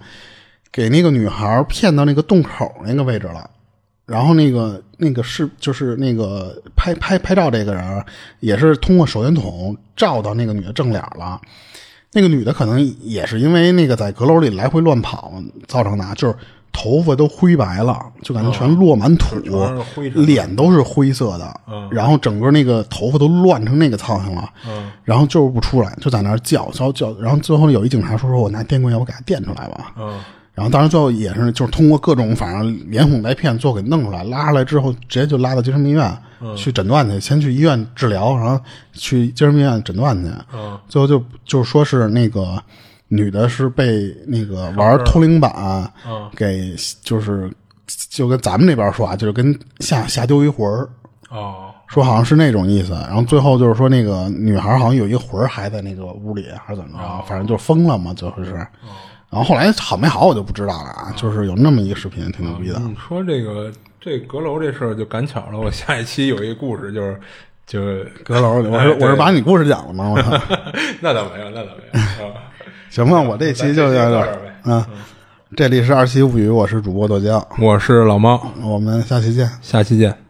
[0.70, 3.48] 给那个女孩骗到那个洞口那个位置了。
[4.04, 8.04] 然后那个那个是就是那个拍拍拍照这个人
[8.40, 11.40] 也是通过手电筒照到那个女的正脸了。
[12.12, 15.32] 那个女的可能也是因为那个在阁楼里来回乱跑
[15.66, 16.34] 造成的啊，就是
[16.72, 19.36] 头发都灰白了，就感觉全落满土，
[20.14, 21.88] 脸都是灰色的，嗯。
[21.90, 24.90] 然后整个那个头发都乱成那个苍蝇了，嗯。
[25.04, 30.18] 然后就是不出来，就在那儿叫叫叫，然后最后有一警察说说我拿电棍要不给他电出来吧，嗯
[30.54, 36.14] 然后当时最后也是就是通过各种反正连哄带骗，最后给弄出来，拉出来之后直接就拉到精神病院、
[36.56, 38.62] 去诊断去，先去医院治疗，然后
[38.92, 40.30] 去精神病院诊断去。
[40.54, 42.62] 嗯最后就就说是那个
[43.08, 47.50] 女的是被那个玩通灵板嗯给就是
[48.10, 50.88] 就跟咱们这边说啊，就是跟下下丢一魂儿。
[51.30, 58.66] 哦说好像是那种意思，然后最后就是说那个女孩好像有一个魂儿还在那个屋里，还是怎么着，反正就疯了嘛，最后是。
[59.32, 62.78] 然后后来好没好我就不知道了啊，就是有那么一个视频，挺牛逼的。
[62.80, 67.18] 你说这个这阁楼这事儿就赶巧了，我下一期有一个故事，就是
[67.66, 67.80] 就
[68.22, 70.10] 阁楼，我哎是我是把你故事讲了吗？
[70.14, 70.38] 我操！
[71.00, 72.28] 那倒没有，那倒没有。
[72.28, 72.34] 啊
[72.90, 74.38] 行吧，我这期就到这儿。
[74.66, 74.84] 嗯，
[75.56, 79.48] 这里是二七物语，我是主播豆浆，我是老猫，我们下期见。
[79.62, 80.21] 下期见。